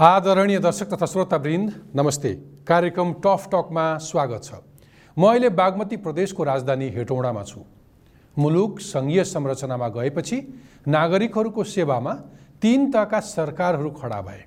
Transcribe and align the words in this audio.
आदरणीय 0.00 0.58
दर्शक 0.58 0.88
तथा 0.88 1.06
श्रोतावृन्द 1.06 1.72
नमस्ते। 1.94 2.32
कार्यक्रम 2.68 3.12
टफ 3.24 3.48
टकमा 3.52 3.82
स्वागत 4.00 4.44
छ। 4.44 4.54
म 5.16 5.26
अहिले 5.28 5.48
बागमती 5.52 5.96
प्रदेशको 5.96 6.44
राजधानी 6.44 6.88
हेटौँडामा 6.88 7.42
छु। 7.44 7.60
मुलुक 8.36 8.80
सङ्घीय 8.80 9.24
संरचनामा 9.24 9.88
गएपछि 9.88 10.38
नागरिकहरूको 10.88 11.64
सेवामा 11.66 12.14
तीन 12.62 12.90
तहका 12.90 13.20
सरकारहरू 13.20 13.90
खडा 13.92 14.20
भए। 14.22 14.42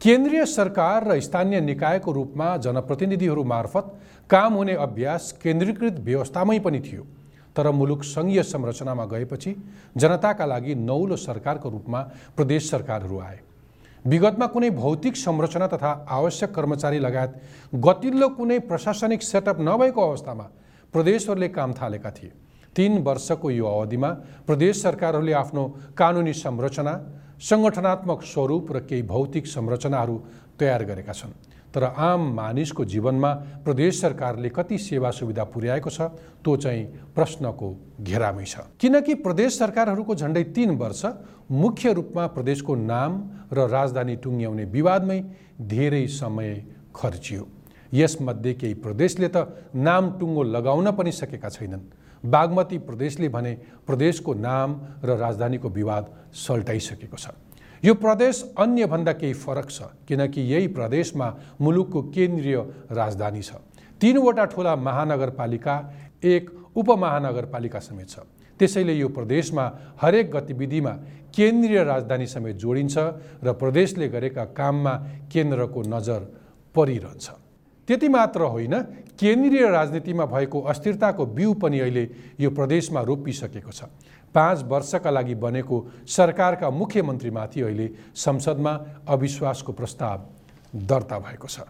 केन्द्रीय 0.00 0.44
सरकार 0.48 1.06
र 1.06 1.20
स्थानीय 1.20 1.60
निकायको 1.62 2.12
रूपमा 2.12 2.56
जनप्रतिनिधिहरू 2.58 3.44
मार्फत 3.46 3.94
काम 4.30 4.54
हुने 4.54 4.74
अभ्यास 4.74 5.32
केन्द्रीकृत 5.38 6.02
व्यवस्थामै 6.02 6.58
पनि 6.58 6.80
थियो। 6.82 7.06
तर 7.56 7.70
मुलुक 7.70 8.02
सङ्घीय 8.04 8.42
संरचनामा 8.42 9.04
गएपछि 9.06 9.54
जनताका 9.96 10.46
लागि 10.46 10.74
नौलो 10.74 11.16
सरकारको 11.16 11.70
रूपमा 11.70 12.02
प्रदेश 12.36 12.70
सरकारहरू 12.70 13.18
आए। 13.20 13.40
विगतमा 14.08 14.46
कुनै 14.46 14.70
भौतिक 14.72 15.16
संरचना 15.16 15.66
तथा 15.68 15.90
आवश्यक 16.08 16.50
कर्मचारी 16.54 16.98
लगायत 16.98 17.32
गतिल्लो 17.76 18.28
कुनै 18.36 18.58
प्रशासनिक 18.68 19.22
सेटअप 19.22 19.60
नभएको 19.60 20.00
अवस्थामा 20.00 20.46
प्रदेशहरूले 20.94 21.48
काम 21.48 21.72
थालेका 21.74 22.10
थिए। 22.10 22.30
तिन 22.76 22.92
वर्षको 23.02 23.50
यो 23.50 23.66
अवधिमा 23.66 24.10
प्रदेश 24.46 24.82
सरकारहरूले 24.82 25.32
आफ्नो 25.34 25.64
कानुनी 25.98 26.32
संरचना 26.34 26.94
सङ्गठनात्मक 27.40 28.22
स्वरूप 28.32 28.72
र 28.72 28.80
केही 28.88 29.02
भौतिक 29.04 29.46
संरचनाहरू 29.46 30.16
तयार 30.60 30.84
गरेका 30.84 31.12
छन्। 31.12 31.32
तर 31.74 31.84
आम 31.84 32.20
मानिसको 32.34 32.84
जीवनमा 32.84 33.32
प्रदेश 33.64 34.00
सरकारले 34.00 34.48
कति 34.48 34.78
सेवा 34.78 35.10
सुविधा 35.10 35.44
पुर्याएको 35.44 35.90
छ 35.90 36.00
त्यो 36.44 36.56
चाहिँ 36.56 36.84
प्रश्नको 37.14 37.68
घेरामै 38.00 38.44
छ। 38.44 38.64
किनकि 38.80 39.14
प्रदेश 39.20 39.58
सरकारहरूको 39.58 40.14
झन्डै 40.14 40.44
तिन 40.56 40.70
वर्ष 40.76 41.04
मुख्य 41.50 41.92
रूपमा 41.92 42.26
प्रदेशको 42.26 42.74
नाम 42.74 43.12
र 43.52 43.68
राजधानी 43.68 44.16
टुङ्ग्याउने 44.16 44.64
विवादमै 44.64 45.20
धेरै 45.60 46.06
समय 46.06 46.50
खर्चियो। 46.94 47.46
यसमध्ये 47.92 48.52
केही 48.54 48.74
प्रदेशले 48.74 49.28
त 49.28 49.48
नाम 49.74 50.18
टुङ्गो 50.18 50.42
लगाउन 50.42 50.90
पनि 50.92 51.12
सकेका 51.12 51.48
छैनन्। 51.48 51.84
बागमती 52.24 52.78
प्रदेशले 52.78 53.28
भने 53.28 53.52
प्रदेशको 53.86 54.34
नाम 54.34 54.68
र 55.04 55.16
राजधानीको 55.16 55.68
विवाद 55.68 56.04
सल्टाइसकेको 56.34 57.16
छ। 57.16 57.28
यो 57.84 57.94
प्रदेश 57.94 58.42
अन्यभन्दा 58.58 59.12
केही 59.12 59.34
फरक 59.34 59.70
छ 59.70 59.82
किनकि 60.08 60.40
यही 60.52 60.66
प्रदेशमा 60.74 61.28
मुलुकको 61.60 62.02
केन्द्रीय 62.10 62.56
राजधानी 62.90 63.42
छ। 63.42 63.52
तिनवटा 64.00 64.44
ठुला 64.44 64.74
महानगरपालिका 64.76 65.74
एक 66.24 66.50
उपमहानगरपालिका 66.76 67.78
समेत 67.78 68.08
छ। 68.08 68.18
त्यसैले 68.60 68.94
यो 68.94 69.08
प्रदेशमा 69.08 69.64
हरेक 70.02 70.30
गतिविधिमा 70.30 70.92
केन्द्रीय 71.30 71.82
राजधानी 71.84 72.26
समेत 72.26 72.56
जोडिन्छ 72.56 72.96
र 73.42 73.52
प्रदेशले 73.54 74.08
गरेका 74.08 74.44
काममा 74.58 74.94
केन्द्रको 75.32 75.82
नजर 75.86 76.20
परिरहन्छ। 76.74 77.26
त्यति 77.88 78.08
मात्र 78.08 78.40
होइन 78.44 78.74
केन्द्रीय 79.18 79.68
राजनीतिमा 79.70 80.24
भएको 80.26 80.60
अस्थिरताको 80.62 81.26
बिउ 81.26 81.52
पनि 81.54 81.78
अहिले 81.80 82.08
यो 82.40 82.50
प्रदेशमा 82.50 83.00
रोपिसकेको 83.00 83.72
छ। 83.72 83.88
पाँच 84.34 84.62
वर्षका 84.68 85.10
लागि 85.10 85.34
बनेको 85.34 85.76
सरकारका 86.06 86.70
मुख्यमन्त्रीमाथि 86.70 87.60
अहिले 87.60 87.90
संसदमा 88.14 88.72
अविश्वासको 89.08 89.72
प्रस्ताव 89.72 90.26
दर्ता 90.84 91.18
भएको 91.18 91.48
छ। 91.48 91.60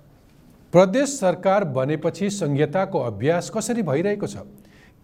प्रदेश 0.73 1.09
सरकार 1.21 1.65
बनेपछि 1.65 2.31
संहिताको 2.31 2.99
अभ्यास 3.01 3.51
कसरी 3.51 3.83
भइरहेको 3.83 4.27
छ? 4.27 4.37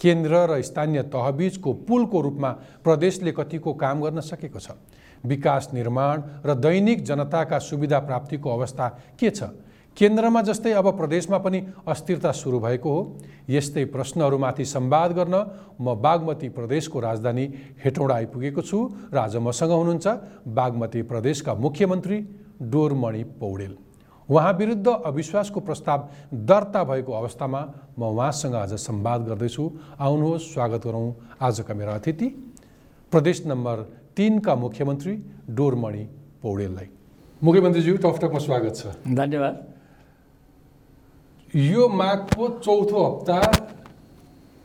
केन्द्र 0.01 0.47
र 0.51 0.63
स्थानीय 0.63 1.03
तहबिजको 1.09 1.73
पुलको 1.87 2.21
रूपमा 2.21 2.51
प्रदेशले 2.85 3.33
कतिको 3.33 3.75
काम 3.75 4.03
गर्न 4.03 4.21
सकेको 4.21 4.59
छ? 4.59 4.75
विकास 5.25 5.71
निर्माण 5.75 6.23
र 6.45 6.55
दैनिक 6.59 7.05
जनताका 7.05 7.59
सुविधा 7.59 7.99
प्राप्तिको 8.01 8.51
अवस्था 8.51 8.89
के 9.15 9.31
छ? 9.31 9.43
केन्द्रमा 9.97 10.41
जस्तै 10.43 10.73
अब 10.75 10.87
प्रदेशमा 10.99 11.39
पनि 11.39 11.59
अस्थिरता 11.87 12.31
सुरु 12.35 12.59
भएको 12.61 12.91
हो। 12.91 13.01
यस्तै 13.49 13.85
प्रश्नहरूमाथि 13.95 14.65
संवाद 14.67 15.11
गर्न 15.15 15.37
म 15.81 15.95
बागमती 15.97 16.49
प्रदेशको 16.51 17.01
राजधानी 17.01 17.45
हेटौँडा 17.79 18.15
आइपुगेको 18.15 18.63
छु 18.63 18.79
र 19.15 19.17
आज 19.19 19.37
मसँग 19.39 19.71
हुनुहुन्छ 19.71 20.07
बागमती 20.51 21.03
प्रदेशका 21.07 21.55
मुख्यमन्त्री 21.57 22.19
डोरमणि 22.65 23.23
पौडेल। 23.39 23.75
उहाँ 24.29 24.53
विरुद्ध 24.53 24.89
अविश्वासको 24.89 25.61
प्रस्ताव 25.61 25.99
दर्ता 26.43 26.83
भएको 26.85 27.13
अवस्थामा 27.13 27.61
म 27.99 28.03
उहाँसँग 28.03 28.55
आज 28.57 28.73
संवाद 28.75 29.21
गर्दैछु। 29.29 29.65
आउनुहोस् 30.01 30.49
स्वागत 30.53 30.87
गरौँ 30.87 31.07
आजका 31.39 31.75
मेरा 31.75 31.95
अतिथि। 31.95 32.29
प्रदेश 33.13 33.47
नम्बर 33.47 33.77
तिनका 34.17 34.55
मुख्यमन्त्री 34.55 35.15
डोरमणि 35.51 36.05
पौडेललाई। 36.43 36.89
मुख्यमन्त्रीज्यू 37.43 37.97
टकटकमा 37.97 38.39
स्वागत 38.41 38.75
छ। 38.75 38.83
धन्यवाद। 39.07 39.74
यो 41.55 41.89
माघको 41.89 42.49
चौथो 42.59 42.99
हप्ता 42.99 43.39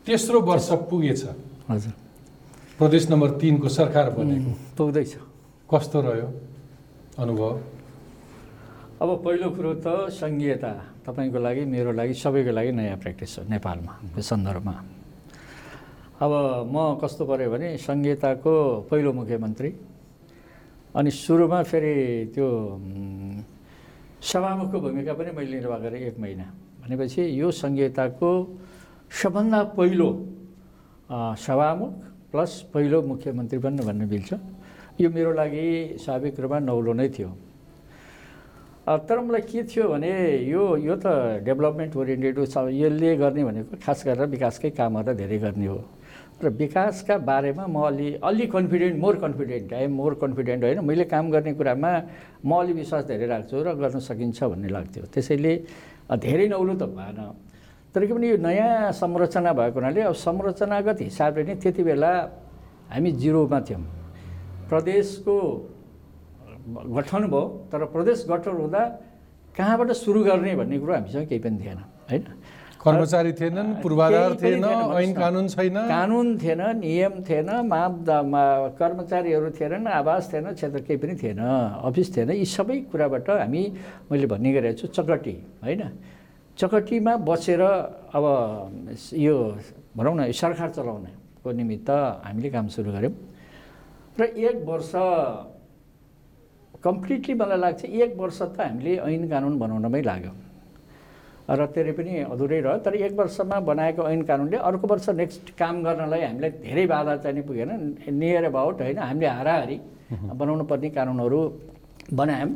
तेस्रो 0.05 0.41
वर्ष 0.41 0.69
पुगेछ। 0.89 1.23
हजुर। 1.69 1.93
प्रदेश 2.77 3.09
नम्बर 3.09 3.29
तिनको 3.37 3.69
सरकार 3.69 4.09
बनेको। 4.17 4.51
पुग्दैछ। 4.73 5.13
कस्तो 5.69 6.01
रह्यो 6.01 6.27
अनुभव? 7.21 7.51
अब 9.01 9.09
पहिलो 9.21 9.49
कुरो 9.53 9.73
त 9.85 10.09
सङ्घीयता। 10.09 10.71
तपाईँको 11.05 11.39
लागि 11.39 11.65
मेरो 11.69 11.91
लागि 11.93 12.13
सबैको 12.13 12.51
लागि 12.57 12.71
नयाँ 12.73 12.97
प्र्याक्टिस 12.97 13.37
हो 13.37 13.43
नेपालमा 13.53 13.93
यो 14.17 14.21
सन्दर्भमा। 14.25 14.73
अब 16.25 16.31
म 16.73 16.75
कस्तो 16.97 17.23
पऱ्यो 17.29 17.49
भने 17.53 17.77
सङ्घीयताको 17.77 18.53
पहिलो 18.89 19.13
मुख्यमन्त्री। 19.13 19.69
अनि 20.97 21.09
सुरुमा 21.11 21.59
फेरि 21.69 22.33
त्यो 22.33 22.47
सभामुखको 24.25 24.77
भूमिका 24.79 25.13
पनि 25.13 25.31
मैले 25.37 25.53
निर्वाह 25.53 25.79
गरेँ 25.85 26.01
एक 26.09 26.17
महिना। 26.17 26.45
भनेपछि 26.89 27.21
यो 27.37 27.47
सङ्घीयताको 27.53 28.29
सबभन्दा 29.13 29.59
पहिलो 29.77 30.09
सभामुख 31.37 31.93
प्लस 32.33 32.51
पहिलो 32.73 32.97
मुख्यमन्त्री 33.05 33.57
बन्नु 33.61 33.83
भन्ने 33.85 34.05
मिल्छ 34.09 34.29
यो 34.97 35.09
मेरो 35.13 35.31
लागि 35.37 35.65
स्वाभाविक 36.01 36.39
रूपमा 36.41 36.59
नौलो 36.65 36.93
नै 36.97 37.07
थियो। 37.13 37.29
तर 38.89 39.17
मलाई 39.21 39.41
के 39.45 39.61
थियो 39.69 39.85
भने 39.85 40.09
यो 40.49 40.63
यो 40.81 40.95
त 40.97 41.45
डेभलपमेन्ट 41.45 41.93
ओरिएन्टेड 41.93 42.37
यसले 42.41 43.09
गर्ने 43.21 43.43
भनेको 43.45 43.77
खास 43.85 43.99
गरेर 44.09 44.25
विकासकै 44.33 44.69
कामहरू 44.73 45.13
धेरै 45.13 45.37
गर्ने 45.45 45.67
हो। 45.69 45.79
र 46.41 46.49
विकासका 46.49 47.15
बारेमा 47.21 47.65
म 47.69 47.77
अलि 47.85 48.07
अलि 48.17 48.45
confident 48.49 48.95
more 48.97 49.15
confident 49.21 49.73
I 49.77 49.83
am 49.85 49.93
more 49.93 50.13
confident 50.23 50.61
होइन। 50.63 50.79
मैले 50.89 51.05
काम 51.05 51.29
गर्ने 51.29 51.53
कुरामा 51.53 51.91
म 52.41 52.49
अलि 52.49 52.73
विश्वास 52.81 53.03
धेरै 53.13 53.27
राख्छु 53.29 53.55
र 53.61 53.77
गर्न 53.77 53.99
सकिन्छ 54.01 54.37
भन्ने 54.43 54.69
लाग्थ्यो। 54.73 55.03
त्यसैले 55.13 55.53
धेरै 56.17 56.47
नौलो 56.49 56.73
त 56.73 56.83
भएन। 56.89 57.19
तर 57.93 58.05
के 58.05 58.13
भने 58.13 58.27
यो 58.29 58.37
नयाँ 58.37 58.91
संरचना 58.93 59.51
भएको 59.53 59.77
हुनाले 59.79 60.01
अब 60.09 60.13
संरचनागत 60.13 60.97
हिसाबले 61.01 61.43
नै 61.43 61.55
त्यति 61.61 61.83
बेला 61.83 62.11
हामी 62.93 63.09
जिरोमा 63.21 63.59
थियौँ। 63.65 63.83
प्रदेशको 64.69 65.35
गठन 66.69 67.23
भयो 67.33 67.43
तर 67.71 67.81
प्रदेश 67.93 68.25
गठन 68.29 68.53
हुँदा 68.61 68.81
कहाँबाट 69.57 69.89
सुरु 69.97 70.19
गर्ने 70.23 70.55
भन्ने 70.55 70.77
कुरो 70.79 70.93
हामीसँग 70.93 71.25
केही 71.29 71.41
पनि 71.41 71.57
थिएन 71.57 71.79
होइन? 72.09 72.23
कर्मचारी 72.79 73.31
थिएनन् 73.35 73.83
पूर्वाधार 73.83 74.31
थिएन 74.39 74.63
ऐन। 74.63 75.11
कानुन 75.13 75.47
छैन। 75.51 75.77
कानुन 75.87 76.27
थिएन 76.39 76.61
नियम 76.79 77.13
थिएन 77.27 77.49
मापदमा 77.67 78.43
कर्मचारीहरू 78.79 79.49
थिएनन् 79.51 79.87
आवास 79.99 80.31
थिएन 80.33 80.47
क्षेत्र 80.55 80.79
केही 80.87 80.97
पनि 80.97 81.13
थिएन 81.19 81.39
अफिस 81.83 82.07
थिएन 82.15 82.31
यी 82.39 82.45
सबै 82.47 82.77
कुराबाट 82.87 83.29
हामी 83.29 83.63
मैले 84.11 84.27
भन्ने 84.31 84.49
गरेको 84.53 84.79
छु 84.79 84.87
चकटी 84.95 85.35
होइन? 85.63 85.83
चकटीमा 86.57 87.13
बसेर 87.27 87.61
अब 88.15 88.25
यो 89.15 89.35
भनौँ 89.97 90.15
न 90.15 90.19
यो 90.31 90.35
सरकार 90.35 90.69
चलाउनको 90.71 91.51
निमित्त 91.51 91.89
हामीले 92.23 92.49
काम 92.49 92.67
सुरु 92.71 92.91
गऱ्यौँ। 92.95 93.13
र 94.19 94.21
एक 94.39 94.57
वर्ष 94.63 94.91
कम्प्लिटली 96.79 97.33
मलाई 97.35 97.59
लाग्छ 97.59 97.81
एक 97.85 98.11
वर्ष 98.15 98.39
त 98.41 98.59
हामीले 98.59 99.03
ऐन 99.03 99.23
कानुन 99.27 99.59
बनाउनमै 99.59 100.01
लाग्यो। 100.01 100.31
र 101.49 101.65
त्यसले 101.73 101.91
पनि 101.97 102.13
अधुरै 102.29 102.59
रह्यो। 102.61 102.77
तर 102.85 102.93
एक 102.95 103.13
वर्षमा 103.19 103.57
बनाएको 103.65 104.01
ऐन 104.05 104.21
कानुनले 104.29 104.57
अर्को 104.69 104.85
वर्ष 104.87 105.09
नेक्स्ट 105.17 105.45
काम 105.57 105.75
गर्नलाई 105.83 106.21
हामीलाई 106.21 106.51
धेरै 106.61 106.85
बाधा 106.85 107.15
चाहिँ 107.25 107.41
पुगेन। 107.41 107.71
नियर 108.05 108.45
अबाउट 108.53 108.81
होइन 108.81 108.97
हामीले 108.97 109.27
हाराहारी 109.27 109.77
बनाउनु 110.39 110.63
पर्ने 110.69 110.89
कानुनहरू 110.93 111.39
बनायौँ। 112.13 112.51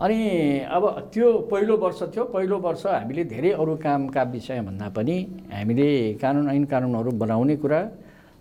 अनि 0.00 0.18
अब 0.64 0.84
त्यो 1.12 1.28
पहिलो 1.52 1.76
वर्ष 1.76 2.00
थियो। 2.10 2.24
पहिलो 2.34 2.56
वर्ष 2.58 2.86
हामीले 2.88 3.24
धेरै 3.30 3.50
अरू 3.52 3.76
कामका 3.84 4.22
विषयभन्दा 4.32 4.88
पनि 4.96 5.16
हामीले 5.52 5.88
कानुन 6.22 6.48
ऐन 6.50 6.64
कानुनहरू 6.72 7.10
बनाउने 7.22 7.56
कुरा 7.62 7.80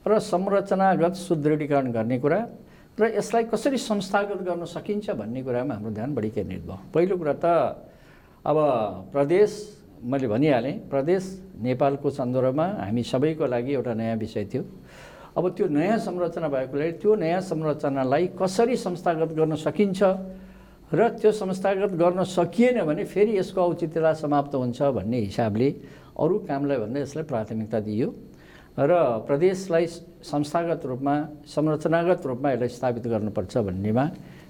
र 0.08 0.12
संरचनागत 0.24 1.14
सुदृढीकरण 1.20 1.92
गर्ने 1.92 2.18
कुरा 2.24 2.40
र 2.96 3.04
यसलाई 3.12 3.44
कसरी 3.52 3.78
संस्थागत 3.78 4.40
गर्न 4.48 4.64
सकिन्छ 4.66 5.10
भन्ने 5.20 5.42
कुरामा 5.44 5.74
हाम्रो 5.76 5.92
ध्यान 5.92 6.10
बढी 6.16 6.30
केन्द्रित 6.32 6.64
भयो। 6.64 6.78
पहिलो 6.96 7.16
कुरा 7.20 7.36
त 7.44 7.46
अब 8.46 8.58
प्रदेश 9.12 9.52
मैले 10.04 10.28
भनिहालेँ 10.28 10.74
प्रदेश 10.90 11.24
नेपालको 11.60 12.10
सन्दर्भमा 12.10 12.66
हामी 12.80 13.04
सबैको 13.04 13.46
लागि 13.46 13.72
एउटा 13.74 13.94
नयाँ 13.94 14.16
विषय 14.18 14.46
थियो। 14.48 14.64
अब 15.38 15.50
त्यो 15.56 15.68
नयाँ 15.68 15.98
संरचना 16.00 16.48
भएकोले 16.48 16.92
त्यो 17.04 17.16
नयाँ 17.16 17.42
संरचनालाई 17.44 18.28
कसरी 18.40 18.76
संस्थागत 18.80 19.32
गर्न 19.36 19.56
सकिन्छ 19.60 20.00
र 20.90 21.08
त्यो 21.20 21.32
संस्थागत 21.32 21.92
गर्न 22.00 22.24
सकिएन 22.24 22.82
भने 22.88 23.04
फेरि 23.06 23.38
यसको 23.38 23.62
औचित्यता 23.62 24.14
समाप्त 24.24 24.56
हुन्छ 24.56 24.82
भन्ने 24.82 25.20
हिसाबले 25.30 25.70
अरू 26.18 26.36
कामलाई 26.48 26.78
भन्दा 26.80 27.00
यसलाई 27.00 27.26
प्राथमिकता 27.30 27.80
दिइयो 27.86 28.08
र 28.80 28.92
प्रदेशलाई 29.28 29.86
संस्थागत 30.24 30.82
रूपमा 30.86 31.16
संरचनागत 31.46 32.26
रूपमा 32.26 32.52
यसलाई 32.52 32.70
स्थापित 32.72 33.06
गर्नुपर्छ 33.08 33.58
भन्नेमा 33.68 34.06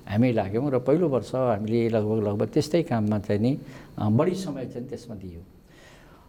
हामी 0.10 0.32
लाग्यौँ 0.34 0.70
र 0.72 0.78
पहिलो 0.82 1.08
वर्ष 1.08 1.32
हामीले 1.36 1.90
लगभग 1.90 2.20
लगभग 2.28 2.48
त्यस्तै 2.50 2.82
काममा 2.90 3.20
चाहिँ 3.20 3.42
नि 3.42 3.52
बढी 4.18 4.36
समय 4.36 4.66
चाहिँ 4.74 4.88
त्यसमा 4.90 5.16
दियो। 5.22 5.42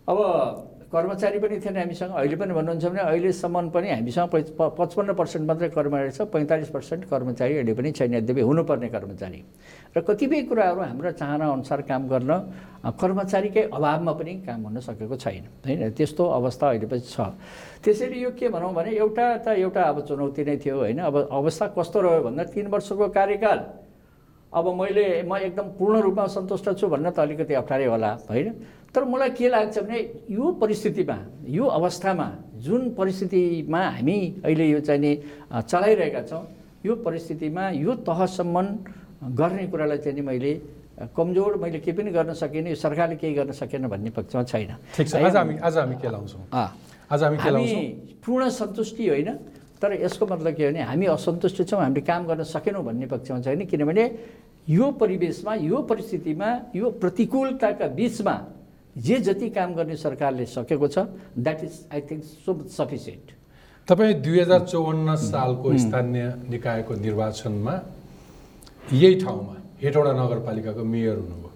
अब 0.09 0.19
कर्मचारी 0.91 1.39
पनि 1.39 1.57
थिएन 1.63 1.77
हामीसँग। 1.77 2.13
अहिले 2.19 2.37
पनि 2.37 2.53
भन्नुहुन्छ 2.55 2.85
भने 2.85 3.01
अहिलेसम्म 3.01 3.69
पनि 3.71 3.89
हामीसँग 3.91 4.27
पचपन्न 4.59 5.11
पर्सेन्ट 5.15 5.45
मात्रै 5.47 5.69
कर्मचारी 5.71 6.11
छ 6.11 6.27
पैँतालिस 6.35 6.71
पर्सेन्ट 6.75 7.03
कर्मचारी 7.07 7.55
अहिले 7.63 7.75
पनि 7.79 7.91
छैन। 7.95 8.15
यद्यपि 8.15 8.43
हुनुपर्ने 8.43 8.89
कर्मचारी। 8.91 9.41
र 9.95 10.01
कतिपय 10.03 10.43
कुराहरू 10.51 10.81
हाम्रो 10.83 11.11
चाहना 11.15 11.47
अनुसार 11.47 11.81
काम 11.87 12.03
गर्न 12.11 12.31
कर्मचारीकै 12.91 13.63
अभावमा 13.71 14.13
पनि 14.19 14.33
काम 14.43 14.61
हुन 14.67 14.77
सकेको 14.83 15.15
छैन। 15.15 15.45
होइन? 15.63 15.95
त्यस्तो 15.95 16.25
अवस्था 16.27 16.67
अहिले 16.69 16.87
पनि 16.91 17.01
छ। 17.07 17.39
त्यसैले 17.87 18.19
यो 18.19 18.31
के 18.35 18.49
भनौँ 18.51 18.75
भने 18.75 18.91
एउटा 18.91 19.27
त 19.47 19.49
एउटा 19.63 19.83
अब 19.95 19.99
चुनौती 20.11 20.43
नै 20.43 20.57
थियो 20.59 20.75
होइन? 20.75 20.99
अब 21.07 21.15
अवस्था 21.31 21.67
कस्तो 21.79 21.99
रह्यो 22.03 22.23
भन्दा 22.27 22.43
तिन 22.51 22.67
वर्षको 22.67 23.09
कार्यकाल। 23.15 23.59
अब 24.53 24.67
मैले 24.75 25.23
म 25.23 25.39
एकदम 25.39 25.67
पूर्ण 25.79 26.01
रूपमा 26.03 26.27
सन्तुष्ट 26.27 26.75
छु 26.75 26.87
भन्न 26.91 27.15
त 27.15 27.23
अलिकति 27.23 27.55
अप्ठ्यारै 27.55 27.87
होला 27.87 28.11
होइन? 28.27 28.49
तर 28.95 29.05
मलाई 29.05 29.31
के 29.39 29.49
लाग्छ 29.49 29.79
भने 29.79 29.99
यो 30.31 30.51
परिस्थितिमा 30.61 31.17
यो 31.47 31.65
अवस्थामा 31.79 32.27
जुन 32.59 32.91
परिस्थितिमा 32.99 33.83
हामी 33.97 34.19
अहिले 34.45 34.67
यो 34.71 34.81
चाहिँ 34.83 35.01
नि 35.01 35.13
चलाइरहेका 35.71 36.23
छौँ 36.27 36.43
यो 36.87 36.95
परिस्थितिमा 37.07 37.69
यो 37.71 37.95
तहसम्म 38.03 38.67
गर्ने 39.39 39.67
कुरालाई 39.71 39.99
चाहिँ 39.99 40.17
नि 40.19 40.23
मैले 40.27 40.53
कमजोर 41.17 41.57
मैले 41.63 41.79
केही 41.81 41.97
पनि 41.97 42.11
गर्न 42.11 42.33
सकिनँ 42.35 42.69
यो 42.69 42.77
सरकारले 42.77 43.17
केही 43.17 43.35
गर्न 43.35 43.53
सकेन 43.55 43.87
भन्ने 43.89 44.11
पक्षमा 44.11 44.43
छैन। 44.43 44.71
आज 44.99 45.37
हामी 45.37 45.57
आज 45.63 45.77
हामी 45.79 45.97
के 45.97 46.09
लाउँछौँ? 46.11 46.43
अँ। 46.53 46.69
आज 47.13 47.23
हामी 47.23 47.37
के 47.37 47.43
हामी 47.43 47.57
लाउँछौँ? 47.57 48.21
पूर्ण 48.27 48.49
सन्तुष्टि 48.49 49.09
होइन 49.09 49.31
तर 49.81 49.93
यसको 50.03 50.27
मतलब 50.27 50.53
के 50.53 50.65
हो 50.67 50.71
भने 50.73 50.83
हामी 50.83 51.07
असन्तुष्ट 51.15 51.63
छौँ 51.71 51.81
हामीले 51.81 52.01
काम 52.05 52.27
गर्न 52.27 52.43
सकेनौँ 52.45 52.85
भन्ने 52.85 53.07
पक्षमा 53.07 53.41
छैन 53.41 53.65
किनभने 53.65 54.05
यो 54.69 54.91
परिवेशमा 55.01 55.55
यो 55.55 55.79
परिस्थितिमा 55.89 56.49
यो 56.77 56.91
प्रतिकूलताका 57.01 57.87
बिचमा 57.97 58.35
जे 58.97 59.17
जति 59.21 59.49
काम 59.51 59.75
गर्ने 59.75 59.97
सरकारले 59.97 60.47
सकेको 60.47 60.89
छ 60.89 60.99
that 61.39 61.65
is 61.65 61.75
I 61.95 62.01
think 62.11 62.25
so 62.25 62.51
sufficient 62.69 63.27
तपाईँ 63.89 64.15
दुई 64.23 64.41
हजार 64.41 64.61
चौवन्न 64.67 65.17
सालको 65.17 65.77
स्थानीय 65.79 66.25
निकायको 66.51 66.95
निर्वाचनमा 66.95 67.75
यही 68.93 69.15
ठाउँमा 69.21 69.55
हेटौँडा 69.83 70.13
नगरपालिकाको 70.13 70.85
मेयर 70.85 71.17
हुनुभयो। 71.17 71.51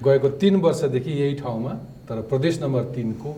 गएको 0.00 0.28
तिन 0.40 0.54
वर्षदेखि 0.62 1.12
यही 1.12 1.34
ठाउँमा 1.42 1.72
तर 2.08 2.20
प्रदेश 2.30 2.62
नम्बर 2.62 2.84
तिनको 2.94 3.30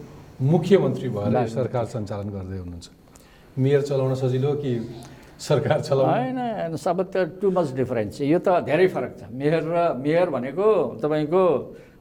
मुख्यमन्त्री 0.42 1.08
भएर 1.08 1.46
सरकार 1.48 1.84
सञ्चालन 1.86 2.28
गर्दै 2.30 2.58
हुनुहुन्छ। 2.58 2.88
मेयर 3.58 3.82
चलाउन 3.82 4.14
सजिलो 4.14 4.52
कि 4.62 4.72
सरकार 5.38 5.80
चलाउन? 5.80 6.08
होइन 6.08 6.76
सब 6.76 6.98
त 7.10 7.16
टु 7.40 7.50
मच 7.50 7.72
डिफरेन्स 7.74 8.20
यो 8.20 8.38
त 8.38 8.62
धेरै 8.64 8.86
फरक 8.88 9.12
छ। 9.18 9.22
मेयर 9.30 9.62
र 9.62 9.76
मेयर 9.98 10.30
भनेको 10.30 10.68
तपाईँको 11.02 11.42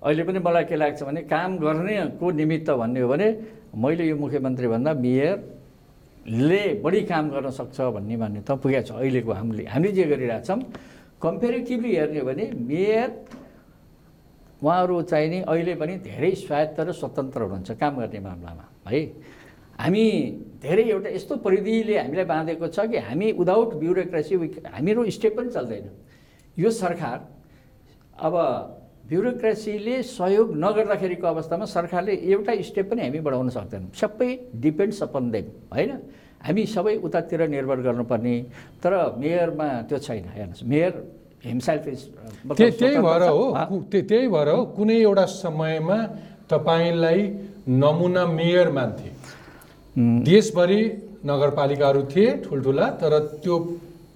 अहिले 0.04 0.24
पनि 0.28 0.40
मलाई 0.40 0.64
के 0.68 0.76
लाग्छ 0.76 1.04
भने 1.04 1.22
काम 1.32 1.58
गर्नेको 1.64 2.26
निमित्त 2.40 2.70
भन्ने 2.70 3.00
हो 3.00 3.08
भने 3.08 3.28
मैले 3.76 4.04
यो 4.08 4.16
मुख्यमन्त्री 4.20 4.68
भन्दा 4.68 4.92
मेयरले 5.00 6.64
बढी 6.84 7.02
काम 7.12 7.30
गर्न 7.32 7.50
सक्छ 7.60 7.78
भन्ने 7.96 8.16
मान्यता 8.20 8.54
पुगेको 8.60 8.88
छ 8.88 8.92
अहिलेको 9.00 9.32
हामीले 9.32 9.64
हामीले 9.74 9.92
जे 9.96 10.04
गरिरहेछौँ 10.12 10.60
कम्पेरिटिभली 11.24 11.96
हेर्ने 11.96 12.20
हो 12.20 12.26
भने 12.26 12.46
मेयर 12.68 13.10
उहाँहरू 14.64 15.02
चाहिँ 15.12 15.30
नि 15.30 15.40
अहिले 15.48 15.74
पनि 15.76 15.94
धेरै 16.04 16.32
स्वायत्त 16.44 16.80
र 16.80 16.92
स्वतन्त्र 16.92 17.42
हुनुहुन्छ 17.42 17.72
काम 17.80 17.94
गर्ने 18.00 18.20
मामलामा 18.28 18.66
है? 18.92 19.02
हामी 19.80 20.06
धेरै 20.64 20.84
एउटा 20.84 21.10
यस्तो 21.16 21.36
परिधिले 21.44 21.98
हामीलाई 22.00 22.26
बाँधेको 22.28 22.68
छ 22.68 22.88
कि 22.92 22.98
हामी 23.08 23.32
विदाउट 23.40 23.70
ब्युरोक्रेसी 23.80 24.36
हामीहरू 24.68 25.10
स्टेप 25.16 25.34
पनि 25.38 25.50
चल्दैन। 25.52 25.88
यो 26.58 26.70
सरकार 26.72 27.18
अब 28.20 28.34
ब्युरोक्रेसीले 29.10 29.96
सहयोग 30.02 30.48
नगर्दाखेरिको 30.56 31.28
अवस्थामा 31.28 31.66
सरकारले 31.68 32.14
एउटा 32.24 32.54
स्टेप 32.64 32.90
पनि 32.90 33.02
हामी 33.04 33.20
बढाउन 33.20 33.50
सक्दैनौँ। 33.52 33.92
सबै 33.94 34.30
डिपेन्ड्स 34.64 35.04
अपन 35.04 35.24
देम 35.32 35.46
होइन? 35.76 35.92
हामी 36.40 36.64
सबै 36.66 36.96
उतातिर 37.04 37.42
निर्भर 37.48 37.78
गर्नुपर्ने 37.88 38.36
तर 38.84 38.94
मेयरमा 39.20 39.68
त्यो 39.88 39.98
छैन 40.00 40.24
हेर्नुहोस्। 40.36 40.64
मेयर 40.64 40.92
हिमसेल्फ 41.46 41.88
इज 41.88 42.02
त्यही 42.58 42.98
भएर 43.04 43.24
हो 43.28 43.44
त्यही 43.92 44.28
भएर 44.28 44.50
हो 44.50 44.60
कुनै 44.76 44.98
एउटा 45.02 45.26
समयमा 45.36 45.98
तपाईँलाई 46.52 47.22
नमुना 47.68 48.24
मेयर 48.40 48.68
मान्थे। 48.72 49.10
देशभरि 50.24 50.82
नगरपालिकाहरू 51.26 52.02
थिए 52.12 52.30
ठुल्ठुला 52.44 52.88
तर 53.02 53.14
त्यो 53.44 53.56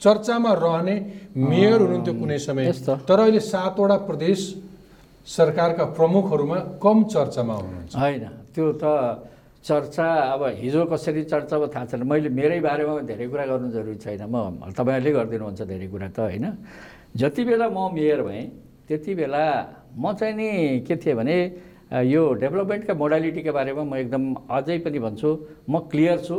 चर्चामा 0.01 0.51
रहने 0.55 0.95
मेयर 1.35 1.79
हुनुहुन्थ्यो 1.81 2.13
कुनै 2.13 2.37
समय। 2.39 2.65
तर 3.07 3.19
अहिले 3.19 3.39
सातवटा 3.41 3.97
प्रदेश 4.07 4.39
सरकारका 5.27 5.85
प्रमुखहरूमा 5.97 6.57
कम 6.79 6.97
चर्चामा 7.13 7.53
हुनुहुन्छ। 7.53 7.93
होइन 7.95 8.23
त्यो 8.55 8.65
त 8.81 8.83
चर्चा 9.67 10.07
अब 10.33 10.41
हिजो 10.63 10.81
कसरी 10.87 11.23
चर्चा 11.27 11.55
अब 11.59 11.63
थाहा 11.75 11.85
छैन। 11.91 12.01
मैले 12.07 12.29
मेरै 12.31 12.59
बारेमा 12.63 12.93
धेरै 13.03 13.27
कुरा 13.27 13.45
गर्नु 13.51 13.67
जरुरी 13.75 13.99
छैन। 13.99 14.23
म 14.23 14.71
तपाईँहरूले 14.71 15.11
गरिदिनुहुन्छ 15.11 15.61
धेरै 15.67 15.87
कुरा 15.91 16.07
त 16.15 16.19
होइन? 16.31 16.45
जति 17.19 17.41
बेला 17.43 17.67
म 17.67 17.91
मेयर 17.91 18.21
भएँ 18.23 18.45
त्यति 18.87 19.11
बेला 19.19 19.43
म 19.99 20.15
चाहिँ 20.15 20.35
नि 20.39 20.47
के 20.87 20.95
थिएँ 20.95 21.15
भने 21.19 21.37
यो 22.07 22.21
डेभलपमेन्टका 22.39 22.93
मोडालिटीका 22.95 23.51
बारेमा 23.51 23.83
म 23.83 23.93
एकदम 23.99 24.23
अझै 24.47 24.77
पनि 24.87 24.99
भन्छु। 25.03 25.29
म 25.67 25.73
क्लियर 25.91 26.17
छु। 26.23 26.35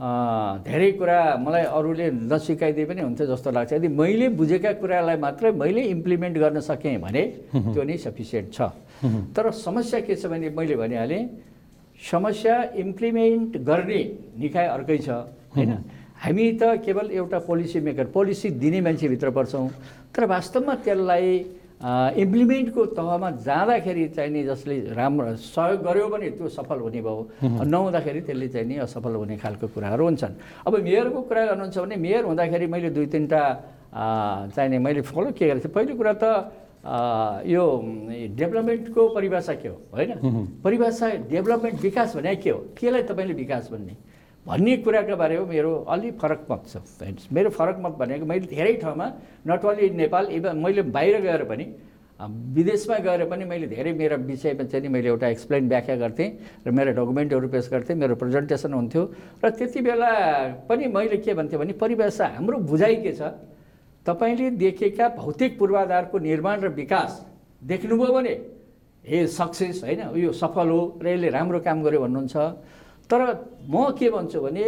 धेरै 0.00 0.90
कुरा 0.96 1.20
मलाई 1.44 1.64
अरूले 1.76 2.06
नसिकाइदिए 2.32 2.84
पनि 2.88 3.00
हुन्थ्यो 3.04 3.26
जस्तो 3.36 3.50
लाग्छ। 3.52 3.72
यदि 3.72 3.88
मैले 4.00 4.28
बुझेका 4.32 4.72
कुरालाई 4.80 5.16
मात्रै 5.20 5.50
मैले 5.52 5.82
इम्प्लिमेन्ट 5.92 6.36
गर्न 6.40 6.60
सकेँ 6.64 6.96
भने 7.04 7.22
त्यो 7.74 7.82
नै 7.84 7.96
सफिसियन्ट 8.00 8.48
छ। 8.48 8.60
तर 9.36 9.50
समस्या 9.60 10.00
के 10.00 10.16
छ 10.16 10.26
भने 10.32 10.48
मैले 10.56 10.76
भनिहालेँ 10.80 11.22
समस्या 12.00 12.56
इम्प्लिमेन्ट 12.80 13.56
गर्ने 13.60 14.00
निकाय 14.40 14.66
अर्कै 14.76 14.98
छ 15.04 15.08
होइन? 15.52 15.72
हामी 16.24 16.46
त 16.56 16.80
केवल 16.84 17.10
एउटा 17.20 17.38
पोलिसी 17.44 17.80
मेकर 17.80 18.06
पोलिसी 18.16 18.50
दिने 18.56 18.80
मान्छेभित्र 18.80 19.30
पर्छौँ। 19.36 19.68
तर 20.16 20.24
वास्तवमा 20.32 20.74
त्यसलाई 20.84 21.28
इम्प्लिमेन्टको 21.80 22.84
तहमा 22.92 23.30
जाँदाखेरि 23.40 24.08
चाहिँ 24.12 24.30
नि 24.30 24.42
जसले 24.44 24.92
राम्रो 24.92 25.36
सहयोग 25.40 25.80
गर्यो 25.80 26.08
भने 26.12 26.28
त्यो 26.36 26.48
सफल 26.52 26.78
हुने 26.84 27.00
भयो। 27.00 27.22
नहुँदाखेरि 27.40 28.20
त्यसले 28.20 28.48
चाहिँ 28.52 28.66
नि 28.68 28.76
असफल 28.84 29.14
हुने 29.16 29.36
खालको 29.40 29.66
कुराहरू 29.72 30.04
हुन्छन्। 30.04 30.34
अब 30.68 30.76
मेयरको 30.76 31.20
कुरा 31.24 31.42
गर्नुहुन्छ 31.46 31.78
भने 31.80 31.96
मेयर 31.96 32.24
हुँदाखेरि 32.28 32.66
मैले 32.68 32.90
दुई 32.92 33.06
तिनवटा 33.08 33.42
चाहिने 34.52 34.78
मैले 34.78 35.00
फलो 35.08 35.32
के 35.32 35.44
गरेको 35.48 35.64
थिएँ? 35.64 35.72
पहिलो 35.72 35.94
कुरा 35.96 36.14
त 36.20 36.24
यो 37.48 37.64
डेभलपमेन्टको 38.36 39.02
परिभाषा 39.16 39.54
के 39.56 39.68
हो? 39.68 39.76
होइन? 39.96 40.60
परिभाषा 40.60 41.06
डेभलपमेन्ट 41.32 41.80
विकास 41.80 42.16
भने 42.16 42.36
के 42.36 42.50
हो? 42.50 42.60
केलाई 42.76 43.02
तपाईँले 43.08 43.34
विकास 43.40 43.68
भन्ने? 43.72 43.96
भन्ने 44.50 44.76
कुराको 44.82 45.14
बारेमा 45.16 45.44
मेरो 45.46 45.72
अलि 45.94 46.10
फरक 46.20 46.40
मत 46.50 46.62
छ 46.66 47.30
मेरो 47.30 47.50
फरक 47.54 47.76
मत 47.86 47.94
भनेको 48.02 48.26
मैले 48.26 48.46
धेरै 48.50 48.74
ठाउँमा 48.82 49.06
नट 49.46 49.64
ओन्ली 49.64 49.90
नेपाल 50.02 50.24
इभन 50.38 50.56
मैले 50.58 50.82
बाहिर 50.90 51.20
गएर 51.22 51.42
पनि 51.50 51.66
विदेशमा 52.56 52.96
गएर 53.06 53.24
पनि 53.30 53.44
मैले 53.46 53.66
धेरै 53.66 53.92
मेरो 54.00 54.16
विषयमा 54.26 54.64
चाहिँ 54.66 54.82
नि 54.82 54.88
मैले 54.90 55.08
एउटा 55.08 55.26
एक्सप्लेन 55.34 55.68
व्याख्या 55.68 55.96
गर्थेँ 56.02 56.28
र 56.66 56.70
मेरो 56.78 56.90
डकुमेन्टहरू 56.98 57.48
पेस 57.48 57.68
गर्थेँ 57.72 57.96
मेरो 58.02 58.14
प्रेजेन्टेसन 58.22 58.72
हुन्थ्यो 58.74 59.02
र 59.44 59.50
त्यति 59.54 59.80
बेला 59.86 60.10
पनि 60.68 60.86
मैले 60.98 61.16
के 61.22 61.34
भन्थेँ 61.38 61.58
भने 61.60 61.72
परिभाषा 61.78 62.26
हाम्रो 62.34 62.58
बुझाइ 62.70 62.96
के 63.06 63.12
छ? 63.14 63.22
तपाईँले 64.06 64.50
देखेका 64.58 65.08
भौतिक 65.14 65.58
पूर्वाधारको 65.58 66.16
निर्माण 66.18 66.60
र 66.60 66.68
विकास 66.74 67.10
देख्नुभयो 67.70 68.12
भने 68.12 68.34
ए 69.04 69.26
सक्सेस 69.30 69.80
होइन? 69.84 70.00
यो 70.18 70.32
सफल 70.34 70.68
हो 70.68 70.80
र 71.00 71.06
यसले 71.08 71.28
राम्रो 71.38 71.60
काम 71.64 71.82
गर्यो 71.86 72.00
भन्नुहुन्छ। 72.04 72.36
तर 73.10 73.20
म 73.68 73.90
के 73.98 74.10
भन्छु 74.10 74.40
भने 74.40 74.66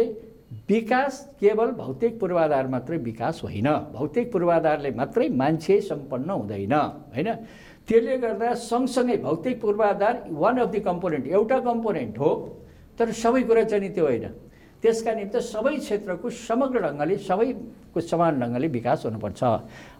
विकास 0.69 1.13
केवल 1.39 1.71
भौतिक 1.73 2.19
पूर्वाधार 2.19 2.67
मात्रै 2.67 2.97
विकास 2.97 3.41
होइन। 3.43 3.67
भौतिक 3.93 4.31
पूर्वाधारले 4.31 4.91
मात्रै 4.91 5.27
मान्छे 5.31 5.79
सम्पन्न 5.81 6.29
हुँदैन 6.29 6.73
होइन? 6.73 7.29
त्यसले 7.87 8.17
गर्दा 8.17 8.53
सँगसँगै 8.53 9.17
भौतिक 9.17 9.61
पूर्वाधार 9.61 10.23
वान 10.31 10.57
अफ 10.57 10.69
द 10.71 10.79
कम्पोनेन्ट 10.85 11.25
एउटा 11.27 11.59
कम्पोनेन्ट 11.59 12.19
हो 12.19 12.31
तर 12.99 13.11
सबै 13.11 13.41
कुरा 13.43 13.63
चाहिँ 13.63 13.83
नि 13.83 13.89
त्यो 13.95 14.05
होइन। 14.05 14.25
त्यसका 14.83 15.11
निम्ति 15.15 15.39
सबै 15.39 15.75
क्षेत्रको 15.79 16.27
समग्र 16.27 16.77
ढङ्गले 16.83 17.15
सबैको 17.23 17.99
समान 18.03 18.31
ढङ्गले 18.41 18.67
विकास 18.67 18.99
हुनुपर्छ। 19.07 19.41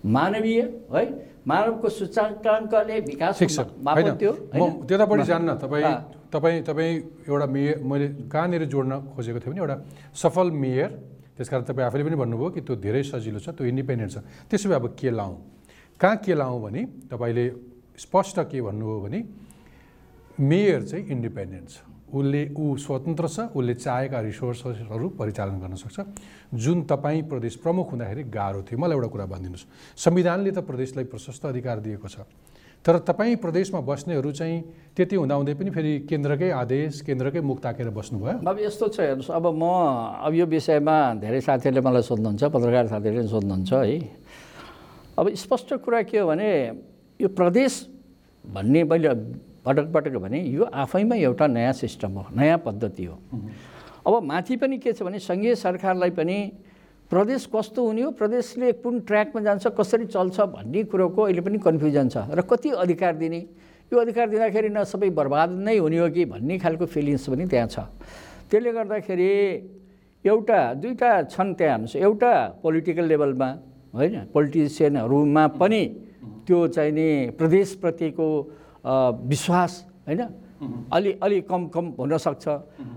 मानवीय 0.04 0.62
है 0.92 1.04
मानवको 1.48 1.88
सूचाङ्कले 1.90 3.00
विकास 3.08 3.40
त्यो 3.40 4.32
म 4.60 4.84
त्यतापट्टि 4.84 5.24
जान्न 5.24 5.50
तपाईँ। 5.64 5.88
तपाईँ 6.34 6.62
तपाईँ 6.68 6.94
एउटा 7.30 7.48
मेयर 7.56 7.76
मैले 7.80 8.08
कहाँनिर 8.28 8.64
जोड्न 8.68 8.92
खोजेको 9.16 9.40
थिएँ 9.40 9.54
भने 9.54 9.62
एउटा 9.64 9.78
सफल 10.20 10.52
मेयर 10.52 10.90
त्यसकारण 11.38 11.64
तपाईँ 11.64 11.86
आफैले 11.88 12.04
पनि 12.04 12.16
भन्नुभयो 12.20 12.50
कि 12.52 12.62
त्यो 12.68 12.76
धेरै 12.84 13.04
सजिलो 13.08 13.40
छ 13.40 13.56
त्यो 13.56 13.66
इन्डिपेन्डेन्ट 13.72 14.12
छ। 14.12 14.18
त्यसो 14.52 14.68
भए 14.70 14.76
अब 14.76 14.88
के 15.00 15.10
लाउँ? 15.16 15.36
कहाँ 16.00 16.18
के 16.26 16.34
लाउँ 16.36 16.60
भने 16.60 16.82
तपाईँले 17.08 17.46
स्पष्ट 18.04 18.38
के 18.52 18.60
भन्नुभयो 18.62 19.00
भने 19.00 19.20
मेयर 20.44 20.82
चाहिँ 20.84 21.06
इन्डिपेन्डेन्ट 21.08 21.70
छ। 21.70 21.93
उसले 22.14 22.42
ऊ 22.54 22.78
स्वतन्त्र 22.78 23.28
छ 23.28 23.40
उसले 23.58 23.74
चाहेका 23.74 24.20
रिसोर्सहरू 24.22 25.10
परिचालन 25.18 25.60
गर्न 25.60 25.76
सक्छ। 25.76 25.98
जुन 26.54 26.82
तपाईँ 26.86 27.22
प्रदेश 27.26 27.56
प्रमुख 27.60 27.92
हुँदाखेरि 27.92 28.24
गाह्रो 28.30 28.62
थियो। 28.64 28.78
मलाई 28.78 28.96
एउटा 28.96 29.10
कुरा 29.10 29.26
भनिदिनुहोस्। 29.26 29.66
संविधानले 29.98 30.52
त 30.52 30.60
प्रदेशलाई 30.62 31.06
प्रशस्त 31.10 31.46
अधिकार 31.46 31.80
दिएको 31.82 32.08
छ। 32.08 32.18
तर 32.86 33.00
तपाईँ 33.00 33.36
प्रदेशमा 33.40 33.80
बस्नेहरू 33.80 34.32
चाहिँ 34.32 34.58
त्यति 34.96 35.16
हुँदाहुँदै 35.16 35.54
पनि 35.56 35.70
फेरि 35.72 35.94
केन्द्रकै 36.04 36.50
आदेश 36.52 37.02
केन्द्रकै 37.02 37.42
मुख 37.42 37.60
ताकेर 37.64 37.90
बस्नुभयो? 37.90 38.44
अब 38.44 38.58
यस्तो 38.60 38.88
छ 38.92 39.00
हेर्नुहोस्। 39.00 39.32
अब 39.32 39.46
म 39.56 39.64
अब 40.20 40.32
यो 40.36 40.46
विषयमा 40.46 40.98
धेरै 41.24 41.40
साथीहरूले 41.42 41.80
मलाई 41.80 42.04
सोध्नुहुन्छ 42.04 42.44
पत्रकार 42.44 42.86
साथीहरूले 42.92 43.28
सोध्नुहुन्छ 43.32 43.72
है। 43.74 43.98
अब 45.16 45.26
स्पष्ट 45.32 45.70
कुरा 45.80 46.02
के 46.12 46.18
हो 46.20 46.28
भने 46.28 46.50
यो 47.24 47.28
प्रदेश 47.32 47.72
भन्ने 48.44 48.84
मैले 48.84 49.08
पटक 49.66 49.92
पटक 49.94 50.16
भने 50.20 50.40
यो 50.44 50.64
आफैमा 50.64 51.16
एउटा 51.16 51.48
नयाँ 51.48 51.74
सिस्टम 51.74 52.12
हो 52.12 52.26
नयाँ 52.36 52.58
पद्धति 52.66 53.06
हो। 53.06 53.16
अब 54.08 54.24
माथि 54.24 54.56
पनि 54.60 54.78
के 54.78 54.94
छ 54.94 55.04
भने 55.04 55.20
सङ्घीय 55.20 55.56
सरकारलाई 55.56 56.10
पनि 56.12 56.38
प्रदेश 57.12 57.48
कस्तो 57.56 57.86
हुने 57.86 58.02
हो 58.02 58.12
प्रदेशले 58.12 58.72
कुन 58.84 59.00
ट्र्याकमा 59.08 59.42
जान्छ 59.42 59.68
कसरी 59.78 60.06
चल्छ 60.06 60.40
भन्ने 60.52 60.84
कुरोको 60.92 61.22
अहिले 61.22 61.42
पनि 61.42 61.58
कन्फ्युजन 61.64 62.10
छ 62.10 62.18
र 62.34 62.42
कति 62.42 62.70
अधिकार 62.84 63.16
दिने? 63.16 63.40
यो 63.92 64.00
अधिकार 64.00 64.30
दिँदाखेरि 64.30 64.70
न 64.70 64.84
सबै 64.84 65.10
बर्बाद 65.14 65.50
नै 65.62 65.78
हुने 65.78 65.98
हो 65.98 66.10
कि 66.10 66.26
भन्ने 66.26 66.58
खालको 66.60 66.86
फिलिङ्स 66.86 67.30
पनि 67.30 67.46
त्यहाँ 67.46 67.68
छ। 67.68 67.78
त्यसले 68.50 68.72
गर्दाखेरि 68.74 69.30
एउटा 70.26 70.60
दुईवटा 70.82 71.12
छन् 71.30 71.54
त्यहाँ 71.54 71.78
हेर्नुहोस् 71.78 71.96
एउटा 71.96 72.34
पोलिटिकल 72.64 73.06
लेभलमा 73.06 73.50
होइन 73.94 74.16
पोलिटिसियनहरूमा 74.34 75.44
पनि 75.62 75.84
त्यो 76.48 76.60
चाहिँ 76.68 76.92
नि 76.92 77.08
प्रदेशप्रतिको 77.38 78.28
विश्वास 78.86 79.72
होइन? 80.08 80.22
अलि 80.94 81.12
अलि 81.24 81.40
कम 81.50 81.68
कम 81.68 81.86
हुनसक्छ 82.00 82.46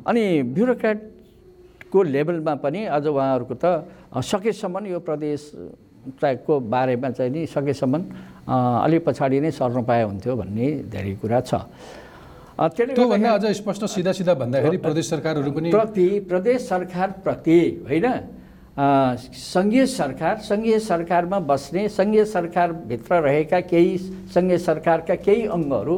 अनि 0.07 0.25
ब्युरोक्रेटको 0.55 2.03
लेभलमा 2.03 2.55
पनि 2.63 2.85
अझ 2.87 3.07
उहाँहरूको 3.07 3.55
त 3.55 3.65
सकेसम्म 4.23 4.87
यो 4.87 4.99
प्रदेश 5.03 5.41
ट्र्याकको 6.19 6.55
बारेमा 6.71 7.11
चाहिँ 7.11 7.31
नि 7.33 7.47
सकेसम्म 7.47 7.95
अ, 8.47 8.55
अलिक 8.87 9.03
पछाडि 9.07 9.41
नै 9.43 9.51
सर्नु 9.51 9.83
पाए 9.83 10.03
हुन्थ्यो 10.07 10.37
भन्ने 10.37 10.67
धेरै 10.87 11.15
कुरा 11.19 11.41
छ। 11.43 11.55
त्योभन्दा 12.95 13.31
अझ 13.35 13.45
स्पष्ट 13.59 13.83
सिधा 13.91 14.13
सिधा 14.15 14.35
भन्दाखेरि 14.35 14.77
प्रदेश 14.87 15.05
सरकारहरू 15.11 15.51
पनि 15.53 15.71
प्रति 15.71 16.07
प्रदेश 16.31 16.59
सरकारप्रति 16.69 17.59
होइन? 17.89 18.07
सङ्घीय 18.77 19.87
सरकार 19.87 20.37
सङ्घीय 20.45 20.79
सरकारमा 20.79 21.39
बस्ने 21.49 21.89
सङ्घीय 21.89 22.25
सरकारभित्र 22.25 23.21
रहेका 23.25 23.61
केही 23.73 23.97
सङ्घीय 24.35 24.59
सरकारका 24.59 25.15
केही 25.25 25.47
अङ्गहरू 25.57 25.97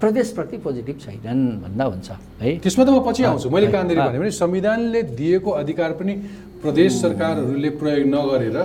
प्रदेशप्रति 0.00 0.56
पोजिटिभ 0.62 0.96
छैनन् 1.00 1.42
भन्दा 1.62 1.84
हुन्छ 1.84 2.08
है? 2.40 2.50
त्यसमा 2.62 2.84
त 2.84 2.88
म 2.88 3.02
पछि 3.06 3.22
आउँछु। 3.26 3.50
मैले 3.50 3.66
कहाँनिर। 3.74 3.98
भने 4.00 4.18
भने 4.18 4.30
संविधानले 4.30 5.02
दिएको 5.18 5.50
अधिकार 5.50 5.92
पनि 5.98 6.14
प्रदेश 6.62 6.92
सरकारहरूले 7.02 7.70
प्रयोग 7.74 8.06
नगरेर 8.14 8.58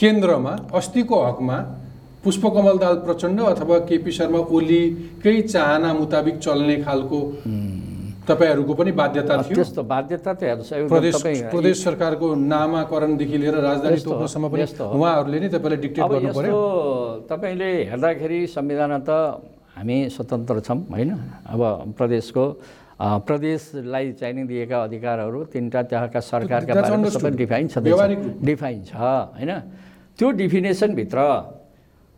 केन्द्रमा 0.00 0.52
अस्तिको 0.72 1.16
हकमा 1.22 1.58
पुष्पकमल 2.24 2.76
दाल 2.80 2.96
प्रचण्ड 3.04 3.40
अथवा 3.40 3.76
केपी 3.88 4.12
शर्मा 4.12 4.40
ओलीकै 4.48 5.40
चाहना 5.52 5.92
मुताबिक 6.00 6.36
चल्ने 6.38 6.76
खालको 6.84 7.20
तपाईँहरूको 8.30 8.72
पनि 8.80 8.90
बाध्यता 9.00 9.32
थियो 9.42 9.56
त्यस्तो 9.58 9.82
बाध्यता 9.82 10.30
त 10.32 10.42
हेर्नुहोस् 10.42 11.50
प्रदेश 11.52 11.76
सरकारको 11.84 12.26
नामाकरणदेखि 12.34 13.36
लिएर 13.42 13.56
राजधानी 13.60 13.98
तोक्नसम्म 14.06 14.46
पनि। 14.48 14.62
उहाँहरूले 14.96 15.38
नै 15.40 15.48
तपाईँलाई 15.54 15.80
डिक्टेट 15.84 16.04
गर्नु 16.10 16.30
पर्यो 16.38 16.58
तपाईँले 17.30 17.70
हेर्दाखेरि 17.90 18.38
संविधान 18.56 18.92
त 19.02 19.10
हामी 19.76 19.96
स्वतन्त्र 20.14 20.60
छौँ 20.66 20.78
होइन 20.90 21.10
अब 21.52 21.60
प्रदेशको 21.98 22.44
प्रदेशलाई 23.00 24.06
चाहिने 24.20 24.42
दिएका 24.44 24.78
अधिकारहरू 24.84 25.38
तिनवटा 25.52 25.80
त्यहाँका 25.88 26.20
सरकारका 26.20 26.72
बारेमा. 26.74 27.08
सबै 27.08 27.30
डिफाइन 27.32 27.66
छ। 27.72 27.78
डिफाइन 28.44 28.80
छ 28.84 28.92
होइन 29.40 29.52
त्यो 30.18 30.26
डिफिनेसनभित्र 30.36 31.18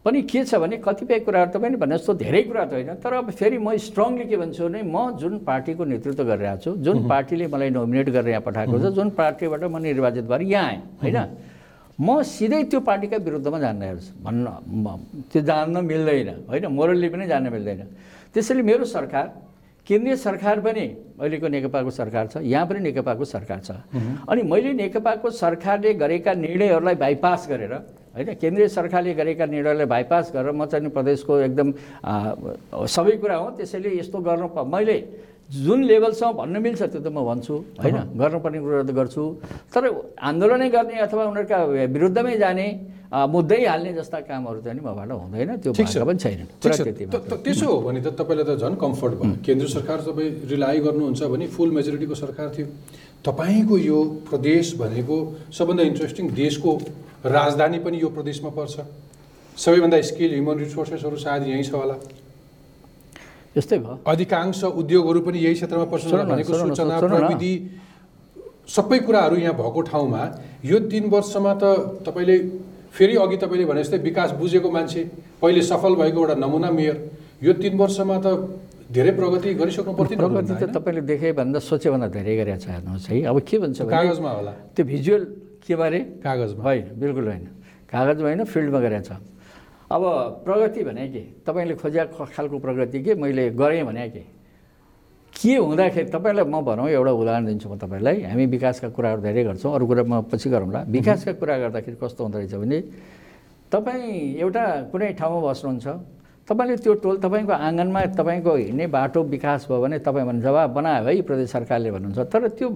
पनि 0.04 0.23
के 0.23 0.44
छ 0.44 0.54
भने 0.59 0.76
कतिपय 0.82 1.18
कुराहरू 1.23 1.50
तपाईँले 1.54 1.78
भने 1.78 1.97
जस्तो 1.97 2.14
धेरै 2.18 2.42
कुरा 2.42 2.64
त 2.64 2.73
होइन 2.75 2.94
तर 2.99 3.12
अब 3.23 3.30
फेरि 3.30 3.59
म 3.59 3.76
स्ट्रङली 3.78 4.25
के 4.26 4.37
भन्छु 4.37 4.62
भने 4.66 4.82
म 4.82 5.14
जुन 5.14 5.38
पार्टीको 5.47 5.85
नेतृत्व 5.85 6.25
गरिरहेको 6.26 6.62
छु 6.64 6.71
जुन 6.82 7.06
पार्टीले 7.06 7.47
मलाई 7.47 7.71
नोमिनेट 7.71 8.09
गरेर 8.11 8.28
यहाँ 8.28 8.42
पठाएको 8.42 8.78
छ 8.82 8.90
जुन 8.99 9.11
पार्टीबाट 9.14 9.62
म 9.62 9.78
निर्वाचित 9.78 10.25
भएर 10.26 10.42
यहाँ 10.42 10.66
आएँ 10.66 10.80
होइन? 11.02 11.18
म 12.02 12.23
सिधै 12.26 12.62
त्यो 12.66 12.80
पार्टीका 12.82 13.16
विरुद्धमा 13.23 13.59
जान्न 13.62 13.82
हेर्छु 13.82 14.11
भन्न 14.26 14.47
त्यो 15.30 15.40
जान्न 15.47 15.85
मिल्दैन 15.87 16.28
होइन? 16.50 16.66
मोरल्ली 16.66 17.09
पनि 17.14 17.26
जान्न 17.30 17.52
मिल्दैन। 17.54 17.87
त्यसैले 18.35 18.62
मेरो 18.62 18.85
सरकार 18.90 19.26
केन्द्रीय 19.87 20.16
सरकार 20.16 20.61
पनि 20.66 20.87
अहिलेको 21.21 21.47
नेकपाको 21.47 21.90
सरकार 21.94 22.26
छ 22.26 22.42
यहाँ 22.42 22.66
पनि 22.66 22.80
नेकपाको 22.90 23.25
सरकार 23.25 23.59
छ। 23.62 23.71
अनि 24.26 24.42
मैले 24.50 24.73
नेकपाको 24.82 25.30
सरकारले 25.30 25.94
गरेका 25.94 26.32
निर्णयहरूलाई 26.35 26.94
बाइपास 26.99 27.47
गरेर 27.50 27.75
होइन 28.14 28.28
केन्द्रीय 28.40 28.69
सरकारले 28.69 29.12
गरेका 29.14 29.45
निर्णयलाई 29.47 29.87
बाइपास 29.88 30.33
गरेर 30.35 30.52
म 30.52 30.64
चाहिँ 30.69 30.90
प्रदेशको 30.97 31.33
एकदम 31.49 31.69
सबै 32.97 33.14
कुरा 33.23 33.37
हो 33.37 33.47
त्यसैले 33.57 33.90
यस्तो 33.99 34.19
गर्नु 34.21 34.49
प- 34.52 34.66
मैले 34.69 34.97
जुन 35.52 35.81
लेभलसम्म 35.85 36.33
भन्न 36.33 36.57
मिल्छ 36.64 36.83
त्यो 36.83 37.00
त 37.00 37.09
म 37.12 37.25
भन्छु 37.28 37.54
होइन 37.83 37.97
गर्नुपर्ने 38.21 38.59
कुरा 38.64 38.83
त 38.88 38.92
गर्छु। 38.97 39.23
तर 39.75 39.83
आन्दोलनै 40.28 40.69
गर्ने 40.73 40.97
अथवा 41.07 41.23
उनीहरूका 41.28 41.59
विरुद्धमै 41.92 42.37
जाने 42.40 42.66
मुद्दै 43.12 43.61
हाल्ने 43.69 43.92
जस्ता 43.92 44.19
कामहरू 44.28 44.61
चाहिँ 44.64 44.81
मबाट 44.81 45.11
हुँदैन 45.12 45.50
त्यो 45.61 45.73
पनि 45.76 46.19
छैन 46.25 46.40
त्यसो 47.45 47.66
हो 47.69 47.76
भने 47.85 48.00
त 48.00 48.09
तपाईँलाई 48.16 48.45
त 48.49 48.52
झन् 48.64 48.76
कम्फर्ट 48.81 49.12
भयो। 49.21 49.35
केन्द्र 49.45 49.66
सरकार 49.76 49.99
तपाईँ 50.09 50.31
रिलाइ 50.52 50.76
गर्नुहुन्छ 50.88 51.21
भने 51.33 51.47
फुल 51.52 51.69
मेजोरिटीको 51.76 52.14
सरकार 52.25 52.47
थियो। 52.57 52.66
तपाईँको 53.21 53.75
यो 53.78 53.99
प्रदेश 54.31 54.66
भनेको 54.81 55.16
सबभन्दा 55.52 55.83
इन्ट्रेस्टिङ 55.92 56.25
देशको 56.33 56.71
राजधानी 57.25 57.79
पनि 57.79 57.97
यो 58.00 58.09
प्रदेशमा 58.09 58.50
पर्छ। 58.50 58.76
सबैभन्दा 59.57 60.00
स्किल 60.00 60.31
ह्युमन 60.33 60.59
रिसोर्सेसहरू 60.59 61.17
सायद 61.17 61.43
यहीँ 61.47 61.62
छ 61.62 61.73
होला। 61.75 61.97
यस्तै 63.57 63.79
भयो। 63.79 63.99
अधिकांश 64.07 64.64
उद्योगहरू 64.64 65.21
पनि 65.21 65.38
यही 65.38 65.55
क्षेत्रमा 65.55 65.85
न, 65.85 66.25
भनेको 66.25 66.52
सूचना। 66.52 66.99
प्रविधि 66.99 67.52
सबै 68.64 68.99
कुराहरू 69.05 69.37
यहाँ 69.37 69.55
भएको 69.55 69.81
ठाउँमा 69.93 70.23
यो 70.64 70.79
तिन 70.88 71.05
वर्षमा 71.12 71.52
त 71.61 71.64
तपाईँले 72.07 72.37
फेरि 72.97 73.14
अघि 73.17 73.37
तपाईँले 73.37 73.64
भने 73.69 73.83
जस्तै 73.83 73.99
विकास 74.09 74.31
बुझेको 74.41 74.71
मान्छे 74.71 75.02
पहिले 75.43 75.62
सफल 75.62 75.95
भएको 76.00 76.19
एउटा 76.21 76.35
नमुना 76.41 76.71
मेयर 76.71 76.97
यो 77.43 77.52
तिन 77.61 77.76
वर्षमा 77.76 78.17
त 78.25 78.26
धेरै 78.88 79.12
प्रगति 79.12 79.55
गरिसक्नु 79.61 79.93
पर्थ्यो 79.93 80.17
प्रगति 80.17 80.55
त 80.57 80.73
तपाईँले 80.73 81.02
देखे 81.05 81.33
भन्दा 81.33 81.59
सोचेभन्दा 81.61 82.09
धेरै 82.09 82.37
गरेको 82.41 82.59
छ 82.61 82.67
हेर्नुहोस् 82.73 83.09
है। 83.11 83.17
अब 83.29 83.37
के 83.41 83.57
भन्छ 83.59 83.79
भने 83.83 83.93
कागजमा 83.93 84.31
होला। 84.31 84.52
त्यो 84.73 84.85
भिजुअल 84.85 85.23
के 85.62 85.75
बारे? 85.76 85.99
कागजमा। 86.23 86.62
होइन 86.62 86.85
बिल्कुल 86.99 87.25
होइन। 87.26 87.45
कागजमा 87.87 88.26
होइन 88.28 88.45
फिल्डमा 88.45 88.81
गरेको 88.81 89.04
छ 89.09 89.11
अब 89.92 90.02
प्रगति 90.45 90.83
भने 90.85 91.09
के? 91.09 91.23
तपाईँले 91.47 91.75
खोजेको 91.76 92.25
खालको 92.25 92.59
प्रगति 92.59 92.99
के? 93.04 93.14
मैले 93.14 93.50
गरेँ 93.52 93.85
भने 93.85 94.09
के? 94.09 94.23
के 95.33 95.57
हुँदाखेरि 95.57 96.09
तपाईँलाई 96.11 96.45
म 96.45 96.61
भनौँ 96.64 96.88
एउटा 96.88 97.12
उदाहरण 97.12 97.45
दिन्छु 97.47 97.69
म 97.69 97.76
तपाईँलाई। 97.76 98.23
हामी 98.25 98.47
विकासका 98.47 98.88
कुराहरू 98.88 99.21
धेरै 99.21 99.42
गर्छौँ। 99.45 99.73
अरू 99.75 99.85
कुरा 99.87 100.02
म 100.02 100.23
पछि 100.33 100.49
गरौँला। 100.49 100.81
विकासका 100.88 101.33
कुरा 101.37 101.54
गर्दाखेरि 101.59 101.97
कस्तो 102.00 102.21
हुँदो 102.25 102.38
रहेछ 102.38 102.54
भने 102.57 102.78
तपाईँ 103.69 104.40
एउटा 104.40 104.64
कुनै 104.92 105.12
ठाउँमा 105.21 105.40
बस्नुहुन्छ। 105.45 105.87
तपाईँले 106.49 106.76
त्यो 106.81 106.92
टोल 107.04 107.16
तपाईँको 107.21 107.52
आँगनमा 107.52 108.00
तपाईँको 108.16 108.52
हिँड्ने 108.57 108.87
बाटो 108.88 109.21
विकास 109.25 109.69
भयो 109.69 109.81
भने 109.81 109.99
तपाईँ 110.00 110.26
भने 110.26 110.40
जवाब 110.40 110.71
बनायो 110.73 111.04
है 111.04 111.21
प्रदेश 111.21 111.49
सरकारले 111.52 111.90
भन्नुहुन्छ। 111.92 112.33
तर 112.33 112.49
त्यो 112.57 112.69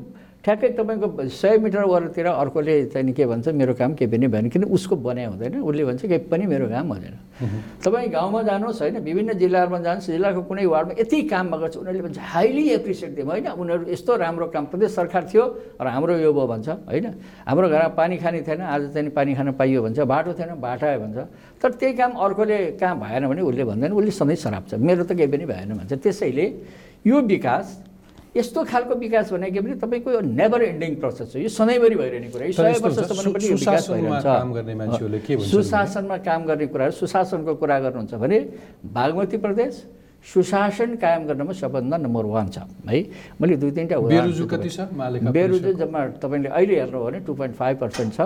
ठ्याक्कै 0.45 0.69
तपाईँको 0.79 1.09
सय 1.27 1.59
मिटर 1.59 1.85
वरतिर 1.91 2.27
अर्कोले 2.27 2.75
चाहिँ 2.95 3.13
के 3.13 3.27
भन्छ 3.27 3.49
मेरो 3.51 3.75
काम 3.75 3.95
केही 3.99 4.11
पनि 4.11 4.27
भएन 4.31 4.49
किन 4.49 4.65
उसको 4.71 4.95
बनाइ 4.97 5.25
हुँदैन 5.27 5.59
उसले 5.59 5.85
भन्छ 5.85 6.03
केही 6.07 6.19
पनि 6.31 6.47
मेरो 6.47 6.67
काम 6.71 6.87
हुँदैन। 6.93 7.15
तपाईँ 7.83 8.09
गाउँमा 8.15 8.43
जानुहोस् 8.43 8.81
होइन 8.83 8.97
विभिन्न 9.03 9.33
जिल्लाहरूमा 9.43 9.79
जानुहोस् 9.83 10.07
जिल्लाको 10.07 10.43
कुनै 10.47 10.65
वार्डमा 10.71 10.95
यति 11.03 11.19
काम 11.27 11.47
भएको 11.51 11.67
छ 11.67 11.77
उनीहरूले 11.83 12.03
भन्छ 12.07 12.19
हाइली 12.31 12.65
एप्रिसिएट 12.79 13.11
दिउँ 13.17 13.27
होइन 13.27 13.47
उनीहरू 13.59 13.85
यस्तो 13.91 14.13
राम्रो 14.23 14.47
काम 14.55 14.65
प्रदेश 14.71 14.91
सरकार 14.95 15.23
थियो 15.27 15.45
र 15.83 15.87
हाम्रो 15.91 16.15
यो 16.23 16.31
भयो 16.31 16.47
भन्छ 16.47 16.69
होइन 16.87 17.07
हाम्रो 17.43 17.67
घरमा 17.67 17.89
पानी 17.99 18.17
खाने 18.23 18.41
थिएन 18.47 18.61
आज 18.63 18.83
चाहिँ 18.95 19.11
पानी 19.19 19.35
खान 19.35 19.51
पाइयो 19.59 19.83
भन्छ 19.83 19.99
बाटो 20.07 20.31
थिएन 20.39 20.55
बाटो 20.63 20.87
आयो 20.87 20.99
भन्छ। 21.03 21.19
तर 21.59 21.71
त्यही 21.75 21.93
काम 21.99 22.13
अर्कोले 22.23 22.59
कहाँ 22.79 22.95
भएन 23.03 23.27
भने 23.27 23.43
उसले 23.43 23.65
भन्दैन 23.67 23.93
उसले 23.99 24.11
सधैँ 24.15 24.39
सराप 24.39 24.65
छ 24.71 24.75
मेरो 24.79 25.05
त 25.05 25.19
केही 25.19 25.27
पनि 25.27 25.45
भएन 25.45 25.75
भन्छ। 25.75 25.93
त्यसैले 25.99 26.47
यो 27.03 27.17
विकास 27.27 27.67
यस्तो 28.37 28.65
खालको 28.71 28.95
विकास 29.01 29.33
भनेको 29.33 29.61
पनि 29.65 29.75
तपाईँको 29.81 30.11
यो 30.13 30.21
नेभर 30.21 30.63
एन्डिङ 30.63 30.95
प्रोसेस 31.01 31.33
हो। 31.35 31.41
यो 31.41 31.49
सधैँभरि 31.49 31.97
भइरहने 31.97 32.29
कुरा 32.31 32.45
यो 32.47 32.53
सय 32.53 32.75
वर्षसम्म 32.85 33.33
पनि 33.33 33.47
विकास 33.49 33.85
सुशासनमा 33.89 34.19
काम 34.21 34.53
गर्ने 34.53 34.75
सुशासनमा 35.49 36.17
काम 36.29 36.41
कुराहरू 36.47 36.95
सुशासनको 37.01 37.53
कुरा 37.57 37.77
गर्नुहुन्छ 37.85 38.15
भने 38.15 38.39
बागमती 38.93 39.37
प्रदेश 39.41 39.73
सुशासन 40.27 40.91
कायम 40.99 41.23
गर्नमा 41.27 41.53
सबभन्दा 41.55 41.97
नम्बर 41.97 42.25
वान 42.35 42.47
छ। 42.51 42.59
है 42.91 42.99
मैले 43.41 43.57
दुई 43.63 43.71
तिनवटा 43.71 43.97
बेरुजु 44.11 44.43
दिएको 44.43 44.57
कति 44.57 44.69
छ? 44.69 44.79
मालेका 44.91 45.31
बेरुजु 45.31 45.73
जम्मा 45.81 46.01
तपाईँले 46.19 46.49
अहिले 46.51 46.75
हेर्नु 46.81 46.99
हो 46.99 47.05
भने 47.07 47.19
टु 47.23 47.33
पोइन्ट 47.39 47.55
फाइभ 47.55 47.77
पर्सेन्ट 47.79 48.11
छ 48.13 48.21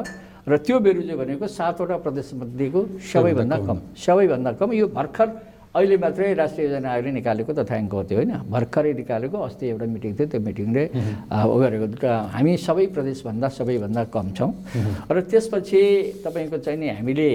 र 0.49 0.57
त्यो 0.65 0.81
बेरुजे 0.81 1.15
भनेको 1.21 1.47
सातवटा 1.47 1.97
प्रदेशमध्येको 2.01 2.81
सबैभन्दा 3.05 3.57
कम 3.69 3.79
सबैभन्दा 4.01 4.51
कम। 4.57 4.73
यो 4.73 4.87
भर्खर 4.89 5.29
अहिले 5.71 5.97
मात्रै 6.03 6.35
राष्ट्रिय 6.35 6.67
योजना 6.67 6.89
आयोगले 6.91 7.11
निकालेको 7.23 7.53
तथ्याङ्क 7.63 7.93
हो 7.95 8.03
त्यो 8.11 8.17
होइन? 8.19 8.33
भर्खरै 8.51 8.93
निकालेको 9.07 9.39
अस्ति 9.39 9.65
एउटा 9.71 9.87
मिटिङ 9.95 10.11
थियो 10.19 10.27
त्यो 10.35 10.41
मिटिङले 10.43 10.85
गरेको 11.31 11.87
हामी 12.35 12.53
सबै 12.67 12.87
प्रदेशभन्दा 12.91 13.49
सबैभन्दा 13.55 14.03
कम 14.11 14.27
छौँ। 14.35 14.51
र 15.15 15.17
त्यसपछि 15.31 15.83
तपाईँको 16.27 16.57
चाहिँ 16.59 16.79
नि 16.83 16.89
हामीले 16.99 17.31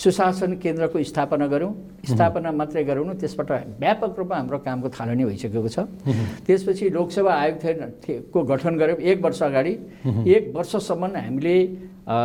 सुशासन 0.00 0.50
केन्द्रको 0.64 0.96
स्थापना 1.12 1.46
गऱ्यौँ। 1.52 1.72
स्थापना 2.08 2.48
मात्रै 2.56 2.82
गरौँ 2.88 3.04
त्यसबाट 3.20 3.50
व्यापक 3.82 4.12
रूपमा 4.16 4.36
हाम्रो 4.40 4.58
कामको 4.64 4.88
थालनी 4.88 5.24
भइसकेको 5.28 5.68
छ। 5.68 5.78
त्यसपछि 6.48 6.84
लोकसेवा 6.96 7.32
आयोग 7.36 7.56
थिएन 7.60 7.80
थिए- 8.00 8.22
को 8.32 8.38
गठन 8.48 8.74
गऱ्यौँ 8.80 8.98
एक 9.12 9.18
वर्ष 9.20 9.40
अगाडि। 9.44 9.72
एक 10.24 10.42
वर्षसम्म 10.56 11.04
हामीले 11.20 11.56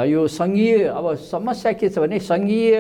यो 0.08 0.22
सङ्घीय 0.40 0.88
अब 0.88 1.06
समस्या 1.20 1.72
के 1.76 1.90
छ 1.92 2.00
भने 2.00 2.20
सङ्घीय 2.32 2.80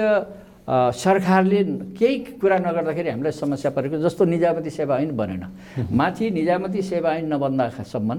सरकारले 0.67 1.63
केही 1.99 2.39
कुरा 2.39 2.57
नगर्दाखेरि 2.63 3.09
हामीलाई 3.09 3.31
समस्या 3.35 3.71
परेको 3.75 3.97
जस्तो 3.99 4.23
निजामती 4.25 4.69
सेवा 4.69 4.97
ऐन 5.03 5.11
बनेन। 5.11 5.43
माथि 5.99 6.29
निजामती 6.31 6.81
सेवा 6.81 7.09
ऐन 7.19 7.33
नबन्दासम्म 7.33 8.11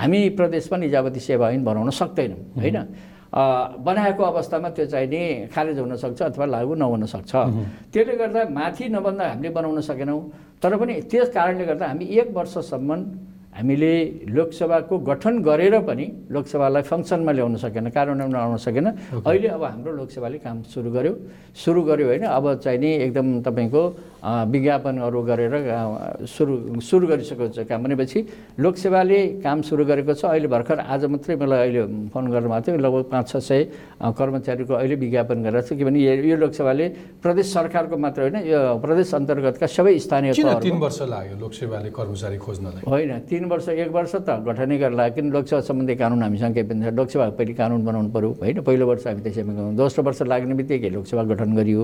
हामी 0.00 0.20
प्रदेशमा 0.38 0.76
निजामती 0.78 1.20
सेवा 1.20 1.50
ऐन 1.52 1.64
बनाउन 1.64 1.90
सक्दैनौँ 1.92 2.40
होइन? 2.60 2.78
बनाएको 3.32 4.22
अवस्थामा 4.22 4.68
त्यो 4.76 4.86
चाहिँ 4.92 5.08
नि 5.08 5.48
खारेज 5.52 5.78
हुनसक्छ 5.78 6.20
अथवा 6.22 6.46
लागू 6.46 6.74
नहुन 6.80 7.04
सक्छ 7.12 7.32
त्यसले 7.92 8.14
गर्दा 8.16 8.40
माथि 8.56 8.88
नबन्दा 8.88 9.24
हामीले 9.28 9.50
बनाउन 9.52 9.80
सकेनौँ। 9.80 10.20
तर 10.62 10.76
पनि 10.76 10.94
त्यस 11.12 11.28
कारणले 11.32 11.64
गर्दा 11.64 11.86
हामी 11.92 12.04
एक 12.04 12.28
वर्षसम्म 12.32 12.90
हामीले 13.52 13.92
लोकसभाको 14.32 14.94
गठन 15.08 15.34
गरेर 15.44 15.74
पनि 15.84 16.06
लोकसभालाई 16.32 16.82
फङ्सनमा 16.88 17.32
ल्याउन 17.36 17.56
सकेन 17.60 17.86
कार्यान्वयनमा 17.92 18.38
ल्याउन 18.38 18.56
सकेन। 18.56 18.86
अहिले 19.28 19.48
अब 19.56 19.62
हाम्रो 19.64 19.92
लोकसभाले 20.00 20.38
काम 20.40 20.56
सुरु 20.72 20.90
गर्यो। 20.90 21.12
सुरु 21.52 21.80
गर्यो 21.84 22.06
होइन। 22.08 22.24
अब 22.32 22.44
चाहिँ 22.64 22.78
नि 22.80 22.90
एकदम 23.06 23.26
तपाईँको 23.44 23.82
विज्ञापनहरू 24.22 25.20
गरेर 25.22 25.54
सुरु 26.30 26.80
सुरु 26.80 27.06
गरिसकेको 27.10 27.48
छ 27.50 27.66
काम। 27.66 27.82
भनेपछि 27.82 28.18
लोकसेवाले 28.54 29.18
काम 29.42 29.58
सुरु 29.66 29.82
गरेको 29.84 30.14
छ। 30.14 30.24
अहिले 30.30 30.46
भर्खर 30.46 30.78
आज 30.78 31.04
मात्रै 31.10 31.34
मलाई 31.42 31.58
अहिले 31.58 31.82
फोन 32.14 32.24
गर्नुभएको 32.30 32.62
थियो। 32.62 32.78
लगभग 32.78 33.04
पाँच 33.10 33.26
छ 33.28 33.36
सय 33.42 33.60
कर्मचारीको 33.98 34.74
अहिले 34.78 34.94
विज्ञापन 34.94 35.42
गरेर 35.42 35.62
छ। 35.66 35.74
किनभने 35.74 35.98
यो 35.98 36.12
यो 36.22 36.36
लोकसेवाले 36.38 36.86
प्रदेश 37.18 37.46
सरकारको 37.52 37.96
मात्र 37.98 38.20
होइन 38.22 38.36
यो 38.46 38.60
प्रदेश 38.78 39.14
अन्तर्गतका 39.14 39.66
सबै 39.66 39.98
स्थानीय 39.98 40.32
तिन 40.38 40.78
वर्ष 40.78 41.00
लाग्यो 41.02 41.36
लोकसेवाले 41.42 41.90
कर्मचारी 41.90 42.38
खोज्नलाई? 42.38 42.82
होइन 42.86 43.10
तिन 43.26 43.44
वर्ष 43.50 43.68
एक 43.74 43.90
वर्ष 43.90 44.14
त 44.22 44.38
गठनै 44.46 44.76
गर्ला 44.78 45.08
किन 45.18 45.34
लोकसेवा 45.34 45.60
सम्बन्धी 45.66 45.94
कानुन 45.98 46.22
हामीसँग 46.22 46.54
केही 46.54 46.66
पनि 46.70 46.80
छैन। 46.86 46.94
लोकसेवा 46.94 47.26
पहिले 47.34 47.54
कानुन 47.58 47.80
बनाउनु 47.84 48.10
पऱ्यो 48.14 48.30
होइन 48.38 48.58
पहिलो 48.62 48.86
वर्ष 48.86 49.06
हामी 49.06 49.20
त्यसैमा 49.26 49.52
गयौँ। 49.52 49.74
दोस्रो 49.74 50.02
वर्ष 50.06 50.22
लाग्ने 50.30 50.54
बित्तिकै 50.54 50.90
लोकसेवा 50.94 51.22
गठन 51.26 51.50
गरियो। 51.58 51.82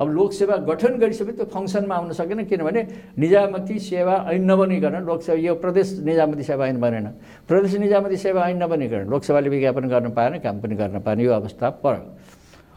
अब 0.00 0.06
लोकसेवा 0.08 0.56
गठन 0.64 0.92
गरिसके 0.96 1.32
त्यो 1.36 1.46
फङ्सनमा 1.74 1.94
आउन 1.94 2.12
सकेन 2.14 2.44
किनभने 2.46 2.82
निजामती 3.18 3.78
सेवा 3.78 4.14
ऐन 4.30 4.42
नबनिकन 4.50 4.94
लोकसेवा 5.02 5.38
यो 5.38 5.54
प्रदेश 5.58 6.06
निजामती 6.06 6.42
सेवा 6.42 6.66
ऐन 6.70 6.78
बनेन। 6.78 7.06
प्रदेश 7.48 7.74
निजामती 7.82 8.16
सेवा 8.16 8.40
ऐन 8.48 8.62
नबनिकन 8.62 9.10
लोकसेवाले 9.10 9.48
विज्ञापन 9.50 9.84
गर्न 9.90 10.06
पाएन 10.14 10.38
काम 10.38 10.60
पनि 10.62 10.74
गर्न 10.78 10.98
पाएन 11.02 11.20
यो 11.20 11.32
अवस्था 11.34 11.70
पर्यो। 11.82 12.02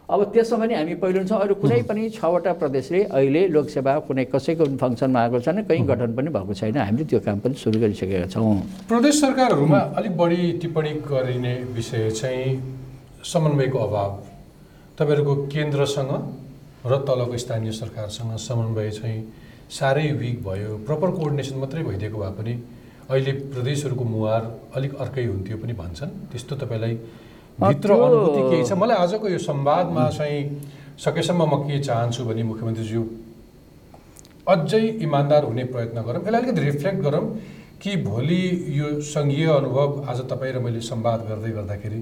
अब 0.10 0.20
त्यसमा 0.34 0.58
पनि 0.58 0.74
हामी 0.74 0.94
पहिलो 1.04 1.24
छौँ 1.30 1.40
अरू 1.46 1.54
कुनै 1.62 1.82
पनि 1.86 2.10
छवटा 2.18 2.52
प्रदेशले 2.58 3.04
अहिले 3.14 3.42
लोकसेवा 3.54 3.94
कुनै 4.08 4.26
कसैको 4.34 4.64
पनि 4.66 4.78
फङ्सनमा 4.82 5.20
आएको 5.22 5.40
छैन 5.46 5.62
कहीँ 5.70 5.86
गठन 5.86 6.12
पनि 6.18 6.30
भएको 6.34 6.54
छैन। 6.58 6.78
हामीले 6.78 7.06
त्यो 7.06 7.20
काम 7.22 7.38
पनि 7.46 7.54
सुरु 7.54 7.78
गरिसकेका 7.80 8.28
छौँ। 8.34 8.56
प्रदेश 8.90 9.22
सरकारहरूमा 9.22 9.80
अलिक 10.00 10.14
बढी 10.18 10.42
टिप्पणी 10.62 10.92
गरिने 11.12 11.54
विषय 11.76 12.10
चाहिँ 12.18 12.50
समन्वयको 13.34 13.78
अभाव 13.78 14.12
तपाईँहरूको 14.98 15.36
केन्द्रसँग 15.54 16.12
र 16.90 16.98
तलको 17.08 17.38
स्थानीय 17.38 17.72
सरकारसँग 17.72 18.38
समन्वय 18.40 18.90
चाहिँ 18.92 19.20
साह्रै 19.70 20.12
विक 20.20 20.44
भयो। 20.44 20.78
प्रपर 20.88 21.12
कोअर्डिनेसन 21.12 21.58
मात्रै 21.60 21.84
भइदिएको 21.84 22.18
भए 22.18 22.32
पनि 22.40 22.54
अहिले 23.10 23.32
प्रदेशहरूको 23.54 24.04
मुहार 24.04 24.44
अलिक 24.76 24.94
अर्कै 24.96 25.26
हुन्थ्यो 25.26 25.58
पनि 25.58 25.74
भन्छन्। 25.74 26.12
त्यस्तो 26.32 26.56
तपाईँलाई 26.56 26.94
भित्र 27.60 27.90
अनुभूति 27.92 28.42
केही 28.50 28.64
छ? 28.64 28.72
मलाई 28.74 28.98
आजको 28.98 29.28
यो 29.28 29.38
संवादमा 29.40 30.10
चाहिँ 30.18 30.42
सकेसम्म 30.98 31.42
म 31.44 31.54
के 31.68 31.80
चाहन्छु 31.84 32.26
भने 32.26 32.44
मुख्यमन्त्रीज्यू 32.44 33.02
अझै 34.48 34.86
इमान्दार 35.04 35.44
हुने 35.44 35.64
प्रयत्न 35.74 36.02
गरौँ। 36.02 36.22
यसलाई 36.22 36.42
अलिकति 36.42 36.62
रिफ्लेक्ट 36.62 37.00
गरौँ 37.04 37.26
कि 37.82 37.96
भोलि 38.04 38.44
यो 38.80 38.88
सङ्घीय 39.04 39.48
अनुभव 39.52 39.90
आज 40.10 40.20
तपाईँ 40.30 40.54
र 40.54 40.60
मैले 40.60 40.82
संवाद 40.82 41.20
गर्दै 41.30 41.52
गर्दाखेरि 41.52 42.00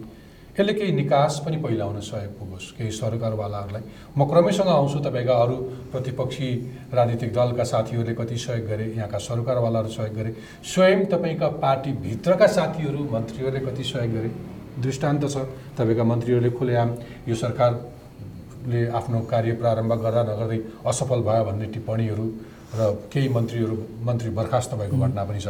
यसले 0.56 0.74
केही 0.74 0.92
निकास 0.92 1.42
पनि 1.46 1.58
पहिलाउन 1.60 2.00
सहयोग 2.00 2.32
पुगोस्। 2.40 2.72
केही 2.78 2.92
सरकारवालाहरूलाई 2.94 3.84
म 4.16 4.24
क्रमैसँग 4.24 4.68
आउँछु 4.70 5.00
तपाईँका 5.04 5.36
अरू 5.36 5.56
प्रतिपक्षी 5.92 6.50
राजनीतिक 6.96 7.34
दलका 7.34 7.64
साथीहरूले 7.64 8.14
कति 8.16 8.38
सहयोग 8.40 8.68
गरे 8.68 8.86
यहाँका 8.96 9.18
सरकारवालाहरू 9.20 9.90
सहयोग 9.90 10.16
गरे 10.16 10.32
स्वयं 10.64 11.06
तपाईँका 11.12 11.48
पार्टीभित्रका 11.60 12.48
साथीहरू 12.48 13.02
मन्त्रीहरूले 13.12 13.60
कति 13.68 13.84
सहयोग 13.84 14.14
गरे? 14.16 14.30
दृष्टान्त 14.80 15.24
छ 15.28 15.36
तपाईँका 15.76 16.04
मन्त्रीहरूले 16.04 16.52
खुलेआम 16.56 16.90
यो 17.28 17.36
सरकारले 17.36 18.88
आफ्नो 18.96 19.20
कार्य 19.28 19.52
प्रारम्भ 19.60 19.94
गर्दा 20.04 20.24
नगर्दै 20.24 20.60
असफल 20.88 21.20
भयो 21.28 21.44
भन्ने 21.46 21.68
टिप्पणीहरू 21.76 22.26
र 22.76 22.82
केही 23.12 23.28
मन्त्रीहरू 23.30 23.76
मन्त्री 24.08 24.30
बर्खास्त 24.40 24.72
भएको 24.80 24.96
घटना 25.04 25.24
पनि 25.24 25.40
छ। 25.40 25.48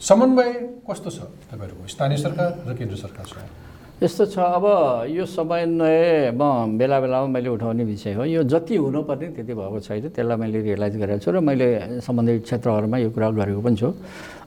समन्वय 0.00 0.52
कस्तो 0.86 1.10
छ 1.10 1.18
तपाईँहरूको? 1.50 1.86
स्थानीय 1.90 2.18
सरकार 2.18 2.50
र 2.66 2.74
केन्द्र 2.78 2.96
सरकारसँग 3.02 3.73
यस्तो 4.02 4.24
छ 4.26 4.38
अब 4.38 4.66
यो 5.06 5.24
समन्वय 5.24 6.34
म 6.34 6.76
बेला 6.78 6.98
बेलामा 7.00 7.26
मैले 7.30 7.48
उठाउने 7.48 7.84
विषय 7.86 8.12
हो। 8.18 8.24
यो 8.26 8.42
जति 8.42 8.76
हुनुपर्ने 8.76 9.26
त्यति 9.38 9.54
भएको 9.54 9.78
छैन 9.80 10.08
त्यसलाई 10.10 10.36
मैले 10.36 10.58
रियलाइज 10.66 10.94
गरेको 10.98 11.22
छु 11.22 11.30
र 11.30 11.38
मैले 11.38 12.02
सम्बन्धित 12.02 12.42
क्षेत्रहरूमा 12.42 12.98
यो 12.98 13.10
कुरा 13.14 13.30
गरेको 13.38 13.60
पनि 13.62 13.76
छु। 13.78 13.88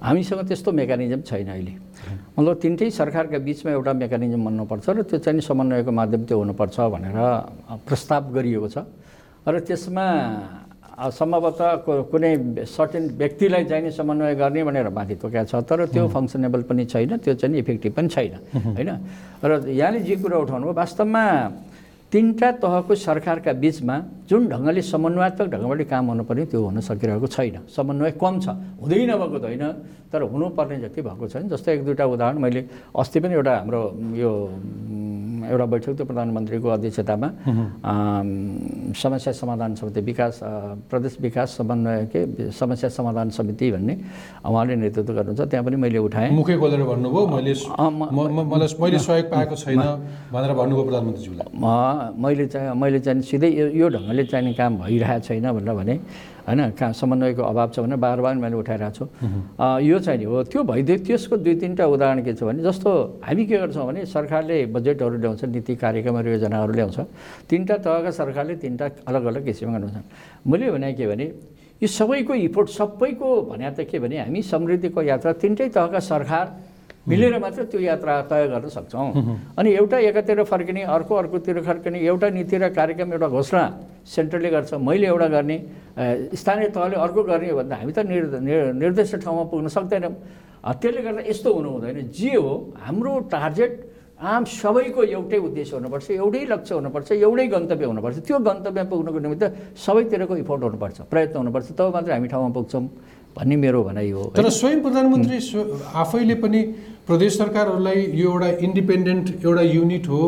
हामीसँग 0.03 0.41
त्यस्तो 0.51 0.69
मेकानिजम 0.71 1.21
छैन 1.23 1.47
अहिले। 1.47 1.73
मतलब 2.35 2.55
तिनटै 2.59 2.89
सरकारका 2.91 3.37
बिचमा 3.47 3.71
एउटा 3.71 3.91
मेकानिजम 4.03 4.41
बन्नुपर्छ 4.45 4.85
र 4.89 5.01
त्यो 5.07 5.17
चाहिँ 5.23 5.41
समन्वयको 5.41 5.91
माध्यम 5.95 6.21
त्यो 6.27 6.37
हुनुपर्छ 6.37 6.75
भनेर 6.93 7.17
प्रस्ताव 7.87 8.23
गरिएको 8.35 8.67
छ। 8.67 8.77
र 9.47 9.59
त्यसमा 9.63 10.05
सम्भवतः 10.97 11.69
कुनै 12.09 12.65
सर्टेन 12.65 13.03
व्यक्तिलाई 13.21 13.63
चाहिँ 13.69 13.83
नि 13.85 13.91
समन्वय 13.93 14.33
गर्ने 14.35 14.63
भनेर 14.65 14.89
माथि 14.89 15.15
तोकेको 15.21 15.45
छ 15.45 15.61
तर 15.61 15.85
त्यो 15.93 16.07
फङ्सनेबल 16.09 16.61
पनि 16.65 16.85
छैन 16.89 17.17
त्यो 17.21 17.33
चाहिँ 17.37 17.57
इफेक्टिभ 17.61 17.93
पनि 17.93 18.09
छैन 18.09 18.33
होइन? 18.73 18.89
र 19.45 19.51
यहाँले 19.69 19.99
जे 20.01 20.15
कुरा 20.17 20.37
उठाउनु 20.41 20.73
वास्तवमा 20.73 21.23
तिनवटा 22.09 22.49
तहको 22.63 22.95
सरकारका 22.97 23.51
बिचमा 23.61 23.95
जुन 24.25 24.41
ढङ्गले 24.49 24.81
समन्वयात्मक 24.81 25.47
ढङ्गबाट 25.53 25.81
काम 25.85 26.05
हुनुपर्ने 26.17 26.45
त्यो 26.49 26.59
हुन 26.65 26.79
सकिरहेको 26.81 27.27
छैन। 27.29 27.57
समन्वय 27.69 28.11
कम 28.17 28.33
छ 28.41 28.47
हुँदै 28.81 29.05
नभएको 29.05 29.37
त 29.37 29.45
होइन 29.45 29.65
तर 30.09 30.21
हुनुपर्ने 30.33 30.77
जति 30.81 30.99
भएको 31.03 31.25
छैन। 31.27 31.45
जस्तै 31.51 31.71
एक 31.77 31.81
दुईवटा 31.85 32.05
उदाहरण 32.09 32.37
मैले 32.41 32.61
अस्ति 32.95 33.19
पनि 33.21 33.33
एउटा 33.37 33.53
हाम्रो 33.59 33.81
यो 34.17 34.31
एउटा 35.47 35.65
बैठक 35.65 35.91
थियो 35.97 36.05
प्रधानमन्त्रीको 36.05 36.67
अध्यक्षतामा। 36.67 37.27
समस्या 38.95 39.33
समाधान 39.33 39.75
समिति 39.75 40.01
विकास 40.01 40.39
प्रदेश 40.89 41.17
विकास 41.21 41.47
समन्वय 41.57 42.05
के 42.11 42.51
समस्या 42.51 42.89
समाधान 42.89 43.29
समिति 43.37 43.71
भन्ने 43.71 43.95
उहाँले 44.45 44.75
नेतृत्व 44.75 45.13
गर्नुहुन्छ। 45.13 45.41
त्यहाँ 45.49 45.63
पनि 45.65 45.75
मैले 45.75 45.99
उठाएँ। 46.07 46.31
मुखै 46.31 46.55
खोलेर 46.57 46.83
भन्नुभयो। 46.83 47.25
मैले 47.27 47.53
मैले 48.77 48.99
सहयोग 48.99 49.25
पाएको 49.31 49.55
छैन 49.55 49.81
भनेर 50.33 50.51
भन्नुभयो 50.53 50.83
प्रधानमन्त्रीज्यूलाई। 50.83 51.47
मैले 52.23 52.45
चाहिँ 52.47 52.75
मैले 52.75 52.99
चाहिँ 52.99 53.21
सिधै 53.21 53.49
यो 53.79 53.87
ढङ्गले 53.89 54.23
चाहिँ 54.31 54.53
काम 54.55 54.71
भइरहेको 54.83 55.25
छैन 55.27 55.45
भनेर 55.51 55.73
भने 55.79 55.95
होइन 56.47 56.71
कहाँ 56.79 56.93
समन्वयको 56.95 57.43
अभाव 57.43 57.69
छ 57.75 57.79
भनेर 57.83 57.99
बार 57.99 58.21
बार 58.23 58.35
मैले 58.39 58.55
उठाइरहेको 58.55 58.95
छु। 58.95 59.05
यो 59.83 59.99
चाहिँ 59.99 60.19
नि 60.19 60.25
हो 60.25 60.43
त्यो 60.47 60.63
भइदियो 60.63 60.97
त्यसको 61.03 61.35
दुई 61.43 61.55
तिनवटा 61.59 61.85
उदाहरण 61.85 62.23
के 62.23 62.33
छ 62.33 62.43
भने 62.47 62.63
जस्तो 62.63 62.89
हामी 63.19 63.45
के 63.45 63.57
गर्छौँ 63.57 63.85
भने 63.87 64.05
सरकारले 64.07 64.65
बजेटहरू 64.71 65.17
ल्याउँछ 65.19 65.43
नीति 65.43 65.75
कार्यक्रमहरू 65.75 66.29
योजनाहरू 66.31 66.73
ल्याउँछ। 66.73 66.97
तिनवटा 67.51 67.75
तहका 67.83 68.11
सरकारले 68.15 68.55
तिनवटा 68.63 68.85
अलग 69.11 69.23
अलग 69.27 69.45
किसिमका 69.45 69.77
गर्नुहुन्छ 69.77 70.47
मैले 70.47 70.71
भने 70.71 70.93
के 70.95 71.07
भने 71.07 71.25
यो 71.83 71.87
सबैको 71.87 72.33
इफोर्ट 72.47 72.69
सबैको 72.69 73.29
भने 73.51 73.71
त 73.75 73.83
के 73.91 73.99
भने 73.99 74.17
हामी 74.23 74.41
समृद्धिको 74.41 75.01
यात्रा 75.03 75.31
तिनटै 75.43 75.67
तहका 75.69 75.99
सरकार 75.99 76.45
मिलेर 77.07 77.39
मात्र 77.39 77.63
त्यो 77.71 77.79
यात्रा 77.79 78.13
तय 78.27 78.47
गर्न 78.51 78.67
सक्छौँ। 78.67 79.07
अनि 79.57 79.69
एउटा 79.79 79.97
एकातिर 80.11 80.43
फर्किने 80.43 80.81
अर्को 80.83 81.13
अर्कोतिर 81.15 81.61
फर्किने 81.63 81.99
एउटा 82.03 82.27
नीति 82.35 82.57
र 82.57 82.69
कार्यक्रम 82.75 83.13
एउटा 83.15 83.27
घोषणा 83.27 83.63
सेन्ट्रलले 84.03 84.49
गर्छ 84.51 84.73
मैले 84.75 85.07
एउटा 85.07 85.27
गर्ने 85.27 85.57
स्थानीय 86.35 86.67
तहले 86.75 86.95
अर्को 86.99 87.23
गर्ने 87.23 87.47
भन्दा 87.53 87.75
हामी 87.75 87.91
त 87.95 87.99
निर् 88.03 88.27
निर्- 88.43 88.73
निर्दिष्ट 88.75 89.15
ठाउँमा 89.23 89.43
पुग्न 89.47 89.67
सक्दैनौँ। 89.71 90.13
त्यसले 90.67 91.01
गर्दा 91.01 91.21
यस्तो 91.31 91.49
हुनु 91.53 91.69
हुँदैन 91.69 92.11
जे 92.11 92.35
हो 92.35 92.51
हाम्रो 92.75 93.11
टार्गेट 93.31 93.73
आम 94.19 94.43
सबैको 94.43 95.01
एउटै 95.15 95.37
उद्देश्य 95.47 95.75
हुनुपर्छ 95.77 96.07
एउटै 96.11 96.43
लक्ष्य 96.51 96.73
हुनुपर्छ 96.75 97.11
एउटै 97.23 97.47
गन्तव्य 97.47 97.85
हुनुपर्छ। 97.85 98.17
त्यो 98.27 98.37
गन्तव्य 98.41 98.83
पुग्नको 98.91 99.19
निमित्त 99.23 99.43
सबैतिरको 99.77 100.35
इफोर्ट 100.43 100.61
हुनुपर्छ 100.63 100.97
प्रयत्न 101.07 101.37
हुनुपर्छ। 101.37 101.67
तब 101.77 101.93
मात्रै 101.93 102.13
हामी 102.13 102.27
ठाउँमा 102.27 102.49
पुग्छौँ 102.57 102.83
भन्ने 103.37 103.55
मेरो 103.55 103.79
भनाइ 103.83 104.09
हो। 104.11 104.23
तर 104.35 104.49
स्वयं 104.49 104.81
प्रधानमन्त्री 104.81 105.37
आफैले 105.93 106.35
पनि 106.41 106.61
प्रदेश 107.07 107.37
सरकारहरूलाई 107.37 107.99
यो 108.13 108.31
एउटा 108.31 108.47
इन्डिपेन्डेन्ट 108.65 109.27
एउटा 109.45 109.61
युनिट 109.63 110.07
हो। 110.07 110.23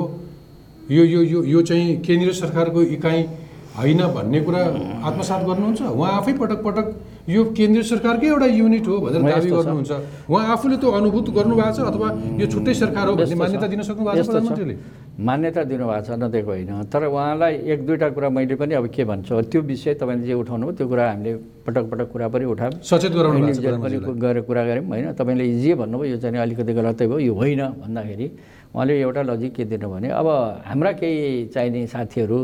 यो 0.92 1.04
यो 1.06 1.22
यो 1.24 1.44
यो 1.44 1.62
चाहिँ 1.62 1.96
केन्द्रीय 2.02 2.34
सरकारको 2.34 2.82
इकाइ 2.96 3.24
होइन 3.78 4.02
भन्ने 4.16 4.40
कुरा 4.42 4.62
आत्मसात 5.08 5.42
गर्नुहुन्छ। 5.46 5.82
उहाँ 5.82 6.12
आफै 6.12 6.34
पटक 6.34 6.64
पटक 6.64 6.88
यो 7.30 7.44
केन्द्रीय 7.58 7.84
सरकारकै 7.86 8.28
एउटा 8.28 8.48
युनिट 8.60 8.88
हो 8.90 8.96
भनेर 9.06 9.22
दावी। 9.22 9.50
गर्नुहुन्छ 9.50 9.92
उहाँ 10.30 10.46
आफूले 10.54 10.78
त्यो 10.82 10.90
अनुभूत 11.00 11.28
गर्नुभएको 11.38 11.74
छ 11.78 11.80
अथवा 11.90 12.08
यो 12.42 12.46
छुट्टै 12.50 12.74
सरकार 12.74 13.06
हो 13.08 13.14
भन्ने। 13.16 13.36
मान्यता 13.38 13.68
दिन 13.70 13.82
सक्नु 13.86 14.04
भएको 14.06 14.24
छ। 14.24 14.28
प्रधानमन्त्रीले 14.30 14.76
मान्यता 15.20 15.62
दिनुभएको 15.70 16.06
छ 16.08 16.10
नदिएको 16.18 16.50
होइन 16.50 16.72
तर 16.90 17.04
उहाँलाई 17.06 17.54
एक 17.70 17.80
दुईवटा 17.86 18.08
कुरा 18.18 18.30
मैले 18.34 18.56
पनि 18.56 18.74
अब 18.82 18.86
के 18.90 19.04
भन्छु 19.06 19.42
त्यो 19.52 19.62
विषय 19.62 19.94
तपाईँले 20.02 20.26
जे 20.26 20.34
उठाउनु 20.42 20.66
भयो 20.66 20.76
त्यो 20.80 20.88
कुरा 20.90 21.06
हामीले 21.12 21.32
पटक 21.66 21.86
पटक 21.92 22.08
कुरा 22.14 22.28
पनि 22.34 22.46
उठायौँ 22.50 22.82
सचेत 22.82 23.14
गराउनु 23.14 23.46
गएर 24.24 24.38
कुरा 24.50 24.64
गऱ्यौँ 24.66 24.86
होइन 24.90 25.08
तपाईँले 25.14 25.46
जे 25.62 25.74
भन्नुभयो 25.76 26.10
यो 26.10 26.18
चाहिँ 26.18 26.40
अलिकति 26.40 26.74
गलतै 26.74 27.06
भयो 27.08 27.20
यो 27.20 27.34
होइन 27.36 27.62
भन्दाखेरि 27.84 28.28
उहाँले 28.74 28.94
एउटा 29.02 29.22
लजिक 29.30 29.54
के 29.54 29.64
दिनु 29.70 29.88
भने 29.90 30.10
अब 30.14 30.28
हाम्रा 30.66 30.92
केही 30.98 31.46
चाहिने 31.54 31.86
साथीहरू 31.94 32.40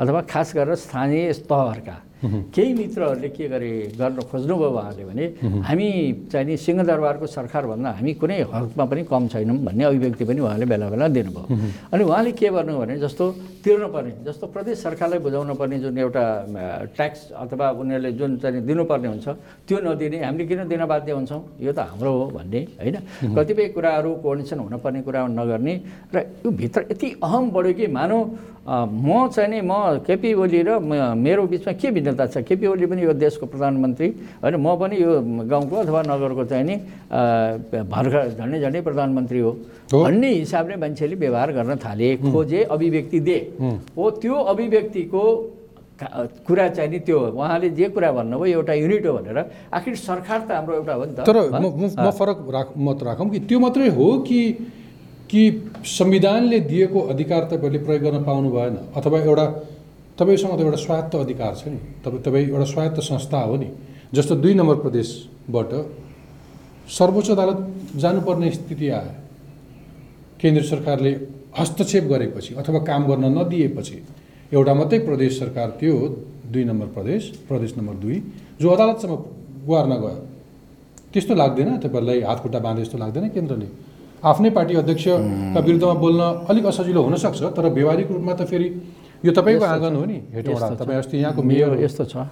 अथवा 0.00 0.20
खास 0.32 0.48
गरेर 0.56 0.74
स्थानीय 0.86 1.32
स्तरका 1.32 1.96
केही 2.20 2.72
मित्रहरूले 2.76 3.28
के 3.32 3.48
गरे 3.48 3.70
गर्न 3.96 4.20
खोज्नुभयो 4.30 4.68
उहाँले 4.76 5.04
भने 5.08 5.24
हामी 5.68 5.88
चाहिने 6.32 6.56
सिंहदरबारको 6.64 7.26
सरकारभन्दा 7.26 7.90
हामी 7.96 8.12
कुनै 8.20 8.38
हकमा 8.52 8.84
पनि 8.90 9.02
कम 9.08 9.22
छैनौँ 9.32 9.56
भन्ने 9.64 9.84
अभिव्यक्ति 9.88 10.24
पनि 10.28 10.40
उहाँले 10.44 10.66
बेला 10.68 10.86
बेला 10.92 11.06
दिनुभयो। 11.16 11.44
अनि 11.92 12.02
उहाँले 12.04 12.32
के 12.36 12.48
गर्नु 12.52 12.72
भने 12.80 12.94
जस्तो 13.00 13.24
तिर्नुपर्ने 13.64 14.12
जस्तो 14.28 14.44
प्रदेश 14.52 14.76
सरकारलाई 14.84 15.18
बुझाउनु 15.24 15.54
पर्ने 15.60 15.78
जुन 15.80 15.98
एउटा 15.98 16.24
ट्याक्स 16.96 17.20
अथवा 17.40 17.66
उनीहरूले 17.80 18.12
जुन 18.20 18.30
चाहिँ 18.42 18.60
दिनुपर्ने 18.68 19.08
हुन्छ 19.08 19.26
त्यो 19.68 19.78
नदिने 19.80 20.18
हामीले 20.24 20.44
किन 20.48 20.60
दिन 20.68 20.84
बाध्य 20.92 21.12
हुन्छौँ? 21.12 21.40
यो 21.60 21.72
त 21.72 21.78
हाम्रो 21.88 22.10
हो 22.12 22.24
भन्ने 22.36 22.60
होइन? 22.80 22.96
कतिपय 23.36 23.66
कुराहरू 23.76 24.10
कोर्डिनेसन 24.24 24.58
हुनपर्ने 24.64 25.00
कुरा 25.08 25.20
नगर्ने 25.40 25.74
र 26.14 26.16
यो 26.44 26.50
भित्र 26.52 26.80
यति 26.92 27.08
अहम 27.24 27.44
बढ्यो 27.56 27.72
कि 27.80 27.86
मानौ 27.96 28.18
अ, 28.59 28.59
म 28.68 29.28
चाहिँ 29.32 29.48
नि 29.50 29.60
म 29.64 30.04
केपी 30.04 30.32
ओली 30.36 30.60
र 30.62 30.78
मेरो 31.16 31.42
बिचमा 31.48 31.72
के 31.80 31.90
भिन्नता 31.90 32.26
छ 32.28 32.44
केपी 32.44 32.66
ओली 32.66 32.86
पनि 32.86 33.02
यो 33.02 33.12
देशको 33.16 33.46
प्रधानमन्त्री 33.48 34.08
होइन 34.44 34.54
म 34.60 34.76
पनि 34.76 34.96
यो 35.00 35.10
गाउँको 35.48 35.76
अथवा 35.76 36.00
नगरको 36.04 36.44
चाहिँ 36.44 36.64
नि 36.68 36.76
भर्खर 37.08 38.36
झन्डै 38.36 38.60
झन्डै 38.60 38.80
प्रधानमन्त्री 38.84 39.40
हो। 39.40 39.52
भन्ने 39.92 40.28
हिसाबले 40.44 40.76
मान्छेले 40.76 41.16
व्यवहार 41.16 41.52
गर्न 41.56 41.76
थाले 41.80 42.16
खोजे 42.20 42.60
अभिव्यक्ति 42.70 43.20
दे 43.20 43.38
हो 43.96 44.10
त्यो 44.20 44.34
अभिव्यक्तिको 44.52 45.24
कुरा 46.46 46.68
चाहिँ 46.68 46.90
नि 46.90 46.98
त्यो 47.00 47.18
हो। 47.18 47.26
उहाँले 47.40 47.68
जे 47.76 47.88
कुरा 47.96 48.12
भन्नुभयो 48.12 48.52
एउटा 48.60 48.74
युनिट 48.74 49.06
हो 49.06 49.12
भनेर 49.18 49.38
आखिर 49.72 49.94
सरकार 49.96 50.40
त 50.48 50.52
हाम्रो 50.52 50.74
एउटा 50.76 50.94
हो 50.94 51.04
नि 51.04 51.14
त 51.16 51.24
तर 51.24 51.36
म 51.48 52.10
फरक 52.12 52.38
राख 52.54 52.68
मत 52.76 53.02
राखौँ 53.08 53.28
कि 53.30 53.38
त्यो 53.48 53.58
मात्रै 53.60 53.88
हो 53.96 54.08
कि 54.28 54.40
कि 55.30 55.42
संविधानले 55.86 56.60
दिएको 56.60 57.00
अधिकार 57.12 57.42
तपाईँहरूले 57.50 57.84
प्रयोग 57.84 58.02
गर्न 58.02 58.22
पाउनु 58.24 58.50
भएन। 58.50 58.76
अथवा 58.96 59.18
एउटा 59.20 59.46
तपाईँसँग 60.18 60.58
त 60.58 60.60
एउटा 60.60 60.76
स्वायत्त 60.76 61.14
अधिकार 61.16 61.54
छ 61.54 61.66
नि। 61.68 61.78
तपाईँ 62.04 62.22
तपाईँ 62.22 62.46
एउटा 62.48 62.64
स्वायत्त 62.64 63.00
संस्था 63.00 63.40
हो 63.40 63.56
नि। 63.56 63.70
जस्तो 64.14 64.34
दुई 64.36 64.54
नम्बर 64.54 64.76
प्रदेशबाट 64.82 65.70
सर्वोच्च 66.90 67.30
अदालत 67.30 67.58
जानुपर्ने 67.96 68.50
स्थिति 68.50 68.88
आयो 68.90 69.12
केन्द्र 70.40 70.62
सरकारले 70.64 71.12
हस्तक्षेप 71.58 72.04
गरेपछि 72.04 72.54
अथवा 72.54 72.78
काम 72.84 73.06
गर्न 73.06 73.24
नदिएपछि 73.38 74.02
एउटा 74.52 74.74
मात्रै 74.74 74.98
प्रदेश 74.98 75.38
सरकार 75.38 75.68
त्यो 75.80 75.94
दुई 76.52 76.64
नम्बर 76.64 76.86
प्रदेश 76.86 77.28
प्रदेश 77.48 77.76
नम्बर 77.78 77.94
दुई 78.02 78.16
जो 78.60 78.68
अदालतसम्म 78.68 79.14
गुहार्न 79.66 79.94
गयो 79.94 80.18
त्यस्तो 81.12 81.34
लाग्दैन 81.34 81.78
तपाईँहरूलाई 81.78 82.20
हातखुट्टा 82.20 82.58
बाँधे 82.58 82.82
जस्तो 82.82 82.98
लाग्दैन 82.98 83.28
केन्द्रले। 83.28 83.68
आफ्नै 84.20 84.50
पार्टी 84.52 84.74
अध्यक्षका 84.76 85.60
विरुद्धमा 85.64 85.94
बोल्न 86.04 86.20
अलिक 86.50 86.64
असजिलो 86.66 87.00
हुनसक्छ 87.02 87.42
तर 87.56 87.64
व्यवहारिक 87.72 88.08
रूपमा 88.12 88.32
त 88.36 88.44
फेरि 88.50 88.68
यो 89.24 89.32
तपाईँको। 89.32 89.64
आँगन 89.64 89.94
हो 89.96 90.04
नि 90.04 90.18
हेटौँडा। 90.34 90.68
तपाईँ 90.76 90.98
अस्ति 90.98 91.16
यहाँको 91.18 91.42
मेयर। 91.42 91.80
यस्तो 91.84 92.04
छ 92.04 92.28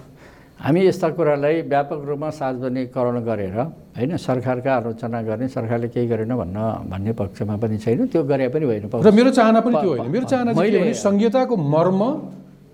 हामी 0.59 0.79
यस्ता 0.85 1.07
कुरालाई 1.17 1.55
व्यापक 1.71 1.99
रूपमा 2.05 2.29
सार्वजनिकरण 2.29 3.17
गरेर 3.25 3.57
होइन 3.97 4.11
सरकारका 4.17 4.71
आलोचना 4.75 5.21
गर्ने 5.23 5.47
सरकारले 5.47 5.87
केही 5.87 6.07
गरेन 6.07 6.33
भन्न 6.35 6.57
भन्ने 6.91 7.11
पक्षमा 7.15 7.55
पनि 7.57 7.77
छैन 7.79 8.05
त्यो 8.11 8.21
गरे 8.21 8.47
पनि 8.53 8.65
होइन 8.69 8.85
र 8.85 9.09
मेरो 9.09 9.31
चाहना 9.39 9.59
पनि 9.65 9.75
त्यो 9.81 9.89
होइन 9.89 10.11
मेरो 10.13 10.25
चाहना 10.29 10.51
संहिताको 10.99 11.55
मर्म 11.55 12.01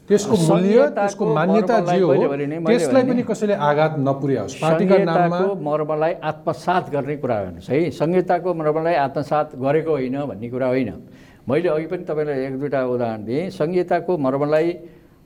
त्यसको 0.09 0.35
मूल्य 0.37 0.77
त्यसको 0.95 1.23
मान्यता 1.33 1.79
जे 1.89 1.99
हो 1.99 2.13
त्यसलाई 2.13 3.03
पनि 3.09 3.23
कसैले 3.25 3.53
आघात 3.69 3.93
नपुर्याओस् 4.05 4.55
पार्टीका 4.61 4.97
नाममा 5.09 5.39
मर्मलाई 5.65 6.13
आत्मसात 6.21 6.89
गर्ने 6.93 7.15
कुरा 7.17 7.35
हेर्नुहोस् 7.39 7.69
है 7.69 7.79
संहिताको 7.99 8.53
मर्मलाई 8.53 8.95
आत्मसात 9.05 9.55
गरेको 9.65 9.91
होइन 9.91 10.17
भन्ने 10.29 10.49
कुरा 10.49 10.67
होइन। 10.67 10.91
मैले 11.49 11.69
अघि 11.69 11.87
पनि 11.89 12.03
तपाईँलाई 12.05 12.37
एक 12.45 12.53
दुईवटा 12.59 12.81
उदाहरण 12.85 13.23
दिएँ। 13.25 13.49
संहिताको 13.49 14.17
मर्मलाई 14.17 14.67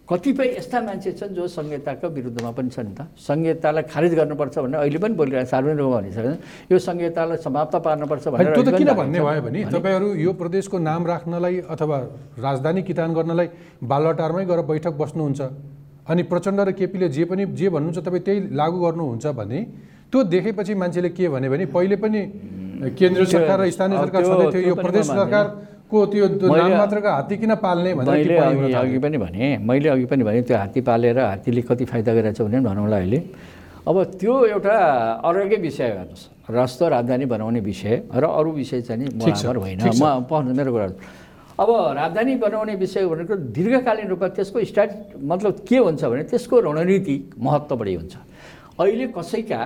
कतिपय 0.10 0.48
यस्ता 0.58 0.80
मान्छे 0.82 1.12
छन् 1.22 1.34
जो 1.38 1.46
संहिताको 1.48 2.08
विरुद्धमा 2.10 2.52
पनि 2.58 2.70
छन् 2.74 2.94
त। 2.98 3.06
संहितालाई 3.22 3.84
खारिज 3.94 4.14
गर्नुपर्छ 4.18 4.56
भनेर 4.66 4.80
अहिले 4.82 4.98
पनि 5.06 5.14
बोलिरहेको 5.14 5.50
सार्वजनिक 5.54 5.80
रूपमा 5.80 6.00
भनिसकेन 6.02 6.36
यो 6.72 6.78
संहितालाई 6.82 7.38
समाप्त 7.46 7.76
पार्नुपर्छ 7.86 8.26
भनेर 8.34 8.54
त्यो 8.58 8.64
त 8.66 8.70
किन 8.74 8.90
भन्ने। 8.98 9.20
भयो 9.22 9.42
भने 9.46 9.60
तपाईँहरू 9.70 10.08
यो 10.26 10.32
प्रदेशको 10.42 10.78
नाम 10.90 11.02
राख्नलाई 11.14 11.56
अथवा 11.70 11.98
राजधानी 12.42 12.82
किटान 12.90 13.10
गर्नलाई 13.14 13.48
बालुवाटारमै 13.86 14.44
गएर 14.50 14.62
बैठक 14.66 14.94
बस्नुहुन्छ 14.98 15.42
अनि 16.10 16.22
प्रचण्ड 16.26 16.60
र 16.66 16.72
केपीले 16.74 17.08
जे 17.14 17.24
पनि 17.30 17.46
जे 17.54 17.70
भन्नुहुन्छ 17.70 18.00
तपाईँ 18.02 18.24
त्यही 18.26 18.40
लागू 18.58 18.78
गर्नुहुन्छ 18.86 19.26
भने 19.40 19.60
त्यो 20.10 20.20
देखेपछि 20.34 20.74
मान्छेले 20.74 21.10
के 21.14 21.30
भने 21.30 21.48
भने 21.54 21.66
पहिले 21.70 21.96
पनि 22.02 22.20
केन्द्र 22.98 23.22
त्यो- 23.22 23.32
सरकार 23.38 23.58
र 23.62 23.70
स्थानीय 23.78 23.98
सरकार 24.10 24.22
छँदै 24.26 24.46
थियो 24.58 24.62
यो 24.74 24.76
प्रदेश 24.76 25.06
म 25.14 25.22
सरकारको 25.90 26.06
त्यो 26.06 26.78
मात्रका 26.78 27.12
हात्ती 27.14 27.38
किन 27.38 27.56
पाल्ने 27.56 27.94
मैले 27.94 28.38
अघि 28.74 29.00
पनि 29.00 29.18
भने 29.18 29.58
मैले 29.58 29.90
अघि 29.90 30.06
पनि 30.06 30.24
भने 30.24 30.42
त्यो 30.46 30.58
हात्ती 30.58 30.82
पालेर 30.82 31.20
हात्तीले 31.20 31.62
कति 31.62 31.86
फाइदा 31.86 32.14
गरेको 32.14 32.38
छ 32.38 32.42
भने 32.46 32.58
पनि 32.58 32.66
भनौँला 32.70 32.98
अहिले। 32.98 33.20
अब 33.90 33.98
त्यो 34.22 34.34
एउटा 34.54 34.76
अर्कै 35.26 35.58
विषय 35.58 35.86
हेर्नुहोस्। 35.90 36.24
राष्ट्र 36.50 36.86
राजधानी 36.90 37.26
बनाउने 37.26 37.60
विषय 37.60 37.94
र 38.14 38.24
अरू 38.24 38.52
विषय 38.54 38.82
चाहिँ 38.82 39.10
बराबर 39.18 39.58
होइन। 39.58 39.80
म 39.98 40.26
पढ्नु 40.30 40.54
मेरो 40.54 40.72
कुरा 40.72 40.88
अब 41.58 41.70
राजधानी 41.98 42.36
बनाउने 42.38 42.76
विषय 42.76 43.06
भनेको 43.10 43.36
दीर्घकालीन 43.50 44.08
रूपमा 44.14 44.28
त्यसको 44.38 44.58
स्ट्राट 44.70 44.90
मतलब 45.18 45.66
के 45.68 45.78
हुन्छ 45.78 46.04
भने 46.06 46.24
त्यसको 46.30 46.56
रणनीतिक 46.70 47.22
महत्त्व 47.40 47.76
बढी 47.76 47.94
हुन्छ। 47.96 48.14
अहिले 48.80 49.08
कसैका 49.18 49.62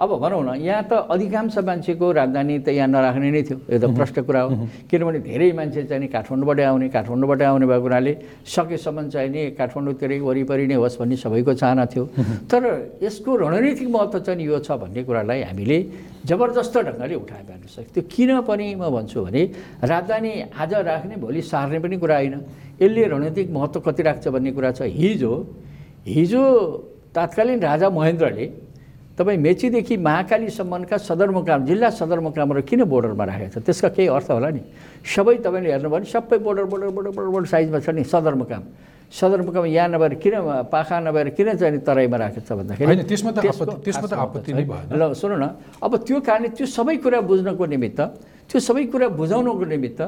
अब 0.00 0.16
भनौँ 0.16 0.42
न 0.42 0.56
यहाँ 0.56 0.82
त 0.88 0.92
अधिकांश 1.12 1.58
मान्छेको 1.60 2.06
राजधानी 2.12 2.58
त 2.64 2.68
यहाँ 2.72 2.88
नराख्ने 2.88 3.30
नै 3.30 3.42
थियो। 3.44 3.56
यो 3.68 3.78
त 3.84 3.92
प्रष्ट 3.92 4.24
कुरा 4.24 4.40
हो। 4.48 4.50
किनभने 4.88 5.20
धेरै 5.20 5.52
मान्छे 5.52 5.82
चाहिँ 5.92 6.00
नि 6.00 6.08
काठमाडौँबाटै 6.08 6.64
आउने 6.64 6.88
काठमाडौँबाटै 6.88 7.44
आउने 7.44 7.66
भएको 7.68 7.84
हुनाले 7.84 8.12
सकेसम्म 8.48 9.08
चाहिँ 9.12 9.28
नि 9.28 9.40
काठमाडौँतिरै 9.60 10.18
वरिपरि 10.24 10.66
नै 10.72 10.76
होस् 10.80 10.96
भन्ने 11.04 11.16
सबैको 11.20 11.52
चाहना 11.52 11.84
थियो। 11.92 12.04
तर 12.48 12.62
यसको 13.04 13.30
रणनीतिक 13.44 13.88
महत्त्व 13.92 14.18
चाहिँ 14.24 14.40
यो 14.40 14.58
छ 14.64 14.80
भन्ने 14.80 15.04
कुरालाई 15.04 15.40
हामीले 15.52 15.78
जबरजस्त 16.24 16.76
ढङ्गले 16.80 17.14
उठाएर 17.20 17.68
सक्छ 17.68 17.92
त्यो 17.92 18.02
किन 18.08 18.30
पनि 18.48 18.66
म 18.80 18.88
भन्छु 18.88 19.20
भने 19.20 19.42
राजधानी 19.84 20.32
आज 20.48 20.72
राख्ने 20.80 21.16
भोलि 21.20 21.40
सार्ने 21.44 21.78
पनि 21.84 21.96
कुरा 22.00 22.16
होइन। 22.16 22.36
यसले 22.80 23.02
रणनीतिक 23.04 23.48
महत्त्व 23.52 23.80
कति 23.84 24.02
राख्छ 24.08 24.24
भन्ने 24.32 24.50
कुरा 24.56 24.70
छ। 24.72 24.88
हिजो 24.88 25.32
हिजो 26.08 26.42
तात्कालीन 27.12 27.60
राजा 27.60 27.88
महेन्द्रले 27.92 28.46
तपाईँ 29.20 29.36
मेचीदेखि 29.36 29.96
महाकालीसम्मका 30.00 30.96
सदरमुकाम 30.96 31.60
जिल्ला 31.68 31.88
सदरमुकामहरू 31.92 32.60
किन 32.64 32.80
बोर्डरमा 32.88 33.24
राखेको 33.28 33.60
छ 33.60 33.64
त्यसका 33.68 33.88
केही 33.92 34.08
अर्थ 34.16 34.28
होला 34.32 34.48
नि। 34.56 34.62
सबै 35.04 35.44
तपाईँले 35.44 35.68
हेर्नुभयो 35.76 35.92
भने 35.92 36.08
सबै 36.08 36.36
border 36.40 36.64
border 36.72 36.88
border 36.88 37.12
border 37.12 37.28
border 37.28 37.48
साइजमा 37.52 37.78
छ 37.84 37.88
नि 37.92 38.02
सदरमुकाम। 38.08 38.62
सदरमुकाम 39.12 39.64
यहाँ 39.76 39.88
नभएर 39.92 40.14
किन 40.24 40.34
पाखा 40.72 40.96
नभएर 41.04 41.28
किन 41.36 41.48
चाहिँ 41.60 41.84
तराईमा 41.84 42.16
राखेको 42.16 42.48
छ 42.48 42.50
भन्दाखेरि 42.64 43.04
त्यसमा 43.04 43.30
त 43.36 43.38
आपत्ति- 43.44 43.84
त्यसमा 43.84 44.06
त 44.08 44.14
नै। 44.56 44.64
ल 44.96 45.02
सुन्नु 45.12 45.36
न। 45.36 45.46
अब 45.84 45.92
त्यो 46.00 46.16
कारणले 46.24 46.48
त्यो 46.56 46.64
सबै 46.64 46.96
कुरा 47.04 47.20
बुझ्नको 47.20 47.64
निमित्त 47.76 48.00
त्यो 48.48 48.56
सबै 48.56 48.84
कुरा 48.88 49.08
बुझाउनको 49.20 49.64
निमित्त 49.68 50.00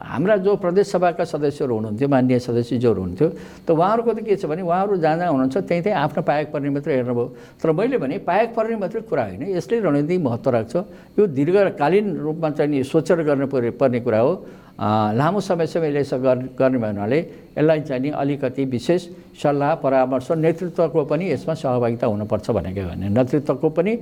हाम्रा 0.00 0.36
जो 0.40 0.56
प्रदेश 0.56 0.86
सभाका 0.90 1.24
सदस्यहरू 1.24 1.74
हुनुहुन्थ्यो 1.74 2.08
मान्य 2.08 2.38
सदस्यज्यूहरू 2.40 3.00
हुनुहुन्थ्यो 3.00 3.28
त 3.66 3.70
उहाँहरूको 3.70 4.12
त 4.16 4.18
के 4.24 4.36
छ 4.36 4.48
भने 4.48 4.62
उहाँहरू 4.64 4.96
जहाँ 4.96 5.16
जहाँ 5.16 5.30
हुनुहुन्छ 5.30 5.56
त्यहीँ 5.60 5.82
त्यहीँ 5.84 5.98
आफ्नो 5.98 6.22
पाएक 6.24 6.46
पर्ने 6.52 6.70
मात्र 6.72 6.90
हेर्नुभयो 6.90 7.26
तर 7.60 7.68
मैले 7.76 7.98
भने 8.00 8.18
पाएक 8.24 8.48
पर्ने 8.56 8.76
मात्रै 8.80 9.00
कुरा 9.04 9.24
होइन 9.24 9.42
यसले 9.56 9.80
रणनीतिक 9.80 10.20
महत्त्व 10.20 10.50
राख्छ। 10.50 10.74
यो 11.20 11.26
दीर्घकालीन 11.36 12.06
रूपमा 12.16 12.48
चाहिँ 12.56 12.82
सोचेर 12.82 13.22
गर्नु 13.28 13.46
पर्ने 13.76 14.00
कुरा 14.00 14.20
हो। 14.20 14.32
लामो 14.80 15.40
समयसम्म 15.40 15.84
यसले 15.84 16.00
यसो 16.00 16.16
गर्ने 16.56 16.78
हुनाले 16.80 17.18
यसलाई 17.52 17.80
चाहिँ 17.84 18.00
नि 18.00 18.08
अलिकति 18.12 18.64
विशेष 18.66 19.02
सल्लाह 19.36 19.74
परामर्श 19.84 20.28
नेतृत्वको 20.34 21.04
पनि 21.04 21.24
यसमा 21.30 21.54
सहभागिता 21.54 22.06
हुनुपर्छ 22.06 22.50
भनेको 22.50 22.82
भने 22.88 23.08
नेतृत्वको 23.10 23.68
पनि 23.70 23.92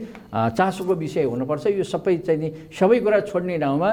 चासोको 0.54 0.94
विषय 0.94 1.24
हुनुपर्छ 1.24 1.66
यो 1.72 1.82
सबै 1.84 2.16
चाहिँ 2.22 2.38
नि 2.38 2.48
सबै 2.70 2.98
कुरा 3.00 3.20
छोड्ने 3.26 3.58
ठाउँमा 3.58 3.90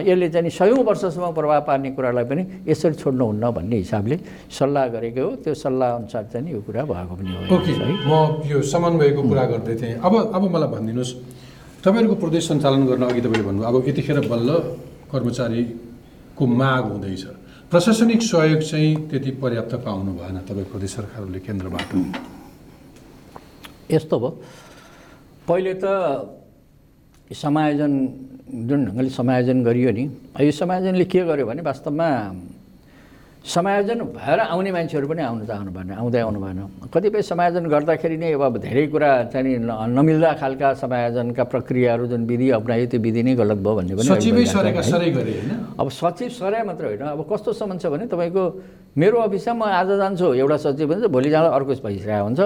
यसले 0.00 0.28
चाहिँ 0.30 0.44
नि 0.44 0.50
सयौँ 0.52 0.78
वर्षसम्म 0.80 1.34
प्रभाव 1.34 1.60
पार्ने 1.66 1.90
कुरालाई 1.98 2.24
पनि 2.24 2.42
यसरी 2.62 2.94
छोड्नुहुन्न 2.94 3.50
भन्ने 3.50 3.76
हिसाबले 3.82 4.16
सल्लाह 4.48 4.86
गरेको 4.94 5.20
हो 5.20 5.30
त्यो 5.42 5.54
सल्लाह 5.56 5.88
अनुसार 5.98 6.24
चाहिँ 6.30 6.46
यो 6.46 6.62
कुरा 6.62 6.82
भएको 6.86 7.14
पनि 7.16 7.30
हो 7.32 7.42
ओके 7.50 7.72
म 8.06 8.46
यो 8.46 8.62
समन्वयको 8.70 9.22
कुरा 9.26 9.44
गर्दै 9.50 9.74
थिएँ 9.76 9.98
अब 9.98 10.14
अब 10.30 10.42
मलाई 10.46 10.68
भनिदिनुहोस् 10.70 11.14
तपाईँहरूको 11.82 12.16
प्रदेश 12.22 12.48
सञ्चालन 12.48 12.86
गर्न 12.86 13.02
अघि 13.10 13.20
तपाईँले 13.20 13.44
भन्नुभयो 13.44 13.68
अब 13.68 13.88
यतिखेर 13.88 14.28
बल्ल 14.30 14.50
कर्मचारीको 16.40 16.46
माग 16.46 16.84
हुँदैछ। 16.92 17.24
प्रशासनिक 17.70 18.22
सहयोग 18.22 18.60
चाहिँ 18.60 19.08
त्यति 19.08 19.30
पर्याप्त 19.40 19.74
पाउनु 19.84 20.12
भएन 20.16 20.36
तपाईँ 20.48 20.64
प्रदेश 20.72 20.90
सरकारले 20.90 21.38
केन्द्रबाट। 21.40 21.90
यस्तो 23.90 24.16
भयो। 24.18 24.30
पहिले 25.48 25.74
त 25.84 25.84
समायोजन 27.30 27.92
जुन 28.66 28.80
ढङ्गले 28.86 29.10
समायोजन 29.10 29.58
गरियो 29.64 29.90
नि 29.92 30.04
यो 30.40 30.50
समायोजनले 30.50 31.04
के 31.04 31.20
गर्यो 31.28 31.46
भने 31.46 31.62
वास्तवमा 31.62 32.08
समायोजन 33.40 34.00
भएर 34.12 34.38
आउने 34.52 34.70
मान्छेहरू 34.72 35.08
पनि 35.08 35.22
आउनु 35.24 35.44
आउनु 35.48 35.70
भएन 35.72 35.90
आउँदै 35.96 36.20
आउनु 36.20 36.40
भएन। 36.44 36.60
कतिपय 36.92 37.22
समायोजन 37.24 37.64
गर्दाखेरि 37.72 38.16
नै 38.20 38.32
अब 38.36 38.56
धेरै 38.60 38.86
कुरा 38.92 39.10
चाहिँ 39.32 39.58
न- 39.64 39.96
नमिल्दा 39.96 40.32
खालका 40.36 40.68
समायोजनका 40.76 41.44
प्रक्रियाहरू 41.48 42.06
जुन 42.06 42.28
विधि 42.28 42.50
अप्नायो 42.60 42.86
त्यो 42.92 43.00
विधि 43.00 43.22
नै 43.24 43.34
गलत 43.40 43.58
भयो 43.64 43.74
भन्ने 43.80 43.94
पनि। 43.96 44.44
सरै 44.44 45.08
अब 45.80 45.88
सचिव 45.88 46.28
सराय 46.36 46.62
मात्र 46.68 46.84
होइन। 46.84 47.02
अब 47.16 47.20
कस्तो 47.32 47.52
सम्म 47.56 47.78
छ 47.80 47.88
भने 47.88 48.06
तपाईँको 48.12 48.44
मेरो 49.00 49.16
अफिसमा 49.24 49.54
म 49.56 49.62
आज 49.72 49.88
जान्छु 49.88 50.26
एउटा 50.36 50.56
सचिव 50.60 50.86
भन्छ 50.92 51.04
भोलि 51.08 51.30
जाँदा 51.32 51.48
अर्को 51.48 51.72
भइसकेको 51.80 52.24
हुन्छ। 52.28 52.40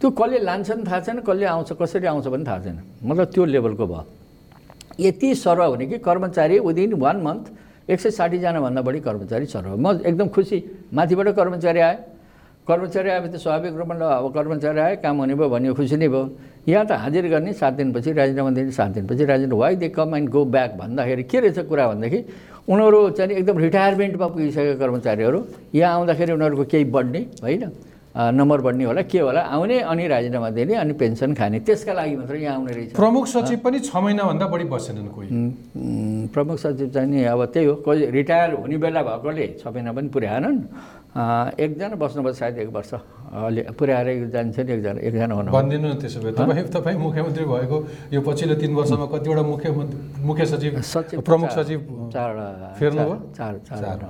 त्यो 0.00 0.08
कसले 0.12 0.38
लान्छ 0.44 0.68
नि 0.70 0.82
थाहा 0.84 1.00
छैन 1.00 1.18
कसले 1.24 1.46
आउँछ 1.48 1.72
कसरी 1.80 2.06
आउँछ 2.12 2.26
पनि 2.28 2.44
थाहा 2.44 2.58
छैन। 2.60 2.76
मतलब 3.08 3.26
त्यो 3.32 3.44
लेभलको 3.44 3.84
भयो। 3.88 4.04
यति 5.00 5.34
सर्व 5.34 5.62
हुने 5.64 5.86
कि 5.86 5.98
कर्मचारी 6.04 6.58
विदिन 6.60 6.92
वान 7.00 7.16
मन्थ 7.24 7.44
एक 7.88 8.00
सय 8.00 8.10
साठीजनाभन्दा 8.10 8.82
बढी 8.82 9.00
कर्मचारी 9.00 9.46
सर्व 9.46 9.76
म 9.78 10.00
एकदम 10.02 10.28
खुसी 10.34 10.58
माथिबाट 10.90 11.28
कर्मचारी 11.38 11.80
आयो 11.80 11.98
कर्मचारी 12.66 13.08
त 13.30 13.36
स्वाभाविक 13.38 13.74
रूपमा 13.78 13.94
अब 13.94 14.26
कर्मचारी 14.34 14.80
आयो 14.80 14.96
काम 14.98 15.16
हुने 15.22 15.34
भयो 15.38 15.48
भन्यो 15.48 15.74
खुसी 15.78 15.96
नै 15.96 16.08
भयो। 16.10 16.22
यहाँ 16.66 16.84
त 16.86 16.98
हाजिर 16.98 17.26
गर्ने 17.30 17.52
सात 17.54 17.72
दिनपछि 17.78 18.10
राजीनामा 18.12 18.50
दिने 18.58 18.72
सात 18.74 18.90
दिनपछि 18.90 19.24
राजीनामा। 19.24 19.56
Why 19.62 19.74
they 19.78 19.88
come 19.94 20.14
and 20.18 20.28
go 20.34 20.44
back 20.50 20.70
भन्दाखेरि 20.74 21.22
के 21.30 21.38
रहेछ 21.40 21.58
कुरा 21.70 21.84
भन्दाखेरि 21.94 22.24
उनीहरू 22.66 22.98
चाहिँ 23.14 23.38
एकदम 23.38 23.56
रिटायरमेन्टमा 23.62 24.26
पुगिसकेको 24.26 24.78
कर्मचारीहरू। 24.82 25.38
यहाँ 25.78 25.94
आउँदाखेरि 25.94 26.32
उनीहरूको 26.34 26.64
केही 26.66 26.84
बढ्ने 26.90 27.20
होइन। 27.38 27.62
नम्बर 28.16 28.60
बढ्ने 28.64 28.84
होला 28.84 29.02
के 29.12 29.20
होला 29.20 29.40
आउने 29.52 29.76
अनि 29.92 30.04
राजीनामा 30.08 30.50
दिने 30.56 30.74
अनि 30.74 30.92
पेन्सन 30.96 31.34
खाने 31.36 31.60
त्यसका 31.68 31.92
लागि 31.92 32.16
मात्र 32.16 32.36
यहाँ 32.36 32.56
आउने 32.56 32.72
रहेछ। 32.72 32.92
प्रमुख 32.96 33.24
सचिव 33.28 33.58
पनि 33.60 33.78
छ 33.84 33.92
महिनाभन्दा 33.92 34.46
बढी 34.48 34.64
बसेनन् 34.72 35.08
कोही। 35.12 35.28
प्रमुख 36.32 36.56
सचिव 36.58 36.88
चाहिँ 36.96 37.08
नि 37.12 37.24
अब 37.28 37.44
त्यही 37.52 37.66
हो 37.66 37.74
कोही 37.84 38.06
रिटायर 38.16 38.52
हुने 38.56 38.76
बेला 38.80 39.02
भएकोले 39.04 39.46
छ 39.60 39.68
महिना 39.68 39.92
पनि 39.92 40.08
पुर्याएनन्। 40.08 40.58
एकजना 41.60 41.96
बस्नुभयो 41.96 42.32
सायद 42.32 42.58
एक 42.58 42.70
वर्ष 42.72 42.92
अलि 42.92 43.62
पुर्याएर 43.76 44.08
एक 44.08 44.22
जान्छ 44.32 44.56
नि 44.64 44.72
एकजना 44.72 45.00
एकजना 45.00 45.34
हुनु 45.36 45.52
भनिदिनु 45.52 45.88
न 45.88 45.94
त्यसो 46.00 46.20
भए 46.24 46.32
तपाईँ 46.40 46.64
तपाईँ 46.72 46.96
मुख्यमन्त्री 46.96 47.44
भएको 47.44 47.76
यो 48.16 48.20
पछिल्लो 48.24 48.54
तिन 48.60 48.72
वर्षमा 48.80 49.06
कतिवटा 49.12 49.42
मुख्यमन्त्री 49.52 50.24
मुख्य 50.24 50.44
सचिव 50.52 50.80
सचिव 50.80 51.20
प्रमुख 51.20 51.50
सचिव 51.52 51.80
चारवटा 52.16 52.68
फेर्नुभयो? 52.80 53.16
चार 53.36 53.52
चार 53.68 54.00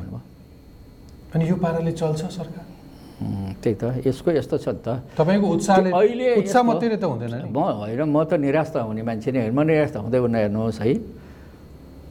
अनि 1.34 1.48
यो 1.50 1.54
पाराले 1.58 1.92
चल्छ 1.92 2.22
सरकार? 2.38 2.75
त्यही 3.16 3.74
त। 3.80 3.82
यसको 4.04 4.30
यस्तो 4.36 4.56
छ 4.60 4.68
नि 4.76 4.80
त। 4.84 4.88
तपाईँको 5.16 5.46
उत्साहले 5.56 5.88
अहिले 5.88 6.26
उत्साह 6.44 6.62
मात्रै 6.68 6.96
त 7.00 7.04
हुँदैन 7.04 7.32
नि। 7.32 7.48
म 7.48 7.58
होइन 7.80 8.00
म 8.04 8.16
त 8.28 8.36
निराश 8.36 8.68
त 8.76 8.76
हुने 8.84 9.02
मान्छे 9.02 9.30
नै 9.32 9.48
म 9.48 9.60
निराश 9.64 9.90
त 9.96 9.96
हुँदै 10.04 10.18
हुँदैन 10.20 10.36
हेर्नुहोस् 10.52 10.80
है। 10.84 10.92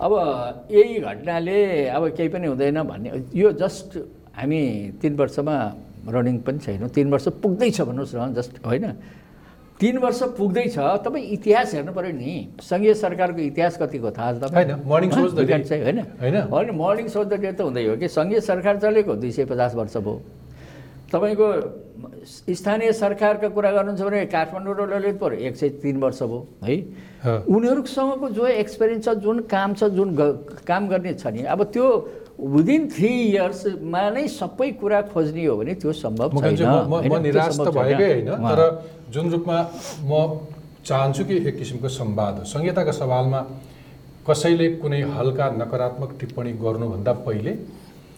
अब 0.01 0.11
यही 0.71 0.95
घटनाले 0.99 1.57
अब 1.93 2.03
केही 2.17 2.29
पनि 2.33 2.47
हुँदैन 2.49 2.81
भन्ने। 2.89 3.09
यो 3.37 3.47
जस्ट 3.53 3.89
हामी 4.33 4.61
तिन 4.97 5.13
वर्षमा 5.15 5.55
रनिङ 6.09 6.35
पनि 6.41 6.59
छैनौँ। 6.65 6.89
तिन 6.89 7.07
वर्ष 7.13 7.27
पुग्दैछ 7.37 7.77
भन्नुहोस् 7.85 8.15
न 8.17 8.33
जस्ट 8.33 8.65
होइन। 8.65 8.85
तिन 9.77 9.97
वर्ष 10.01 10.21
पुग्दैछ। 10.35 11.05
तपाईँ 11.05 11.25
इतिहास 11.37 11.73
हेर्नु 11.75 11.93
पऱ्यो 11.93 12.11
नि। 12.17 12.33
सङ्घीय 12.65 12.93
सरकारको 12.97 13.41
इतिहास 13.53 13.77
कतिको 13.77 14.09
थाहा 14.09 14.31
छ 14.33 14.35
तपाईँ 14.41 14.73
होइन 14.81 15.99
होइन। 16.49 16.69
मर्निङ 16.73 17.07
सोच 17.13 17.29
त 17.29 17.61
हुँदै 17.61 17.83
हो 17.87 17.95
कि। 18.01 18.07
सङ्घीय 18.09 18.39
सरकार 18.41 18.75
चलेको 18.81 19.15
दुई 19.21 19.31
सय 19.31 19.45
पचास 19.45 19.75
वर्ष 19.75 19.97
भयो। 20.01 20.44
तपाईँको 21.11 21.47
स्थानीय 22.53 22.91
सरकारका 22.93 23.47
कुरा 23.55 23.71
गर्नुहुन्छ 23.71 24.01
भने 24.01 24.25
काठमाडौँ 24.33 24.75
र 24.75 24.81
ललितपुर 24.93 25.33
एक 25.47 25.55
सय 25.55 25.69
तिन 25.81 25.95
वर्ष 26.01 26.21
भयो 26.23 26.39
है। 26.63 26.75
उनीहरूसँगको 27.47 28.27
जो 28.37 28.45
एक्सपिरियन्स 28.63 29.05
छ 29.05 29.13
जुन 29.23 29.39
काम 29.53 29.73
छ 29.79 29.83
जुन 29.97 30.09
काम 30.67 30.87
गर्ने 30.89 31.13
छ 31.13 31.27
नि 31.33 31.41
अब 31.45 31.63
त्यो 31.73 31.85
विदिन 32.55 32.81
थ्री 32.91 33.11
इयर्समा 33.31 34.03
नै 34.11 34.27
सबै 34.27 34.69
कुरा 34.81 35.01
खोज्ने 35.13 35.45
हो 35.45 35.55
भने 35.57 35.73
त्यो 35.81 35.91
सम्भव 35.93 36.29
म- 36.35 36.41
होइन? 36.91 37.21
निराश 37.21 37.53
त। 37.57 37.69
भएकै 37.77 38.11
तर 38.49 38.61
जुन 39.13 39.25
रूपमा 39.31 39.57
म 40.09 40.11
चाहन्छु 40.85 41.23
कि 41.25 41.35
एक 41.47 41.55
किसिमको 41.57 41.89
संवाद 41.89 42.33
हो 42.39 42.43
संहिताका 42.45 42.91
सवालमा 43.01 43.39
कसैले 44.27 44.67
कुनै 44.81 45.01
हल्का 45.15 45.45
नकारात्मक 45.61 46.09
टिप्पणी 46.19 46.51
गर्नुभन्दा 46.61 47.13
पहिले 47.25 47.51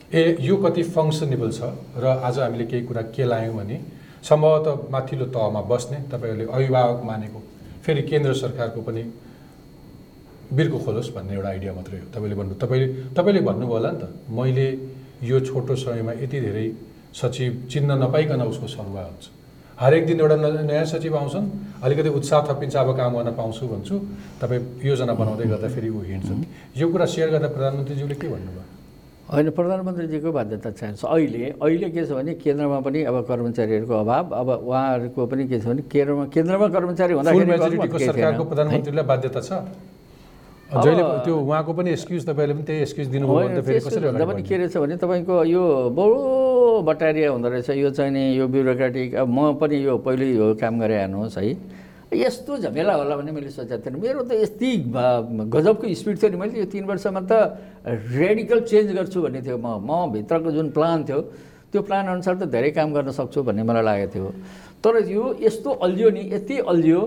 ए 0.08 0.38
यो 0.40 0.56
कति 0.58 0.84
फङ्सनेबल 0.96 1.52
छ? 1.52 1.62
र 2.00 2.06
आज 2.24 2.40
हामीले 2.40 2.66
केही 2.66 2.84
कुरा 2.88 3.02
के 3.12 3.24
लायौँ 3.26 3.56
भने 3.56 3.78
सम्भवतः 4.24 4.88
माथिल्लो 4.92 5.26
तहमा 5.36 5.62
बस्ने 5.68 5.98
तपाईँहरूले 6.08 6.46
अभिभावक 6.48 7.04
मानेको 7.04 7.40
फेरि 7.84 8.02
केन्द्र 8.08 8.34
सरकारको 8.34 8.82
पनि 8.88 9.04
बिर्को 10.48 10.78
खोलोस् 10.80 11.12
भन्ने 11.12 11.34
एउटा 11.36 11.50
आइडिया 11.50 11.74
मात्रै 11.76 12.00
हो। 12.00 12.06
तपाईँले 12.16 12.36
भन्नु 12.40 12.56
तपाईँले 12.56 12.88
तपाईँले 13.20 13.42
भन्नुभयो 13.44 13.68
होला 13.68 13.92
नि 13.92 14.00
त 14.00 14.04
मैले 14.32 14.68
यो 15.28 15.40
छोटो 15.44 15.76
समयमा 15.76 16.12
यति 16.24 16.40
धेरै 16.40 16.68
सचिव 17.12 17.52
चिन्न 17.68 17.92
नपाइकन 18.04 18.42
उसको 18.48 18.68
सरुवा 18.68 19.04
हुन्छ। 19.12 19.26
हरेक 19.76 20.04
दिन 20.08 20.20
एउटा 20.24 20.36
नयाँ 20.72 20.86
सचिव 20.88 21.18
आउँछन् 21.20 21.48
अलिकति 21.84 22.10
उत्साह 22.16 22.40
थपिन्छ 22.48 22.76
अब 22.80 22.96
काम 22.96 23.12
गर्न 23.18 23.32
पाउँछु 23.36 23.64
भन्छु 23.68 23.96
तपाईँ 24.40 24.62
योजना 24.88 25.14
बनाउँदै 25.20 25.46
गर्दा 25.52 25.68
फेरि 25.68 25.90
ऊ 25.92 26.00
हिँड्छ 26.00 26.80
यो 26.80 26.86
कुरा 26.92 27.06
सेयर 27.06 27.30
गर्दा 27.36 27.48
प्रधानमन्त्रीज्यूले 27.52 28.16
के 28.16 28.28
भन्नुभयो? 28.28 28.64
होइन 29.28 29.50
प्रधानमन्त्रीजीको 29.52 30.32
बाध्यता 30.32 30.70
चाहिन्छ 30.72 31.04
अहिले 31.04 31.60
अहिले 31.60 31.90
के 31.92 32.06
छ 32.08 32.16
भने 32.16 32.34
केन्द्रमा 32.40 32.80
पनि 32.80 33.00
अब 33.12 33.16
कर्मचारीहरूको 33.28 33.94
अभाव 33.94 34.26
अब 34.32 34.50
उहाँहरूको 34.72 35.22
पनि 35.28 35.44
के 35.52 35.60
छ 35.60 35.68
भने 35.68 35.82
केन्द्रमा 35.92 36.26
केन्द्रमा 36.32 36.68
कर्मचारी 36.72 37.14
हुँदाखेरि 37.14 39.04
बाध्यता 39.04 39.42
छ? 39.44 39.52
जहिले 40.68 41.04
त्यो 41.28 41.36
उहाँको 41.36 41.72
पनि 41.74 41.90
एक्सक्युज 41.92 42.24
तपाईँले 42.28 42.54
पनि 42.54 42.64
त्यही 42.68 42.82
एक्सक्युज 42.82 43.08
दिनुभयो 43.08 43.48
पनि? 44.32 44.44
के 44.48 44.56
रहेछ 44.58 44.76
भने 44.78 44.96
तपाईँको 44.96 45.36
यो 45.44 45.64
बडो 45.92 46.20
बटारिया 46.88 47.28
हुँदो 47.32 47.48
रहेछ। 47.52 47.70
यो 47.84 47.90
चाहिँ 47.92 48.12
नि 48.12 48.24
यो 48.40 48.48
ब्युरोक्रेटिक 48.48 49.16
अब 49.16 49.28
म 49.28 49.60
पनि 49.60 49.76
यो 49.86 49.98
पहिले 50.08 50.26
यो 50.40 50.56
काम 50.56 50.80
गरेँ 50.80 51.00
हेर्नुहोस् 51.04 51.38
है। 51.38 51.52
यस्तो 52.14 52.58
झमेला 52.58 52.94
होला 52.94 53.16
भन्ने 53.18 53.32
मैले 53.32 53.52
सोचेको 53.52 53.84
थिएन। 53.84 53.96
मेरो 54.00 54.22
त 54.24 54.32
यति 54.40 54.70
गजबको 55.52 55.86
स्पिड 55.92 56.16
थियो 56.22 56.30
नि 56.32 56.38
मैले 56.38 56.60
यो 56.60 56.66
तिन 56.72 56.86
वर्षमा 56.88 57.22
त 57.28 57.32
रेडिकल 57.86 58.60
चेन्ज 58.64 58.92
गर्छु 58.96 59.22
भन्ने 59.22 59.42
थियो। 59.44 59.58
म 59.60 59.68
म 59.84 60.12
भित्रको 60.16 60.52
जुन 60.52 60.70
प्लान 60.72 61.04
थियो 61.04 61.22
त्यो 61.72 61.82
प्लान 61.84 62.08
अनुसार 62.08 62.36
त 62.40 62.44
धेरै 62.48 62.72
काम 62.72 62.94
गर्न 62.96 63.12
सक्छु 63.12 63.44
भन्ने 63.44 63.64
मलाई 63.64 63.84
लागेको 63.84 64.12
थियो। 64.14 64.28
तर 64.80 64.94
यो 65.04 65.24
यस्तो 65.44 65.70
अल्झियो 65.84 66.10
नि 66.16 66.24
यति 66.32 66.56
अल्झियो 66.64 67.02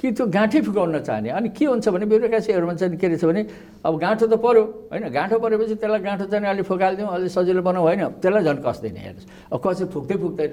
कि 0.00 0.10
त्यो 0.16 0.26
गाँठै 0.26 0.60
फुकाउन 0.66 0.98
चाहने। 1.04 1.30
अनि 1.30 1.48
के 1.54 1.64
हुन्छ 1.70 1.88
भने 1.94 2.06
ब्युरोक्रेसीहरूमा 2.10 2.74
चाहिँ 2.74 2.96
के 2.96 3.06
रहेछ 3.06 3.24
भने 3.24 3.42
अब 3.84 3.94
गाँठो 4.00 4.26
त 4.26 4.34
पऱ्यो 4.34 4.62
होइन? 4.90 5.04
गाँठो 5.14 5.38
परेपछि 5.38 5.74
त्यसलाई 5.78 6.00
गाँठो 6.00 6.24
चाहिँ 6.26 6.46
अलिक 6.48 6.64
फुकालिदिउँ 6.66 7.08
अलिक 7.08 7.30
सजिलो 7.30 7.62
बनाऊ 7.62 7.84
होइन? 7.86 8.02
त्यसलाई 8.18 8.42
झन् 8.42 8.60
कसदैन 8.66 8.96
हेर्नुहोस्। 8.96 9.26
अब 9.52 9.58
कसै 9.60 9.84
फुक्दै 9.94 10.16
फुक्दैन। 10.16 10.52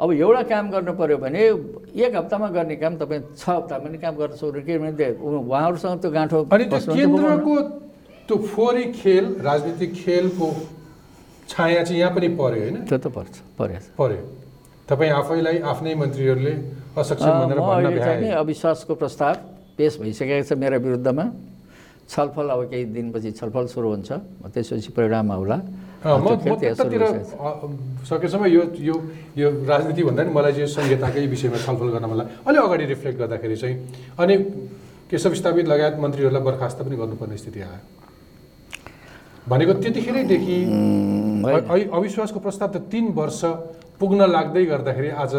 अब 0.00 0.12
एउटा 0.12 0.42
काम 0.46 0.70
गर्नु 0.70 0.92
पऱ्यो 0.94 1.18
भने 1.18 1.42
एक 1.98 2.14
हप्तामा 2.16 2.48
गर्ने 2.54 2.76
काम 2.78 2.96
तपाईँ 3.02 3.22
छ 3.34 3.48
हप्तामा 3.48 3.84
पनि 3.84 3.98
काम 3.98 4.14
गर्न 4.14 4.34
सक्नु 4.38 4.62
किनभने 4.62 5.06
उहाँहरूसँग 5.18 5.98
त्यो 6.02 6.10
गाँठो 6.14 6.38
अनि। 6.54 6.64
केन्द्रको 6.70 7.54
त्यो 8.28 8.36
फोहोरी 8.38 8.84
खेल 8.94 9.24
राजनीतिक 9.42 9.90
खेलको 9.94 10.48
छाया 11.50 11.82
चाहिँ 11.82 12.00
यहाँ 12.00 12.14
पनि 12.14 12.28
पर्यो 12.38 12.62
होइन? 12.62 12.76
त्यो 12.86 12.98
त 12.98 13.06
पर्छ 13.10 13.34
परेछ 13.58 13.84
पर्यो। 13.98 14.22
तपाईँ 14.86 15.10
आफैलाई 15.18 15.58
आफ्नै 15.66 15.94
मन्त्रीहरूले 15.98 16.54
असक्षम 16.94 17.34
भनेर 17.42 17.58
अहिले 17.58 17.98
चाहिँ 17.98 18.20
नि 18.22 18.28
अविश्वासको 18.38 18.94
प्रस्ताव 18.94 19.34
पेस 19.74 19.98
भइसकेको 19.98 20.44
छ 20.46 20.52
मेरो 20.62 20.78
विरुद्धमा। 20.78 21.24
छलफल 22.06 22.46
अब 22.54 22.60
केही 22.70 22.84
दिनपछि 22.94 23.30
छलफल 23.34 23.66
सुरु 23.74 23.88
हुन्छ। 23.88 24.10
त्यसपछि 24.54 24.90
परिणाम 24.94 25.26
आउला। 25.32 25.58
त्यतातिर 26.02 27.02
सकेसम्म 28.08 28.46
यो 28.46 28.62
यो 28.78 28.94
यो 29.36 29.48
राजनीति 29.66 30.02
भन्दा 30.02 30.22
नि 30.22 30.32
मलाई 30.32 30.52
चाहिँ 30.52 30.66
संहिताकै 30.70 31.26
विषयमा 31.26 31.58
छलफल 31.66 31.88
गर्न 31.94 32.04
मलाई 32.06 32.26
अलि 32.46 32.58
अगाडि 32.58 32.84
रिफ्लेक्ट 32.94 33.18
गर्दाखेरि 33.18 33.56
चाहिँ 33.56 33.76
अनि 34.18 34.34
केशव 35.10 35.34
स्थापित 35.34 35.66
लगायत 35.66 35.96
मन्त्रीहरूलाई 35.98 36.42
बर्खास्त 36.42 36.78
पनि 36.86 36.96
गर्नुपर्ने 36.96 37.36
स्थिति 37.36 37.60
आयो. 37.60 37.80
भनेको 39.48 39.72
त्यतिखेरैदेखि 39.82 40.56
अविश्वासको 41.98 42.38
प्रस्ताव 42.46 42.68
त 42.68 42.76
तिन 42.92 43.04
वर्ष 43.18 43.40
पुग्न 43.98 44.20
लाग्दै 44.30 44.64
गर्दाखेरि 44.64 45.10
आज 45.24 45.34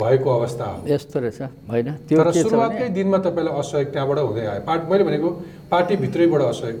भएको 0.00 0.28
अवस्था 0.30 0.64
हो। 0.64 0.86
यस्तो 0.88 1.18
रहेछ? 1.20 1.40
होइन 1.68 1.88
तर 2.08 2.30
सुरुवातकै 2.32 2.88
दिनमा 2.96 3.18
तपाईँलाई 3.26 3.54
असहयोग 3.60 3.88
त्यहाँबाट 3.92 4.18
हुँदै 4.18 4.46
आयो। 4.46 4.60
पार्ट 4.64 4.82
मैले 4.90 5.04
भनेको 5.04 5.28
पार्टीभित्रैबाट 5.70 6.42
असहयोग। 6.42 6.78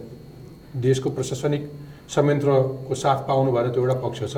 देशको 0.80 1.10
प्रशासनिक 1.10 1.62
संयन्त्रको 2.10 2.94
साथ 2.94 3.18
पाउनु 3.28 3.50
भएर 3.52 3.66
त्यो 3.70 3.82
एउटा 3.82 3.96
पक्ष 4.02 4.20
छ। 4.34 4.36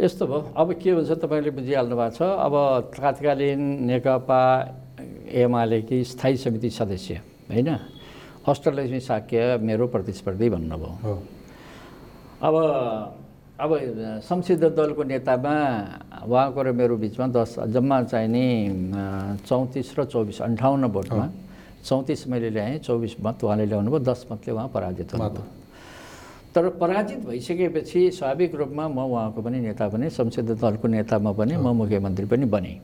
यस्तो 0.00 0.24
भयो। 0.26 0.40
अब 0.56 0.68
के 0.80 0.90
हुन्छ 0.96 1.12
तपाईँले 1.20 1.50
बुझिहाल्नु 1.52 1.96
भएको 1.96 2.16
छ 2.16 2.20
अब 2.24 2.54
तत्कालीन 2.96 3.60
नेकपा 3.84 4.40
एमालेकी 5.44 5.98
स्थायी 6.04 6.36
समिति 6.36 6.70
सदस्य 6.70 7.14
होइन? 7.52 7.68
अष्टलक्ष्मी 8.48 9.00
साक्य 9.00 9.58
मेरो 9.60 9.86
प्रतिस्पर्धी 9.92 10.48
भन्नुभयो। 10.56 11.14
अब 12.42 12.54
अब 13.56 13.70
संसदीय 14.28 14.68
दलको 14.72 15.02
नेतामा 15.04 15.54
उहाँको 16.28 16.60
र 16.62 16.72
मेरो 16.76 16.96
बिचमा 16.96 17.26
दस 17.32 17.72
जम्मा 17.72 17.96
चाहिँ 18.12 18.28
नि 18.28 18.46
चौतिस 19.48 19.88
र 19.98 20.04
चौबिस 20.12 20.40
अन्ठाउन्न 20.44 20.84
भोटमा 20.92 21.26
चौतिस 21.84 22.28
मैले 22.28 22.50
ल्याएँ 22.52 22.78
चौबिस 22.84 23.20
मत 23.20 23.44
उहाँले 23.44 23.64
ल्याउनु 23.66 23.90
भयो 23.90 24.00
दस 24.04 24.26
मतले 24.32 24.52
उहाँ 24.52 24.68
पराजित 24.68 25.12
हुनुभयो। 25.12 25.44
तर 26.56 26.68
पराजित 26.80 27.20
भइसकेपछि 27.28 28.00
स्वाभाविक 28.16 28.54
रूपमा 28.56 28.88
म 28.88 28.98
उहाँको 29.12 29.42
पनि 29.44 29.58
नेता 29.60 29.88
पनि 29.92 30.08
संसदीय 30.08 30.56
दलको 30.56 30.88
नेतामा 30.88 31.32
पनि 31.36 31.56
म 31.60 31.76
मुख्यमन्त्री 31.76 32.26
पनि 32.32 32.44
बनेँ। 32.48 32.80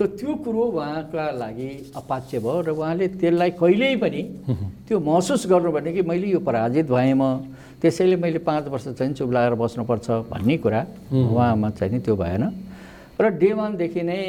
त 0.00 0.08
त्यो 0.16 0.34
कुरो 0.40 0.62
उहाँका 0.72 1.24
लागि 1.36 1.68
अपाच्य 2.00 2.38
भयो 2.40 2.60
र 2.64 2.70
उहाँले 2.72 3.08
त्यसलाई 3.20 3.50
कहिल्यै 3.60 3.96
पनि 4.00 4.22
त्यो 4.88 4.96
महसुस 5.04 5.46
गर्नु 5.52 5.70
भने 5.76 5.92
कि 5.92 6.02
मैले 6.02 6.32
यो 6.32 6.40
पराजित 6.40 6.88
भएँ 6.88 7.12
म 7.12 7.44
त्यसैले 7.84 8.16
मैले 8.16 8.40
पाँच 8.40 8.72
वर्ष 8.72 8.88
चाहिँ 8.96 9.12
चुप 9.12 9.30
लागेर 9.36 9.54
बस्नुपर्छ 9.60 10.08
भन्ने 10.32 10.56
कुरा 10.64 10.80
उहाँमा 11.12 11.70
चाहिँ 11.76 11.92
नि 11.92 12.00
त्यो 12.00 12.16
भएन। 12.16 12.44
र 13.20 13.24
डे 13.36 13.52
वानदेखि 13.52 14.02
नै 14.02 14.20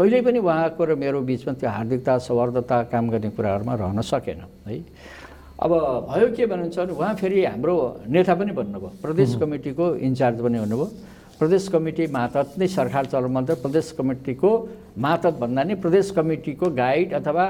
कहिल्यै 0.00 0.20
पनि 0.24 0.38
उहाँको 0.40 0.80
र 0.80 0.94
मेरो 0.96 1.20
बिचमा 1.28 1.52
त्यो 1.60 1.68
हार्दिकता 1.70 2.12
सौहार्दता 2.24 2.82
काम 2.88 3.04
गर्ने 3.12 3.30
कुराहरूमा 3.36 3.74
रहन 3.84 4.00
सकेन 4.00 4.40
है। 4.64 4.80
अब 5.62 5.70
भयो 6.10 6.28
के 6.34 6.46
भन्नुहुन्छ 6.46 6.78
भने 6.78 6.92
उहाँ 6.92 7.14
फेरि 7.14 7.44
हाम्रो 7.44 7.74
नेता 8.10 8.34
पनि 8.34 8.52
भन्नुभयो। 8.52 8.90
प्रदेश 9.02 9.34
कमिटीको 9.40 9.86
इन्चार्ज 10.02 10.38
पनि 10.42 10.58
हुनुभयो। 10.58 10.86
प्रदेश 11.38 11.68
कमिटी 11.68 12.06
मातहत 12.14 12.58
नै 12.58 12.66
सरकार 12.68 13.04
चलाउनु 13.06 13.54
प्रदेश 13.62 13.90
कमिटीको 13.98 14.50
मातहत 14.98 15.34
भन्दा 15.38 15.62
नि 15.62 15.74
प्रदेश 15.82 16.10
कमिटीको 16.16 16.66
गाइड 16.74 17.12
अथवा 17.14 17.44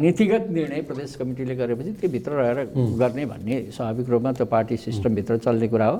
नीतिगत 0.00 0.46
निर्णय 0.50 0.80
प्रदेश 0.88 1.16
कमिटीले 1.16 1.54
गरेपछि 1.56 1.92
त्यो 2.00 2.10
भित्र 2.10 2.32
रहेर 2.40 2.58
गर्ने 3.00 3.24
भन्ने 3.32 3.56
स्वाभाविक 3.76 4.08
रूपमा 4.08 4.32
त्यो 4.32 4.46
पार्टी 4.46 4.76
सिस्टमभित्र 4.76 5.36
चल्ने 5.44 5.68
कुरा 5.68 5.86
हो। 5.86 5.96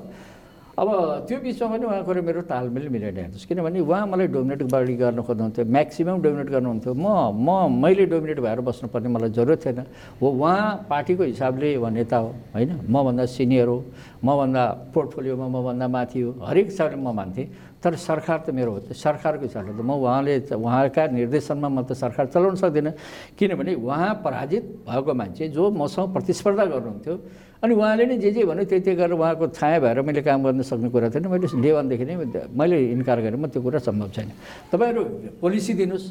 अब 0.81 0.89
त्यो 1.29 1.39
बिचमा 1.45 1.69
पनि 1.77 1.85
उहाँको 1.85 2.13
मेरो 2.25 2.41
तालमेल 2.49 2.89
मिलेन 2.89 3.17
हेर्नुहोस् 3.21 3.45
किनभने 3.53 3.81
उहाँ 3.85 4.07
मलाई 4.17 4.27
डोमिनेट 4.33 4.63
बढी 4.73 4.95
गर्न 4.97 5.21
खोज्नुहुन्थ्यो 5.29 5.65
म्याक्सिमम् 5.77 6.23
डोमिनेट 6.25 6.49
गर्नुहुन्थ्यो। 6.57 6.93
म 6.97 7.37
म 7.37 7.69
मैले 7.69 8.09
डोमिनेट 8.09 8.41
भएर 8.41 8.61
बस्नुपर्ने 8.65 9.09
मलाई 9.13 9.31
जरुरत 9.37 9.61
थिएन। 9.61 9.85
हो 10.17 10.27
उहाँ 10.41 10.89
पार्टीको 10.89 11.23
हिसाबले 11.37 11.77
उहाँ 11.77 11.93
नेता 11.93 12.17
हो 12.17 12.29
होइन? 12.57 12.71
मभन्दा 12.89 13.25
सिनियर 13.29 13.69
हो 13.69 13.79
मभन्दा 14.25 14.65
पोर्टफोलियोमा 14.95 15.47
मभन्दा 15.53 15.87
माथि 15.93 16.21
हो 16.21 16.31
हरेक 16.49 16.67
हिसाबले 16.73 16.97
म 16.97 17.13
मान्थेँ। 17.13 17.47
तर 17.85 17.97
सरकार 18.01 18.39
त 18.49 18.51
मेरो 18.57 18.73
हो 18.73 18.79
त्यो 18.89 18.97
सरकारको 18.97 19.45
हिसाबले 19.53 19.73
त 19.77 19.85
म 19.85 20.01
उहाँले 20.01 20.35
उहाँका 20.49 21.03
निर्देशनमा 21.13 21.69
म 21.69 21.85
त 21.85 21.93
सरकार 21.93 22.33
चलाउन 22.33 22.57
सक्दिनँ। 22.57 22.93
किनभने 23.37 23.75
उहाँ 23.77 24.25
पराजित 24.25 24.65
भएको 24.89 25.13
मान्छे 25.13 25.49
जो 25.53 25.71
मसँग 25.77 26.09
प्रतिस्पर्धा 26.17 26.65
गर्नुहुन्थ्यो 26.73 27.15
अनि 27.61 27.73
उहाँले 27.77 28.05
नै 28.09 28.17
जे 28.17 28.31
जे 28.33 28.43
भन्यो 28.49 28.65
त्यही 28.65 28.83
त्यही 28.85 28.97
गरेर 28.97 29.15
उहाँको 29.21 29.47
छाया 29.53 29.79
भएर 29.85 30.01
मैले 30.01 30.23
काम 30.25 30.41
गर्न 30.45 30.63
सक्ने 30.65 30.89
कुरा 30.89 31.09
थिएन। 31.13 31.29
मैले 31.29 31.47
डे 31.61 31.71
वानदेखि 31.77 32.05
नै 32.09 32.17
मैले 32.57 32.77
इन्कार 32.97 33.19
गरेँ 33.21 33.37
म 33.37 33.47
त्यो 33.53 33.61
कुरा 33.61 33.79
सम्भव 33.85 34.09
छैन। 34.17 34.29
तपाईँहरू 34.73 35.03
पोलिसी 35.45 35.73
दिनुहोस्। 35.77 36.07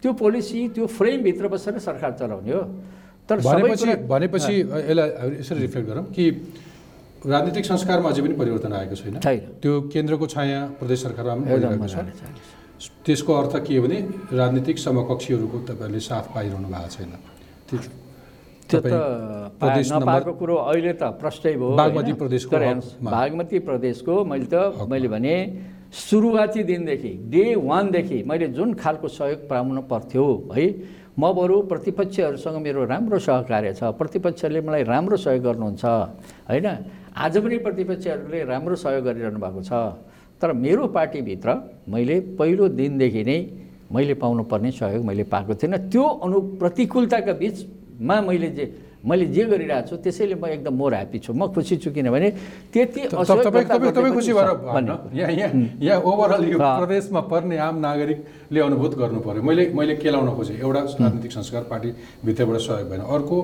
त्यो 0.00 0.12
पोलिसी 0.12 0.58
त्यो 0.76 0.84
फ्रेमभित्र 0.86 1.48
बसेर 1.48 1.78
सरकार 1.80 2.12
चलाउने 2.20 2.52
हो। 2.52 2.62
तर 3.28 3.36
भनेपछि 3.40 3.90
भनेपछि 4.12 4.54
यसलाई 4.60 5.08
यसरी 5.40 5.60
रिफ्लेक्ट 5.60 5.88
गरौँ 5.88 6.04
कि 6.12 6.24
राजनीतिक 7.20 7.64
संस्कारमा 7.64 8.08
अझै 8.10 8.20
पनि 8.20 8.34
परिवर्तन 8.36 8.72
आएको 8.72 8.94
छैन। 8.96 9.14
छैन। 9.20 9.60
त्यो 9.60 9.72
केन्द्रको 9.92 10.26
छाया 10.26 10.60
प्रदेश 10.80 10.98
सरकारमा 11.04 11.42
पनि। 11.48 12.12
त्यसको 13.04 13.32
अर्थ 13.40 13.54
के 13.64 13.76
हो 13.76 13.82
भने 13.84 13.98
राजनीतिक 14.32 14.76
समकक्षीहरूको 14.78 15.58
तपाईँहरूले 15.68 16.00
साथ 16.00 16.24
पाइरहनु 16.32 16.68
भएको 16.68 16.88
छैन। 16.96 17.12
त्यो 18.70 18.80
त 18.80 18.94
नपाएको 19.92 20.32
कुरो 20.38 20.54
अहिले 20.70 20.92
त 20.94 21.02
प्रष्टै 21.18 21.54
भयो 21.58 21.74
बागमती? 21.76 22.12
प्रदेशको। 22.22 22.54
बागमती 23.02 23.58
प्रदेशको 23.68 24.14
मैले 24.30 24.46
त 24.46 24.86
मैले 24.86 25.08
भने 25.10 25.34
सुरुवाती 25.90 26.62
दिनदेखि 26.70 27.12
डे 27.34 27.44
वानदेखि 27.58 28.18
मैले 28.30 28.46
जुन 28.54 28.74
खालको 28.78 29.08
सहयोग 29.10 29.40
पाउनु 29.50 29.82
पर्थ्यो 29.90 30.24
है 30.54 30.66
म 31.18 31.22
बरु 31.34 31.56
प्रतिपक्षहरूसँग 31.66 32.56
मेरो 32.62 32.84
राम्रो 32.86 33.18
सहकार्य 33.18 33.72
छ। 33.74 33.90
प्रतिपक्षले 33.98 34.60
मलाई 34.62 34.82
राम्रो 34.86 35.16
सहयोग 35.18 35.42
गर्नुहुन्छ 35.44 35.84
होइन? 35.84 36.66
आज 37.10 37.34
पनि 37.42 37.56
प्रतिपक्षहरूले 37.66 38.40
राम्रो 38.46 38.76
सहयोग 38.78 39.04
गरिरहनु 39.04 39.38
भएको 39.42 39.60
छ। 39.66 39.98
तर 40.40 40.52
मेरो 40.54 40.86
पार्टीभित्र 40.94 41.48
मैले 41.90 42.16
पहिलो 42.38 42.68
दिनदेखि 42.78 43.22
नै 43.26 43.38
मैले 43.92 44.14
पाउनुपर्ने 44.14 44.70
सहयोग 44.70 45.02
मैले 45.04 45.24
पाएको 45.26 45.54
थिइनँ। 45.58 45.90
त्यो 45.90 46.04
अनु 46.24 46.36
प्रतिकूलताका 46.62 47.32
बिचमा 48.00 48.20
मैले 48.20 48.48
जे 48.56 48.64
मैले 49.04 49.24
जे 49.32 49.44
गरिरहेको 49.44 49.88
छु 49.88 49.96
त्यसैले 49.96 50.34
म 50.40 50.44
एकदम 50.56 50.74
मोर 50.76 50.92
ह्याप्पी 50.94 51.18
छु। 51.20 51.32
म 51.32 51.52
खुसी 51.52 51.76
छु 51.84 51.90
किनभने 51.92 52.28
त्यति 52.72 53.00
खुसी 53.12 54.32
भएर 54.32 54.50
भन्ने। 54.64 55.20
यहाँ 55.20 55.32
यहाँ 55.32 55.52
यहाँ 55.80 56.00
ओभरअल 56.00 56.44
यो। 56.48 56.58
प्रदेशमा 56.58 57.20
पर्ने 57.28 57.56
आम 57.60 57.76
नागरिकले 57.80 58.60
अनुभूत 58.60 58.92
गर्नु 59.00 59.20
पर्यो। 59.20 59.42
मैले 59.42 59.72
मैले 59.76 59.94
केलाउन 60.00 60.28
खोजेँ। 60.36 60.56
एउटा 60.60 60.80
राजनीतिक 60.80 61.32
संस्कार 61.32 61.62
पार्टीभित्रबाट 61.68 62.56
सहयोग 62.60 62.88
भएन। 62.88 63.00
अर्को 63.04 63.36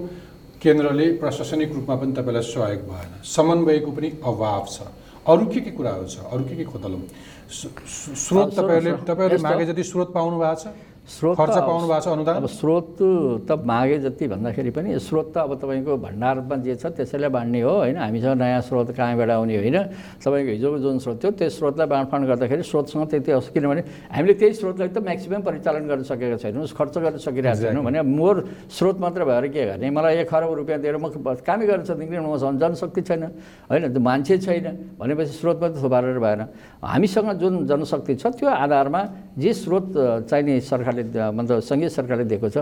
केन्द्रले 0.60 1.06
प्रशासनिक 1.20 1.72
रूपमा 1.72 1.94
पनि 2.00 2.12
तपाईँलाई 2.16 2.44
सहयोग 2.52 2.80
भएन। 2.88 3.10
समन्वयको 3.24 3.90
पनि 3.92 4.08
अभाव 4.24 4.64
छ। 4.72 4.76
अरू 5.24 5.44
के 5.52 5.60
के 5.60 5.70
कुराहरू 5.72 6.06
छ? 6.06 6.16
अरू 6.32 6.44
के 6.44 6.56
के 6.56 6.64
खोतलौँ 6.64 7.00
स्रोत 7.48 8.48
तपाईँहरूले 8.56 8.92
तपाईँहरूले 9.08 9.42
मागे 9.42 9.64
जति 9.72 9.82
स्रोत 9.84 10.12
पाउनु 10.12 10.36
भएको 10.36 10.60
छ। 10.60 10.64
स्रोत 11.06 11.36
खर्च 11.38 11.56
पाउनु 11.62 11.86
भएको 11.86 12.00
छ 12.02 12.08
अनुदान? 12.10 12.34
अब 12.34 12.46
स्रोत 12.50 12.98
त 13.46 13.50
मागे 13.62 13.98
जति 14.02 14.26
भन्दाखेरि 14.26 14.70
पनि 14.74 14.98
स्रोत 14.98 15.30
त 15.30 15.38
अब 15.38 15.54
तपाईँको 15.62 15.96
भण्डारमा 16.02 16.56
जे 16.66 16.74
छ 16.82 16.90
त्यसैलाई 16.98 17.30
बाँड्ने 17.30 17.60
हो 17.62 17.74
होइन? 17.86 17.96
हामीसँग 17.96 18.34
नयाँ 18.42 18.60
स्रोत 18.66 18.90
कहाँबाट 18.90 19.30
आउने 19.30 19.54
होइन? 19.54 19.78
तपाईँको 20.18 20.50
हिजोको 20.50 20.78
जुन 20.82 20.98
स्रोत 20.98 21.16
थियो 21.22 21.30
त्यो 21.38 21.48
स्रोतलाई 21.48 21.86
बाँडफाँड 21.86 22.24
गर्दाखेरि 22.26 22.62
स्रोतसँग 22.66 23.06
त्यति 23.06 23.30
होस् 23.38 23.54
किनभने 23.54 23.82
हामीले 24.10 24.34
त्यही 24.34 24.52
स्रोतलाई 24.58 24.88
त 24.90 24.98
म्याक्सिमम् 24.98 25.46
परिचालन 25.46 25.82
गर्न 25.86 26.02
सकेका 26.10 26.36
छैनौँ 26.42 26.66
खर्च 26.74 26.94
गर्न 26.98 27.16
सकिरहेको 27.22 27.62
छैनौँ। 27.62 27.84
भने 27.86 28.02
मोर 28.02 28.36
स्रोत 28.66 28.98
मात्र 28.98 29.24
भएर 29.30 29.46
के 29.54 29.62
गर्ने? 29.62 29.86
मलाई 29.86 30.26
एक 30.26 30.28
खरब 30.28 30.50
रुपियाँ 30.58 30.80
दिएर 30.82 30.96
म 30.98 31.06
कामै 31.46 31.66
गर्न 31.70 31.82
सक्दिनँ 31.86 32.26
मसँग 32.26 32.58
जनशक्ति 32.58 33.00
छैन 33.06 33.22
होइन? 33.70 33.94
त्यो 33.94 34.02
मान्छे 34.02 34.34
छैन 34.42 34.98
भनेपछि 34.98 35.32
स्रोत 35.38 35.56
मात्रै 35.62 35.82
थुपारेर 35.82 36.18
भएन। 36.18 36.42
हामीसँग 36.82 37.30
जुन 37.38 37.54
जनशक्ति 37.70 38.14
छ 38.18 38.26
त्यो 38.34 38.50
आधारमा 38.50 39.00
जे 39.38 39.52
स्रोत 39.54 39.86
चाहिने 40.26 40.60
सरकारले 40.96 41.32
मतलब 41.37 41.61
सङ्घीय 41.61 41.88
सरकारले 41.88 42.24
दिएको 42.24 42.48
छ 42.48 42.59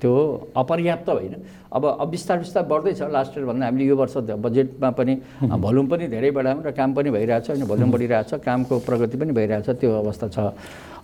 त्यो 0.00 0.12
अपर्याप्त 0.56 1.08
होइन। 1.08 1.34
अब 1.72 1.84
अब 1.86 2.08
बिस्तार 2.10 2.38
बिस्तार 2.38 2.62
बढ्दैछ 2.70 3.02
लास्ट 3.10 3.36
इयर 3.38 3.46
भन्दा 3.46 3.66
हामीले 3.66 3.84
यो 3.84 3.96
वर्ष 3.96 4.16
बजेटमा 4.16 4.90
पनि 4.90 5.14
भोल्युम 5.64 5.86
पनि 5.88 6.08
धेरै 6.08 6.30
बढायौँ 6.30 6.62
र 6.62 6.70
काम 6.70 6.94
पनि 6.94 7.10
भइरहेछ 7.10 7.50
होइन 7.50 7.64
भोल्युम 7.66 7.90
बढिरहेछ 7.94 8.34
कामको 8.44 8.78
प्रगति 8.86 9.16
पनि 9.18 9.32
भइरहेछ 9.32 9.70
त्यो 9.80 9.90
अवस्था 9.98 10.28
छ। 10.28 10.38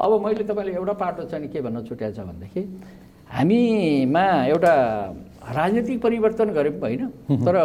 अब 0.01 0.11
मैले 0.25 0.45
तपाईँले 0.45 0.73
एउटा 0.75 0.93
पाटो 1.03 1.23
चाहिँ 1.31 1.49
के 1.49 1.61
भन्न 1.61 1.83
छुट्याएको 1.89 2.17
छ 2.17 2.27
भनेदेखि 2.27 2.63
हामीमा 3.29 4.27
एउटा 4.47 4.75
राजनीतिक 5.49 6.01
परिवर्तन 6.03 6.49
गरे 6.53 6.71
पनि 6.71 6.97
होइन 6.97 7.43
तर 7.47 7.57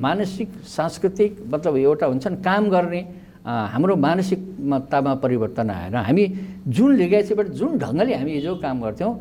मानसिक 0.00 0.48
सांस्कृतिक 0.68 1.30
मतलब 1.52 1.76
एउटा 1.76 2.06
हुन्छ 2.06 2.26
नि 2.26 2.36
काम 2.44 2.68
गर्ने 2.70 3.00
हाम्रो 3.44 3.96
मानसिकतामा 3.96 5.14
परिवर्तन 5.24 5.70
आएर 5.70 5.96
हामी 5.96 6.24
जुन 6.68 6.90
लेगाइसीबाट 6.96 7.46
जुन 7.58 7.78
ढङ्गले 7.78 8.14
हामी 8.14 8.32
हिजो 8.32 8.54
काम 8.62 8.80
गर्थ्यौँ 8.82 9.12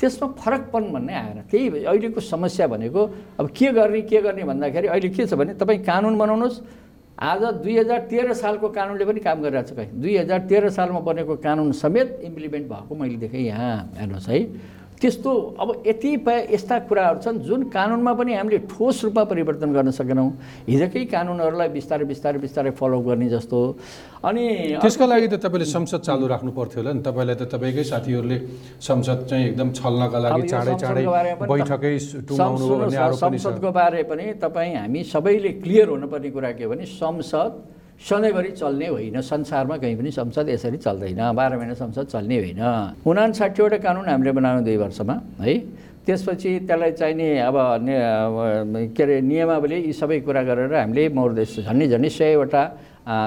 त्यसमा 0.00 0.26
फरकपन 0.40 0.82
भन्ने 0.92 1.14
आएर 1.14 1.38
त्यही 1.50 1.84
अहिलेको 1.84 2.20
समस्या 2.20 2.66
भनेको 2.68 3.02
अब 3.40 3.46
के 3.48 3.72
गर्ने 3.72 4.00
के 4.08 4.20
गर्ने 4.22 4.44
भन्दाखेरि 4.44 4.86
अहिले 4.88 5.08
के 5.08 5.26
छ 5.26 5.34
भने 5.34 5.54
तपाईँ 5.60 5.84
कानुन 5.84 6.18
बनाउनुहोस्। 6.18 6.60
आज 7.16 7.42
दुई 7.64 7.76
हजार 7.78 8.00
तेह्र 8.12 8.32
सालको 8.36 8.68
कानुनले 8.76 9.04
पनि 9.04 9.20
काम 9.24 9.40
गरिरहेको 9.40 9.68
छ 9.68 9.76
कहीँ। 9.76 10.00
दुई 10.00 10.16
हजार 10.16 10.40
तेह्र 10.48 10.68
सालमा 10.68 11.00
बनेको 11.00 11.36
कानुन 11.40 11.72
समेत 11.72 12.20
इम्प्लिमेन्ट 12.28 12.68
भएको 12.68 12.92
मैले 12.92 13.16
देखेँ 13.16 13.40
यहाँ 13.40 13.96
हेर्नुहोस् 13.96 14.28
है। 14.28 14.40
त्यस्तो 14.96 15.30
अब 15.60 15.68
यति 15.86 16.10
यस्ता 16.56 16.78
कुराहरू 16.88 17.18
छन् 17.20 17.38
जुन 17.44 17.60
कानुनमा 17.68 18.12
पनि 18.16 18.32
हामीले 18.34 18.58
ठोस 18.64 19.04
रूपमा 19.04 19.24
परिवर्तन 19.28 19.70
गर्न 19.76 19.90
सकेनौँ। 19.92 20.28
हिजोकै 20.68 21.04
कानुनहरूलाई 21.12 21.68
बिस्तारै 21.68 22.04
बिस्तारै 22.08 22.38
बिस्तारै 22.40 22.70
फलो 22.80 23.00
गर्ने 23.04 23.28
जस्तो। 23.28 23.58
अनि 24.24 24.44
त्यसका 24.80 25.06
लागि 25.06 25.28
त 25.28 25.36
तपाईँले 25.44 25.66
संसद 25.68 26.00
चालु 26.00 26.24
राख्नु 26.32 26.50
पर्थ्यो 26.56 26.80
होला 26.80 26.92
नि। 26.96 27.02
तपाईँलाई 27.04 27.36
त 27.36 27.44
तपाईँकै 27.44 27.84
साथीहरूले 27.92 28.38
संसद 28.80 29.18
चाहिँ 29.28 29.44
एकदम 29.52 29.68
छल्नका 29.76 30.18
लागि 30.24 30.42
चाँडै 30.48 30.74
चाँडै 30.80 31.04
बैठकै 31.44 31.94
संसदको 33.20 33.68
बारे 33.76 34.02
पनि 34.08 34.24
तपाईँ 34.40 34.74
हामी 34.80 35.00
सबैले 35.12 35.50
क्लियर 35.60 35.88
हुनुपर्ने 35.92 36.30
कुरा 36.32 36.50
के 36.56 36.64
हो 36.64 36.70
भने 36.72 36.84
संसद 36.88 37.52
सधैँभरि 37.96 38.50
चल्ने 38.60 38.86
होइन 38.86 39.20
संसारमा 39.20 39.76
कहीँ 39.80 39.96
पनि 39.96 40.10
संसद 40.12 40.48
यसरी 40.48 40.76
चल्दैन 40.76 41.20
बाह्र 41.32 41.56
महिना 41.56 41.74
संसद 41.74 42.06
चल्ने 42.12 42.36
होइन। 42.38 42.60
उनासाठीवटा 43.02 43.78
कानुन 43.80 44.08
हामीले 44.08 44.32
बनायौँ 44.36 44.62
दुई 44.64 44.76
वर्षमा 44.76 45.14
है? 45.40 45.54
त्यसपछि 46.06 46.50
त्यसलाई 46.68 46.92
चाहिने 46.92 47.28
अब 47.40 47.56
के 48.94 49.02
अरे 49.02 49.20
नियमावली 49.20 49.76
यी 49.86 49.92
सबै 49.92 50.20
कुरा 50.22 50.42
गरेर 50.44 50.74
हामीले 50.76 51.08
मौर्देश 51.08 51.66
झन्डै 51.66 51.86
झन्डै 51.88 52.10
सयवटा 52.14 52.62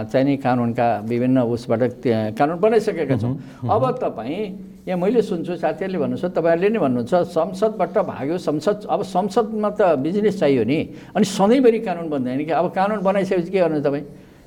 चाहिने 0.07 0.36
कानुनका 0.38 0.88
विभिन्न 1.03 1.38
उसबाट 1.49 1.82
त्यहाँ 1.99 2.32
कानुन 2.39 2.57
बनाइसकेका 2.63 3.17
छौँ। 3.17 3.36
अब 3.67 3.84
तपाईँ 3.99 4.39
यहाँ 4.88 4.99
मैले 5.01 5.22
सुन्छु 5.22 5.55
साथीहरूले 5.59 5.99
भन्नुहुन्छ 5.99 6.32
तपाईँहरूले 6.32 6.70
नै 6.70 6.80
भन्नुहुन्छ 6.80 7.13
संसदबाट 7.36 7.97
भाग्यो 8.05 8.38
संसद 8.38 8.88
अब 8.88 9.01
संसदमा 9.03 9.70
त 9.76 9.82
बिजनेस 9.99 10.39
चाहियो 10.39 10.63
नि। 10.63 10.80
अनि 11.15 11.26
सधैँभरि 11.26 11.80
कानुन 11.84 12.07
बन्दैन 12.09 12.45
कि 12.47 12.51
अब 12.53 12.72
कानुन 12.72 12.99
बनाइसकेपछि 13.03 13.51
के 13.51 13.59
गर्नु 13.59 13.82
तपाईँ? 13.84 14.05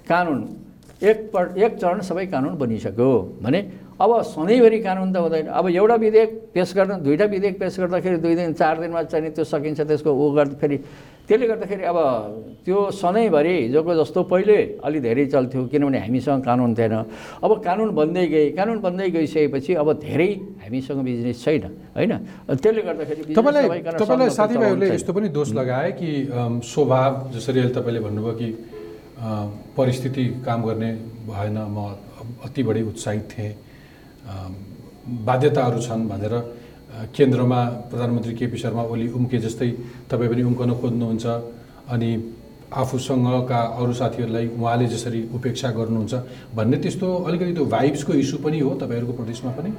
कानुन। 0.08 0.40
एक 1.02 1.18
पर 1.34 1.58
एक 1.58 1.72
चरण 1.82 2.00
सबै 2.00 2.26
कानुन 2.26 2.54
बनिसक्यो। 2.58 3.10
भने 3.42 3.60
अब 4.00 4.10
सधैँभरि 4.22 4.78
कानुन 4.82 5.12
त 5.12 5.16
हुँदैन। 5.16 5.46
अब 5.50 5.68
एउटा 5.68 5.94
विधेयक 5.94 6.30
पेस 6.54 6.72
गर्न 6.76 7.02
दुईवटा 7.02 7.24
विधेयक 7.26 7.58
पेस 7.58 7.76
गर्दाखेरि 7.80 8.16
दुई 8.22 8.34
दिन 8.34 8.52
चार 8.54 8.80
दिनमा 8.80 9.02
चाहिँ 9.10 9.30
त्यो 9.30 9.44
सकिन्छ 9.44 9.80
त्यसको 9.82 10.10
ऊ 10.10 10.30
गर्दा 10.34 10.54
फेरि 10.62 10.76
त्यसले 11.26 11.46
गर्दाखेरि 11.46 11.84
अब 11.86 11.98
त्यो 12.66 12.78
सधैँभरि 12.90 13.54
हिजोको 13.62 13.92
जस्तो 13.94 14.20
पहिले 14.30 14.56
अलि 14.78 14.98
धेरै 15.06 15.26
चल्थ्यो 15.26 15.60
किनभने 15.70 15.98
हामीसँग 15.98 16.42
कानुन 16.46 16.74
थिएन। 16.74 16.94
अब 17.42 17.50
कानुन 17.62 17.90
बन्दै 17.94 18.26
गए 18.26 18.50
कानुन 18.58 18.78
बन्दै 18.78 19.10
गइसकेपछि 19.10 19.74
अब 19.82 19.88
धेरै 20.02 20.30
हामीसँग 20.62 20.98
बिजनेस 21.02 21.38
छैन 21.44 21.64
होइन? 21.94 22.12
त्यसले 22.46 22.82
गर्दाखेरि 22.82 23.34
तपाईँलाई 23.34 23.66
तपाईँलाई 24.02 24.30
साथीभाइहरूले 24.30 24.86
यस्तो 24.94 25.12
पनि 25.12 25.28
दोष 25.30 25.52
लगाए 25.58 25.90
कि 25.98 26.10
स्वभाव 26.62 27.10
जसरी 27.34 27.58
अहिले 27.58 27.74
तपाईँले 27.74 28.00
भन्नुभयो 28.06 28.34
कि 28.38 28.48
परिस्थिति 29.22 30.24
काम 30.46 30.62
गर्ने 30.64 30.90
भएन। 31.28 31.58
म 31.70 31.78
अति 32.44 32.62
बढी 32.62 32.82
उत्साहित 32.82 33.28
थिएँ। 33.30 33.54
बाध्यताहरू 35.26 35.80
छन् 35.80 36.08
भनेर 36.08 36.34
केन्द्रमा 37.14 37.60
प्रधानमन्त्री 37.90 38.34
केपी 38.34 38.58
शर्मा 38.58 38.82
ओली 38.82 39.08
उम्के 39.08 39.38
जस्तै 39.38 39.70
तपाईँ 40.10 40.30
पनि 40.30 40.42
उम्कन 40.42 40.70
खोज्नुहुन्छ 40.80 41.26
अनि 41.94 42.10
आफूसँगका 42.72 43.60
अरू 43.78 43.92
साथीहरूलाई 43.92 44.46
उहाँले 44.58 44.86
जसरी 44.88 45.20
उपेक्षा 45.34 45.70
गर्नुहुन्छ 45.70 46.14
भन्ने 46.56 46.76
त्यस्तो 46.82 47.06
अलिकति 47.26 47.52
त्यो 47.54 47.64
भाइब्सको 47.66 48.12
इस्यु 48.12 48.38
पनि 48.44 48.58
हो 48.60 48.70
तपाईँहरूको 48.82 49.12
प्रदेशमा 49.12 49.50
पनि? 49.52 49.70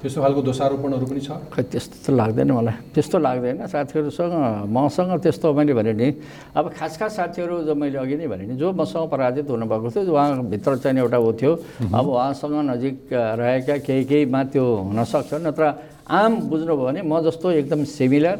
त्यस्तो 0.00 0.20
खालको 0.24 0.40
दोषारोपणहरू 0.48 1.06
पनि 1.06 1.20
छ? 1.20 1.30
खै 1.52 1.62
त्यस्तो 1.72 1.96
त 2.00 2.16
लाग्दैन 2.16 2.50
मलाई। 2.56 2.76
त्यस्तो 2.94 3.16
लाग्दैन। 3.20 3.56
साथीहरूसँग 3.68 4.34
मसँग 4.72 5.12
त्यस्तो 5.20 5.46
मैले 5.52 5.72
भने 5.76 5.92
नि 5.92 6.08
अब 6.56 6.64
खास 6.72 6.92
खास 6.96 7.12
साथीहरू 7.16 7.68
जो 7.68 7.74
मैले 7.76 7.98
अघि 8.00 8.16
नै 8.16 8.26
भने 8.32 8.44
नि 8.48 8.54
जो 8.56 8.72
मसँग 8.72 9.04
पराजित 9.12 9.46
हुनुभएको 9.52 9.88
थियो 9.92 10.08
उहाँभित्र 10.08 10.76
चाहिँ 10.80 10.98
एउटा 11.04 11.18
ऊ 11.20 11.30
थियो 11.36 11.52
अब 11.92 12.06
उहाँसँग 12.08 12.54
नजिक 12.70 12.96
रहेका 13.12 13.76
केही 13.84 14.04
केहीमा 14.08 14.40
त्यो 14.52 14.64
हुनसक्छ 14.88 15.30
नत्र 15.44 15.64
आम 16.06 16.32
बुझ्नुभयो 16.48 16.84
भने 16.86 17.00
म 17.02 17.20
जस्तो 17.22 17.50
एकदम 17.60 17.84
सिमिलर 17.84 18.38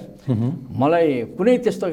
मलाई 0.80 1.08
कुनै 1.38 1.56
त्यस्तो 1.64 1.86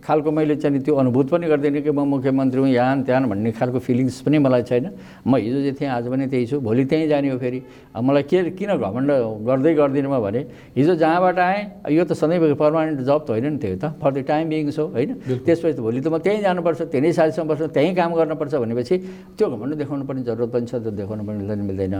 खालको 0.00 0.30
मैले 0.30 0.56
चाहिँ 0.56 0.80
त्यो 0.82 0.94
अनुभूत 0.94 1.26
पनि 1.30 1.46
गर्दिनँ 1.46 1.82
कि 1.82 1.90
म 1.90 2.06
मुख्यमन्त्री 2.08 2.60
हुँ 2.60 2.68
यहाँ 2.68 3.02
त्यहाँ 3.02 3.28
भन्ने 3.28 3.50
खालको 3.52 3.78
फिलिङ्स 3.78 4.20
पनि 4.22 4.38
मलाई 4.38 4.62
छैन। 4.62 4.84
म 5.26 5.36
हिजो 5.36 5.60
जे 5.62 5.72
थिएँ 5.78 5.90
आज 5.90 6.06
पनि 6.08 6.26
त्यही 6.26 6.46
छु 6.46 6.60
भोलि 6.60 6.84
त्यहीँ 6.84 7.08
जाने 7.08 7.28
हो 7.30 7.38
फेरि। 7.38 7.60
मलाई 7.94 8.22
के 8.22 8.50
किन 8.58 8.70
घमण्ड 8.76 9.10
गर्दै 9.46 9.74
गर्दिनँ 9.74 10.10
म 10.10 10.18
भने 10.22 10.40
हिजो 10.76 10.94
जहाँबाट 10.94 11.38
आएँ 11.38 11.60
यो 11.90 12.04
त 12.04 12.12
सधैँ 12.12 12.54
पर्मानेन्ट 12.54 13.00
जब 13.02 13.20
त 13.26 13.30
होइन 13.30 13.46
नि 13.52 13.58
त्यो 13.58 13.76
त 13.78 13.84
for 13.98 14.10
the 14.12 14.18
time 14.26 14.48
being 14.48 14.70
so 14.70 14.86
होइन? 14.90 15.10
त्यसपछि 15.46 15.74
त 15.74 15.80
भोलि 15.80 16.00
त 16.00 16.08
म 16.10 16.18
त्यहीँ 16.18 16.42
जानुपर्छ 16.42 16.80
त्यही 16.92 17.12
साथीसँग 17.12 17.46
बस्नु 17.46 17.66
त्यहीँ 17.74 17.94
काम 17.94 18.10
गर्नुपर्छ 18.14 18.54
भनेपछि 18.54 18.94
त्यो 19.38 19.46
घमण्ड 19.48 19.72
देखाउनु 19.80 20.04
पर्ने 20.06 20.22
जरुरत 20.22 20.50
पनि 20.50 20.66
छ 20.66 20.74
त्यो 20.82 20.90
देखाउनु 20.98 21.22
पनि 21.26 21.62
मिल्दैन 21.62 21.94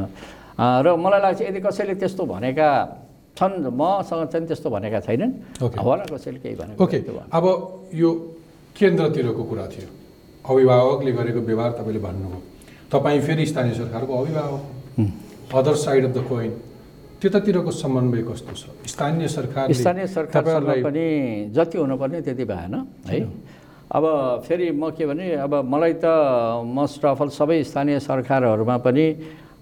र 0.59 0.87
मलाई 0.99 1.21
लाग्छ 1.23 1.41
यदि 1.43 1.61
कसैले 1.65 1.95
त्यस्तो 1.97 2.23
भनेका 2.29 2.69
छन् 3.37 3.55
मसँग 3.81 4.29
चाहिँ 4.33 4.47
त्यस्तो 4.47 4.69
भनेका 4.71 5.01
छैनन्। 5.07 5.33
होला 5.61 6.05
कसैले 6.13 6.39
केही 6.45 6.57
भनेको 6.61 6.85
ओके। 6.85 6.99
अब 7.33 7.45
यो 7.95 8.11
केन्द्रतिरको 8.77 9.43
कुरा 9.51 9.67
थियो 9.73 9.89
अभिभावकले 10.43 11.13
गरेको 11.13 11.41
व्यवहार 11.49 11.71
तपाईँले 11.79 12.01
भन्नुभयो 12.07 12.41
तपाईँ 12.93 13.21
फेरि 13.27 13.47
स्थानीय 13.47 13.75
सरकारको 13.75 14.13
अभिभावक 14.21 14.63
other 15.55 15.75
side 15.77 16.05
of 16.05 16.13
the 16.17 16.25
coin 16.29 16.53
त्यतातिरको 17.21 17.71
समन्वय 17.71 18.23
कस्तो 18.29 18.53
छ 18.53 18.63
स्थानीय 18.93 19.29
सरकार 19.29 19.73
स्थानीय 19.73 20.07
सरकारसँग 20.17 20.83
पनि 20.85 21.07
जति 21.55 21.79
हुनुपर्ने 21.79 22.21
त्यति 22.21 22.45
भएन 22.45 22.75
है 23.07 23.21
अब 23.93 24.05
फेरि 24.49 24.71
म 24.73 24.91
के 24.97 25.07
भने 25.07 25.27
अब 25.47 25.55
मलाई 25.65 25.95
त 26.05 26.07
मोस्ट 26.67 27.05
अफ 27.05 27.23
अल 27.23 27.29
सबै 27.29 27.63
स्थानीय 27.63 27.99
सरकारहरूमा 28.01 28.77
पनि 28.85 29.07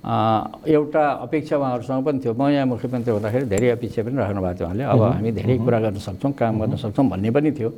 एउटा 0.01 1.05
अपेक्षा 1.28 1.57
उहाँहरूसँग 1.57 2.05
पनि 2.05 2.18
थियो। 2.24 2.32
म 2.32 2.48
यहाँ 2.48 2.66
मुख्यमन्त्री 2.66 3.12
हुँदाखेरि 3.12 3.46
धेरै 3.53 3.68
अपेक्षा 3.76 4.01
पनि 4.03 4.16
राख्नु 4.16 4.40
भएको 4.40 4.57
थियो 4.57 4.66
उहाँले। 4.66 4.84
अब 4.88 5.03
हामी 5.03 5.30
धेरै 5.36 5.55
कुरा 5.61 5.78
गर्न 5.84 5.98
सक्छौँ 6.01 6.32
काम 6.32 6.55
गर्न 6.61 6.76
सक्छौँ 6.80 7.07
भन्ने 7.09 7.30
पनि 7.30 7.51
थियो। 7.53 7.70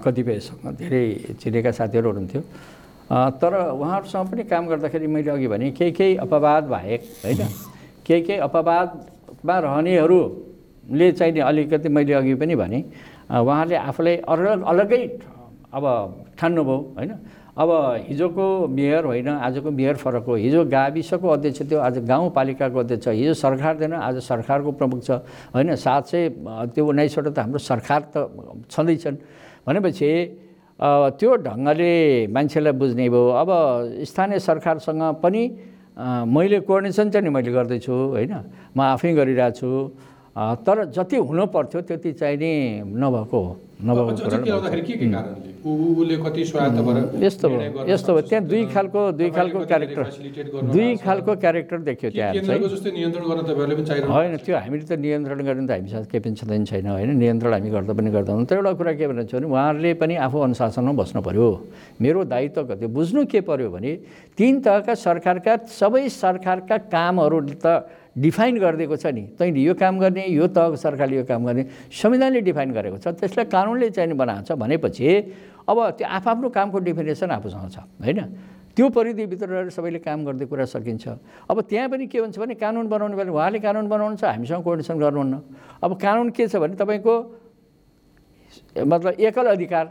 कतिपयसँग 0.00 0.64
धेरै 0.80 1.04
चिनेका 1.36 1.70
साथीहरू 1.76 2.08
हुनुहुन्थ्यो। 2.08 2.42
तर 3.12 3.52
उहाँहरूसँग 3.76 4.26
पनि 4.32 4.42
काम 4.48 4.64
गर्दाखेरि 4.72 5.06
मैले 5.12 5.30
अघि 5.30 5.48
भने 5.52 5.70
केही 5.76 5.92
केही 5.92 6.16
अपवाद 6.24 6.62
बाहेक 6.72 7.00
होइन 7.24 7.40
केही 8.06 8.20
केही 8.24 8.38
अपवादमा 8.48 9.56
रहनेहरूले 9.58 11.08
चाहिँ 11.12 11.32
नि 11.36 11.40
अलिकति 11.40 11.88
मैले 11.92 12.12
अघि 12.16 12.34
पनि 12.40 12.54
भने 12.56 12.78
उहाँले 13.28 13.76
आफूलाई 13.76 14.16
अलग 14.24 14.62
अलगै 14.72 15.02
अब 15.76 15.84
ठान्नुभयो 16.40 16.76
होइन। 16.96 17.12
अब 17.52 17.68
हिजोको 18.08 18.44
मेयर 18.72 19.04
होइन 19.04 19.28
आजको 19.28 19.70
मेयर 19.70 19.96
फरक 20.00 20.24
हो। 20.24 20.34
हिजो 20.40 20.64
गाविसको 20.72 21.28
अध्यक्ष 21.28 21.60
थियो 21.68 21.80
आज 21.84 21.98
गाउँपालिकाको 22.08 22.78
अध्यक्ष। 22.80 23.08
हिजो 23.12 23.34
सरकार 23.36 23.80
थिएन 23.80 23.92
आज 23.92 24.16
सरकारको 24.24 24.72
प्रमुख 24.72 25.04
छ। 25.04 25.20
होइन 25.52 25.76
सात 25.76 26.02
सय 26.08 26.28
त्यो 26.72 26.86
उन्नाइसवटा 26.88 27.30
त 27.30 27.38
हाम्रो 27.44 27.60
सरकार 27.60 28.00
त 28.08 28.16
छँदैछन्। 28.72 29.16
भनेपछि 29.68 30.10
त्यो 30.80 31.30
ढङ्गले 31.44 31.92
मान्छेलाई 32.32 32.72
बुझ्ने 32.72 33.08
भयो। 33.12 33.28
अब 33.36 33.48
स्थानीय 34.00 34.38
सरकारसँग 34.48 35.02
पनि 35.20 35.42
मैले 36.24 36.58
कोअर्डिनेसन 36.64 37.10
चाहिँ 37.12 37.24
नि 37.28 37.30
मैले 37.36 37.52
गर्दैछु 37.52 37.92
होइन। 38.16 38.32
म 38.72 38.78
आफै 38.80 39.12
गरिरहेको 39.12 39.52
छु 39.60 39.68
अ, 39.68 40.11
तर 40.36 40.84
जति 40.96 41.16
हुनु 41.28 41.44
पर्थ्यो 41.52 41.80
त्यति 41.88 42.12
चाहिँ 42.16 42.36
नि 42.40 42.52
नभएको 42.88 43.38
हो 43.38 43.52
यस्तो 47.22 47.48
भयो 47.48 47.84
यस्तो 47.92 48.12
भयो 48.14 48.22
त्यहाँ 48.30 48.44
दुई। 48.46 48.64
खालको 48.72 49.00
दुई 49.12 49.30
खालको 49.30 49.58
क्यारेक्टर 49.66 50.02
दुई? 50.72 50.96
खालको 51.04 51.32
क्यारेक्टर 51.36 51.78
देखियो 51.90 52.10
त्यहाँ 52.10 52.32
होइन 54.08 54.36
त्यो 54.40 54.56
हामीले 54.56 54.84
त 54.86 54.92
नियन्त्रण 55.02 55.40
गर्ने 55.44 55.66
त 55.66 55.70
हामीसँग 55.76 56.06
केही 56.08 56.20
पनि 56.24 56.34
छँदैन 56.40 56.64
छैन 56.64 56.86
होइन 56.86 57.10
नियन्त्रण 57.18 57.52
हामी 57.52 57.70
गर्दा 57.70 57.92
पनि 57.92 58.10
गर्दैनौँ 58.16 58.44
तर 58.46 58.56
एउटा 58.56 58.72
कुरा 58.72 58.92
के 58.96 59.06
भनेको 59.12 59.28
छ 59.28 59.34
भने 59.36 59.46
उहाँहरूले 59.52 59.92
पनि 60.00 60.14
आफू 60.16 60.38
अनुशासनमा 60.48 60.92
बस्नु 61.02 61.20
पऱ्यो 61.26 61.48
मेरो 62.00 62.24
दायित्व 62.32 62.62
कति 62.70 62.86
बुझ्नु 62.86 63.20
के 63.28 63.40
पऱ्यो 63.44 63.68
भने 63.70 63.92
तिन 64.38 64.60
तहका 64.62 64.94
सरकारका 64.94 65.56
सबै 65.68 66.08
सरकारका 66.08 66.76
कामहरू 66.88 67.40
त 67.60 67.66
डिफाइन 68.12 68.58
गरिदिएको 68.60 68.96
छ 68.96 69.06
नि। 69.06 69.22
तैँले 69.40 69.60
यो 69.62 69.74
काम 69.74 69.98
गर्ने 69.98 70.26
यो 70.28 70.46
तहको 70.52 70.76
सरकारले 70.76 71.16
यो 71.16 71.24
काम 71.24 71.44
गर्ने 71.48 71.62
संविधानले 71.88 72.40
डिफाइन 72.44 72.70
गरेको 72.72 72.98
छ। 73.00 73.06
त्यसलाई 73.16 73.46
कानुनले 73.48 73.88
चाहिँ 73.90 74.12
बनाएको 74.12 74.44
छ 74.44 74.52
भनेपछि 74.52 75.06
अब 75.68 75.78
त्यो 75.96 76.06
आफआफ्नो 76.06 76.48
कामको 76.52 76.78
डेफिनेसन 76.78 77.30
आफूसँग 77.30 77.70
छ 77.72 77.78
होइन? 78.04 78.20
त्यो 78.72 78.88
परिधिभित्र 78.88 79.46
रहेर 79.48 79.70
सबैले 79.70 79.98
काम 80.00 80.24
गर्दै 80.24 80.46
कुरा 80.48 80.64
सकिन्छ। 80.64 81.04
अब 81.48 81.56
त्यहाँ 81.68 81.88
पनि 81.88 82.06
के 82.08 82.18
हुन्छ 82.18 82.36
भने 82.36 82.54
कानुन 82.56 82.88
बनाउने 82.88 83.16
बेला 83.16 83.32
उहाँले 83.32 83.60
कानुन 83.60 83.88
बनाउनु 83.88 84.16
छ 84.16 84.24
हामीसँग 84.32 84.64
कोर्डिनेसन 84.64 84.96
गर्नुहुन्न। 84.98 85.34
अब 85.80 85.90
कानुन 86.00 86.30
के 86.32 86.48
छ 86.48 86.56
भने 86.56 86.76
तपाईँको 86.76 87.14
मतलब 88.76 89.12
एकल 89.20 89.46
अधिकार 89.46 89.84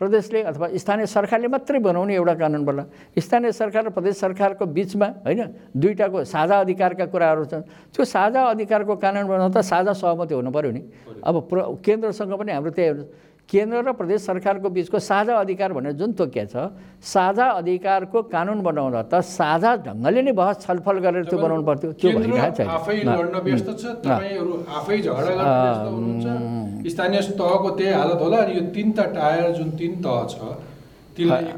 प्रदेशले 0.00 0.42
अथवा 0.44 0.66
स्थानीय 0.76 1.06
सरकारले 1.08 1.48
मात्रै 1.48 1.78
बनाउने 1.80 2.14
एउटा 2.14 2.34
कानुन 2.36 2.64
बल्ल 2.68 2.80
स्थानीय 3.16 3.52
सरकार 3.52 3.84
र 3.86 3.90
प्रदेश 3.96 4.16
सरकारको 4.20 4.64
बिचमा 4.68 5.06
होइन 5.24 5.72
दुईवटाको 5.72 6.24
साझा 6.24 6.56
अधिकारका 6.60 7.06
कुराहरू 7.08 7.44
छन् 7.48 7.64
त्यो 7.96 8.04
साझा 8.04 8.42
अधिकारको 8.44 8.94
कानुन 9.00 9.24
बनाउन 9.24 9.52
त 9.56 9.64
साझा 9.64 9.92
सहमति 9.96 10.34
हुनु 10.36 10.50
पऱ्यो 10.52 10.70
नि 10.76 10.82
अब 11.24 11.34
प्र 11.48 11.80
केन्द्रसँग 11.80 12.32
पनि 12.36 12.52
हाम्रो 12.52 12.70
त्यही। 12.76 13.24
केन्द्र 13.46 13.86
र 13.86 13.94
प्रदेश 13.94 14.26
सरकारको 14.26 14.66
बिचको 14.74 14.98
साझा 14.98 15.38
अधिकार 15.38 15.70
भनेर 15.72 15.94
जुन 15.94 16.18
तोकिया 16.18 16.44
छ 16.50 16.74
साझा 16.98 17.62
अधिकारको 17.62 18.34
कानुन 18.34 18.58
बनाउन 18.66 19.06
त 19.06 19.22
साझा 19.22 19.86
ढङ्गले 19.86 20.26
नै 20.26 20.34
बहस 20.34 20.66
छलफल 20.66 20.98
गरेर 21.06 21.30
त्यो 21.30 21.38
बनाउनु 21.38 21.62
पर्थ्यो 21.62 21.94
त्यो 21.94 22.18
भइरहेको 22.18 22.58
छैन। 22.58 22.66
स्थानीय 26.90 27.38
तहको 27.38 27.68
त्यही 27.78 27.94
हालत 27.94 28.18
होला 28.26 28.42
अनि 28.42 28.58
यो 28.58 28.74
तिनवटा 28.74 29.14
टायर 29.14 29.54
जुन 29.54 29.78
तिन 29.78 30.02
तह 30.02 30.26
छ 30.26 30.42
होइन। 31.16 31.48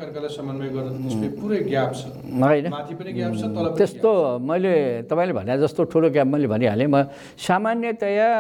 त्यस्तो 3.79 4.11
मैले 4.39 4.75
तपाईँले 5.11 5.35
भने 5.35 5.59
जस्तो 5.59 5.91
ठुलो 5.91 6.15
ग्याप 6.15 6.27
मैले 6.31 6.47
भनिहालेँ। 6.47 6.87
म 6.87 7.11
सामान्यतया 7.43 8.31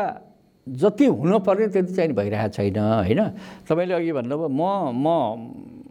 जति 0.76 1.06
हुनुपर्ने 1.06 1.66
त्यति 1.72 1.92
चाहिँ 1.94 2.12
भइरहेको 2.12 2.52
छैन 2.52 2.78
होइन? 2.78 3.20
तपाईँले 3.68 3.94
अघि 3.94 4.12
भन्नुभयो 4.12 4.48
म 4.48 4.62
म 4.92 5.06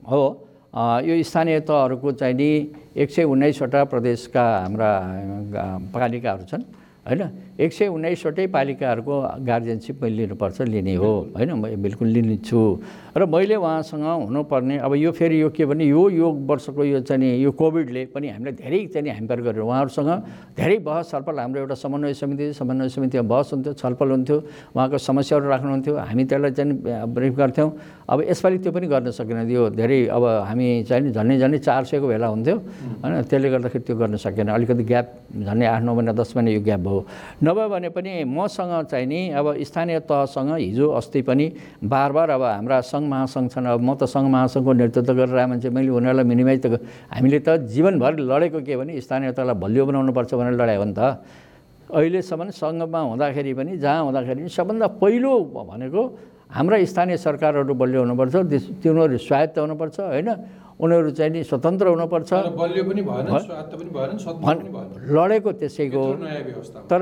हो 0.06 0.22
यो 0.78 1.14
स्थानीय 1.24 1.60
तहहरूको 1.66 2.12
चाहिँ 2.12 2.36
नि 2.36 2.50
एक 2.94 3.10
सय 3.10 3.24
उन्नाइसवटा 3.24 3.84
प्रदेशका 3.90 4.44
हाम्रा 4.64 4.92
पालिकाहरू 5.94 6.44
छन् 6.46 6.64
होइन? 7.08 7.22
एक 7.58 7.74
सय 7.74 7.88
उन्नाइसवटै 7.90 8.46
पालिकाहरूको 8.54 9.16
गार्जियनसिप 9.42 10.04
मैले 10.04 10.16
लिनुपर्छ 10.18 10.62
लिने 10.70 10.96
हो। 10.96 11.12
होइन 11.34 11.52
म 11.58 11.74
बिल्कुल 11.82 12.08
लिनेछु। 12.08 12.62
र 13.18 13.26
मैले 13.26 13.56
उहाँसँग 13.58 14.06
हुनुपर्ने 14.30 14.78
अब 14.78 14.94
यो 14.96 15.12
फेरि 15.12 15.42
यो 15.42 15.50
के 15.50 15.66
भने 15.66 15.86
यो 15.90 16.10
यो 16.14 16.28
वर्षको 16.46 16.84
यो 16.86 17.00
चाहिँ 17.02 17.42
यो 17.42 17.52
कोभिडले 17.52 18.14
पनि 18.14 18.28
हामीलाई 18.30 18.54
धेरै 18.62 18.80
चाहिँ 18.94 19.10
ह्याम्पर 19.10 19.42
गरेर 19.42 19.62
उहाँहरूसँग 19.66 20.12
धेरै 20.54 20.78
बहस 20.86 21.10
छलफल 21.12 21.40
हाम्रो 21.40 21.60
एउटा 21.66 21.76
समन्वय 21.82 22.14
समिति 22.14 22.54
समन्वय 22.54 22.90
समितिमा 22.94 23.26
बहस 23.26 23.50
हुन्थ्यो 23.54 23.74
छलफल 23.74 24.10
हुन्थ्यो 24.12 24.38
उहाँको 24.78 24.98
समस्याहरू 25.02 25.50
राख्नुहुन्थ्यो 25.50 25.94
हामी 25.98 26.24
त्यसलाई 26.30 26.52
चाहिँ 26.54 26.72
ब्रिफ 27.10 27.34
गर्थ्यौँ। 27.42 27.70
अब 28.06 28.18
यसपालि 28.30 28.58
त्यो 28.62 28.72
पनि 28.72 28.88
गर्न 28.88 29.10
सकेन। 29.18 29.50
यो 29.50 29.70
धेरै 29.74 30.14
अब 30.14 30.24
हामी 30.46 30.68
चाहिँ 30.86 31.10
झन्डै 31.10 31.38
झन्डै 31.42 31.60
चार 31.66 31.84
सयको 31.90 32.08
भेला 32.08 32.28
हुन्थ्यो। 32.30 32.56
होइन 33.02 33.14
त्यसले 33.26 33.50
गर्दाखेरि 33.50 33.84
त्यो 33.84 33.96
गर्न 33.98 34.16
सकेन। 34.22 34.48
अलिकति 34.54 34.84
ग्याप 34.86 35.06
झन्डै 35.42 35.66
आठ 35.66 35.82
नौ 35.84 35.94
महिना 35.98 36.14
दस 36.14 36.38
महिना 36.38 36.52
यो 36.54 36.62
ग्याप 36.62 36.82
भयो। 36.86 37.02
नभए 37.48 37.68
भने 37.72 37.90
पनि 37.96 38.12
मसँग 38.28 38.74
चाहिँ 38.92 39.08
नि 39.08 39.20
अब 39.40 39.56
स्थानीय 39.64 40.00
तहसँग 40.04 40.52
हिजो 40.60 40.88
अस्ति 41.00 41.22
पनि 41.24 41.46
बार 41.88 42.12
बार 42.12 42.30
अब 42.36 42.44
हाम्रा 42.44 42.82
सङ्घ 42.92 43.08
महासङ्घ 43.08 43.48
छन् 43.56 43.68
अब 43.72 43.82
म 43.82 43.96
त 43.96 44.04
सङ्घ 44.04 44.28
महासङ्घको 44.28 44.72
नेतृत्व 44.74 45.14
गरेर 45.16 45.46
मान्छे 45.48 45.70
मैले 45.72 45.90
उनीहरूलाई 45.96 46.26
मिनिमाइज 46.28 46.60
त 46.66 46.84
हामीले 47.16 47.40
त 47.40 47.50
जीवनभर 47.72 48.12
लडेको 48.20 48.60
के 48.68 48.76
भने 48.76 49.00
स्थानीय 49.00 49.32
तहलाई 49.32 49.56
बलियो 49.64 49.84
बनाउनुपर्छ 49.88 50.32
भनेर 50.36 50.54
लडायो 50.60 50.82
भने 50.84 50.94
त। 51.00 51.02
अहिलेसम्म 51.88 52.50
सङ्घमा 52.52 53.00
हुँदाखेरि 53.16 53.52
पनि 53.56 53.72
जहाँ 53.80 54.04
हुँदाखेरि 54.04 54.40
पनि 54.44 54.52
सबभन्दा 54.52 54.88
पहिलो 55.00 55.34
भनेको 55.56 56.02
हाम्रा 56.52 56.76
स्थानीय 56.84 57.18
सरकारहरू 57.18 57.74
बलियो 57.80 58.00
हुनुपर्छ 58.04 58.36
तिनीहरू 58.84 59.18
स्वायत्त 59.24 59.56
हुनुपर्छ 59.64 59.98
होइन? 60.00 60.30
उनीहरू 60.78 61.10
चाहिँ 61.18 61.32
नि 61.34 61.42
स्वतन्त्र 61.44 61.88
हुनुपर्छ। 61.90 62.32
लडेको 65.10 65.52
त्यसैको। 65.58 66.04
तर 66.86 67.02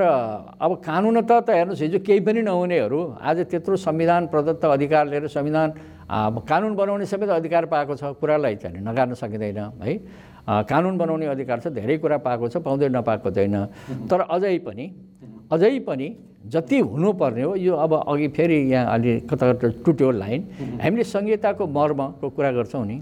अब 0.63 0.71
कानुन 0.79 1.17
त 1.21 1.31
त 1.43 1.49
हेर्नुहोस् 1.51 1.81
हिजो 1.83 1.99
केही 1.99 2.19
पनि 2.23 2.41
नहुनेहरू 2.47 2.99
आज 3.19 3.37
त्यत्रो 3.51 3.75
संविधान 3.75 4.27
प्रदत्त 4.31 4.63
अधिकार 4.65 5.03
लिएर 5.11 5.27
संविधान 5.27 5.69
कानुन 6.07 6.75
बनाउने 6.75 7.05
समेत 7.05 7.29
अधिकार 7.29 7.65
पाएको 7.67 7.95
छ 7.99 8.03
कुरालाई 8.15 8.55
चाहिँ 8.63 8.79
नगार्न 8.79 9.13
सकिँदैन 9.19 9.59
है? 9.83 9.93
कानुन 10.47 10.95
बनाउने 10.97 11.25
अधिकार 11.25 11.59
छ 11.59 11.67
धेरै 11.75 11.97
कुरा 11.99 12.17
पाएको 12.23 12.47
छ 12.47 12.63
पाउँदै 12.63 12.87
नपाएको 12.95 13.29
छैन। 13.35 13.55
तर 14.07 14.19
अझै 14.23 14.57
पनि 14.63 14.85
अझै 15.51 15.79
पनि 15.83 16.07
जति 16.45 16.79
हुनुपर्ने 16.79 17.43
हो 17.43 17.55
यो 17.57 17.73
अब 17.75 17.91
अघि 18.07 18.27
फेरि 18.37 18.57
यहाँ 18.71 18.93
अलि 18.93 19.19
कता 19.25 19.53
कता 19.53 19.67
टुट्यो 19.83 20.11
लाइन। 20.13 20.41
हामीले 20.79 21.03
संहिताको 21.03 21.65
मर्मको 21.67 22.29
कुरा 22.29 22.51
गर्छौँ 22.53 22.85
नि। 22.85 23.01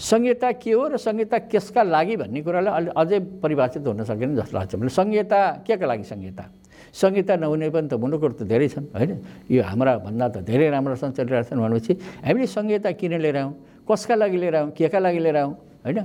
संहिता 0.00 0.52
के 0.56 0.72
हो 0.72 0.88
र 0.88 0.96
संहिता 0.96 1.38
कसका 1.52 1.82
लागि 1.84 2.16
भन्ने 2.16 2.40
कुरालाई 2.40 2.72
अलि 2.72 2.90
अझै 2.96 3.18
परिभाषित 3.44 3.86
हुन 3.86 4.02
सकेन 4.08 4.36
जस्तो 4.36 4.56
लाग्छ 4.56 4.74
मलाई। 4.80 4.88
संहिता 4.88 5.40
के 5.60 5.76
का 5.76 5.86
लागि 5.86 6.04
संहिता? 6.08 6.44
संहिता 6.92 7.36
नहुने 7.36 7.68
पनि 7.68 7.88
त 7.88 8.00
हुनुको 8.00 8.28
त 8.32 8.48
धेरै 8.48 8.68
छन् 8.72 8.88
होइन? 8.96 9.12
यो 9.52 9.60
हाम्रा 9.60 9.92
भन्दा 10.00 10.26
त 10.28 10.36
धेरै 10.40 10.72
राम्रोसँग 10.72 11.12
चलिरहेको 11.12 11.48
छन् 11.52 11.60
भनेपछि 11.60 11.92
हामीले 12.24 12.46
संहिता 12.48 12.90
किन 12.96 13.20
लिएर 13.20 13.36
आयौँ 13.36 13.52
कसका 13.84 14.14
लागि 14.16 14.36
लिएर 14.40 14.54
आयौँ 14.56 14.70
केका 14.72 14.98
लागि 14.98 15.20
लिएर 15.20 15.36
आयौँ 15.36 15.52
होइन? 15.84 15.98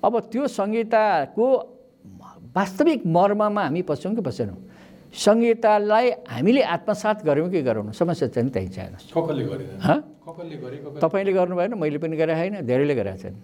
अब 0.00 0.12
त्यो 0.32 0.48
संहिताको 0.48 1.46
वास्तविक 2.56 3.00
मर्ममा 3.06 3.62
हामी 3.68 3.82
पस्यौँ 3.84 4.14
कि 4.16 4.22
पसेनौँ? 4.24 4.56
संहितालाई 5.12 6.10
हामीले 6.28 6.62
आत्मसात 6.64 7.24
गऱ्यौँ 7.24 7.48
कि 7.52 7.60
गरौँ 7.62 7.92
समस्या 7.92 8.28
चाहिँ 8.28 8.50
त्यही 8.50 8.68
छ 8.68 8.78
हेर्नुहोस् 8.80 9.12
ककलले 9.12 9.44
गरेन। 9.44 9.80
हँ? 9.80 9.98
ककलले 10.24 10.56
गरे 10.56 10.76
ककल 10.80 10.98
तपाईँले 11.04 11.32
गर्नु 11.32 11.54
भएन 11.56 11.72
मैले 11.76 11.98
पनि 12.00 12.16
गरेको 12.16 12.38
होइन 12.38 12.54
धेरैले 12.64 12.94
गरेका 12.94 13.16
छन्। 13.22 13.36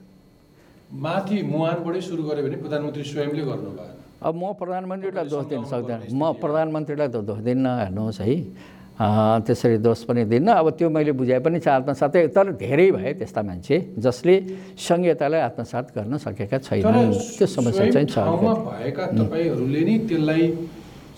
माथि 0.88 1.36
मुहानबाटै 1.44 2.00
सुरु 2.00 2.22
गऱ्यो 2.24 2.42
भने 2.48 2.56
प्रधानमन्त्री 2.64 3.04
स्वयंले 3.04 3.42
गर्नु 3.44 3.70
भएन। 3.76 3.96
अब 4.18 4.34
म 4.34 4.44
प्रधानमन्त्रीलाई 4.56 5.26
दोष 5.28 5.44
दिन 5.52 5.62
सक्दैन। 5.68 6.00
म 6.08 6.32
प्रधानमन्त्रीलाई 6.40 7.08
त 7.12 7.16
दोष 7.20 7.40
दिन्न 7.44 7.66
हेर्नुहोस् 7.84 8.20
है। 8.24 8.34
त्यसरी 9.46 9.78
दोष 9.78 10.10
पनि 10.10 10.24
दिन्न 10.26 10.48
अब 10.58 10.74
त्यो 10.74 10.88
मैले 10.90 11.12
बुझाए 11.14 11.38
पनि 11.38 11.60
छ 11.60 11.68
आत्मसातै। 11.70 12.34
तर 12.34 12.56
धेरै 12.58 12.88
भए 12.98 13.12
त्यस्ता 13.20 13.40
मान्छे 13.46 13.76
जसले 13.94 14.34
संहितालाई 14.74 15.40
आत्मसात 15.52 15.84
गर्न 15.94 16.16
सकेका 16.18 16.58
छैनन्। 16.66 17.12
त्यो 17.38 17.46
समस्या 17.46 17.84
चाहिँ 17.94 18.08
छ। 18.08 18.18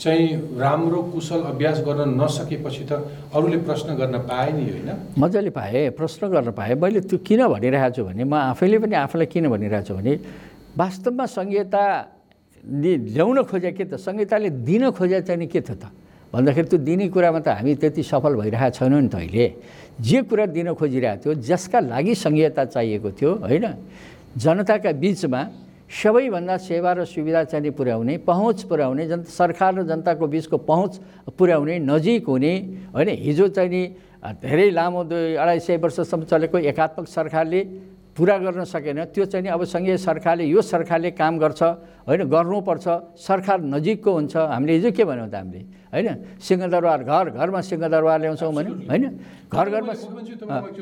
चाहिँ 0.01 0.57
राम्रो 0.57 1.01
कुशल 1.13 1.41
अभ्यास 1.53 1.81
गर्न 1.85 2.17
नसकेपछि 2.17 2.85
त 2.89 2.93
अरूले 3.37 3.59
प्रश्न 3.69 3.95
गर्न 4.01 4.19
पाए 4.25 4.51
नि 4.57 4.65
होइन? 4.65 4.91
मजाले 5.21 5.51
पाएँ 5.53 5.91
प्रश्न 5.93 6.29
गर्न 6.33 6.51
पाएँ। 6.57 6.75
मैले 6.75 7.01
त्यो 7.05 7.19
किन 7.21 7.41
भनिरहेको 7.47 7.95
छु 7.95 8.05
भने 8.09 8.25
म 8.25 8.35
आफैले 8.57 8.79
पनि 8.81 8.95
आफूलाई 8.97 9.27
किन 9.29 9.49
भनिरहेको 9.53 9.87
छु 9.87 9.95
भने 9.95 10.13
वास्तवमा 10.73 11.25
संहिता 11.27 11.83
ल्याउन 12.65 13.43
खोजे 13.45 13.71
के 13.73 13.85
त? 13.85 14.01
संहिताले 14.01 14.49
दिन 14.65 14.91
खोजे 14.97 15.21
चाहिँ 15.21 15.47
के 15.47 15.61
थियो 15.61 15.77
त? 15.77 15.93
भन्दाखेरि 16.33 16.69
त्यो 16.71 16.79
दिने 16.81 17.09
कुरामा 17.13 17.41
त 17.45 17.49
हामी 17.61 17.75
त्यति 17.77 18.03
सफल 18.03 18.35
भइरहेको 18.41 18.73
छैनौँ 18.77 19.01
नि 19.05 19.09
त 19.09 19.15
अहिले। 19.21 19.47
जे 20.01 20.19
कुरा 20.25 20.47
दिन 20.49 20.73
खोजिरहेको 20.81 21.21
थियो 21.21 21.33
जसका 21.45 21.79
लागि 21.93 22.15
संहिता 22.15 22.65
चाहिएको 22.73 23.11
थियो 23.13 23.31
होइन? 23.45 23.67
जनताका 24.39 24.91
बिचमा 24.97 25.41
सबैभन्दा 25.91 26.57
सेवा 26.57 26.93
र 26.93 27.05
सुविधा 27.05 27.43
चाहिँ 27.51 27.71
पुर्याउने 27.75 28.23
पहुँच 28.23 28.63
पुर्याउने 28.71 29.07
जन 29.11 29.23
सरकार 29.27 29.75
र 29.75 29.83
जनताको 29.91 30.27
बिचको 30.27 30.57
पहुँच 30.63 30.93
पुर्याउने 31.35 31.79
नजिक 31.83 32.27
हुने 32.31 32.55
होइन? 32.95 33.09
हिजो 33.11 33.47
चाहिँ 33.51 33.71
नि 33.71 33.83
धेरै 34.39 34.71
लामो 34.71 35.03
दुई 35.11 35.35
अढाई 35.35 35.59
सय 35.59 35.77
वर्षसम्म 35.83 36.31
चलेको 36.31 36.59
एकात्मक 36.63 37.07
सरकारले 37.11 37.61
पुरा 38.15 38.37
गर्न 38.39 38.63
सकेन। 38.71 39.11
त्यो 39.11 39.25
चाहिँ 39.27 39.43
नि 39.43 39.51
अब 39.51 39.65
सङ्घीय 39.67 39.97
सरकारले 39.99 40.45
यो 40.47 40.63
सरकारले 40.63 41.11
काम 41.11 41.39
गर्छ 41.43 41.63
होइन? 42.07 42.23
गर्नुपर्छ। 42.31 42.87
सरकार 43.19 43.59
नजिकको 43.75 44.11
हुन्छ। 44.15 44.35
हामीले 44.37 44.73
हिजो 44.79 44.91
के 44.95 45.05
भन्यौँ 45.05 45.27
त 45.27 45.35
हामीले? 45.35 45.61
होइन? 45.91 46.09
सिंहदरबार 46.39 47.01
घर 47.03 47.25
घरमा 47.35 47.61
सिंहदरबार 47.67 48.19
ल्याउँछौँ 48.21 48.53
भन्यो 48.55 48.75
होइन? 48.87 49.05
घर 49.51 49.67
घरमा 49.75 49.93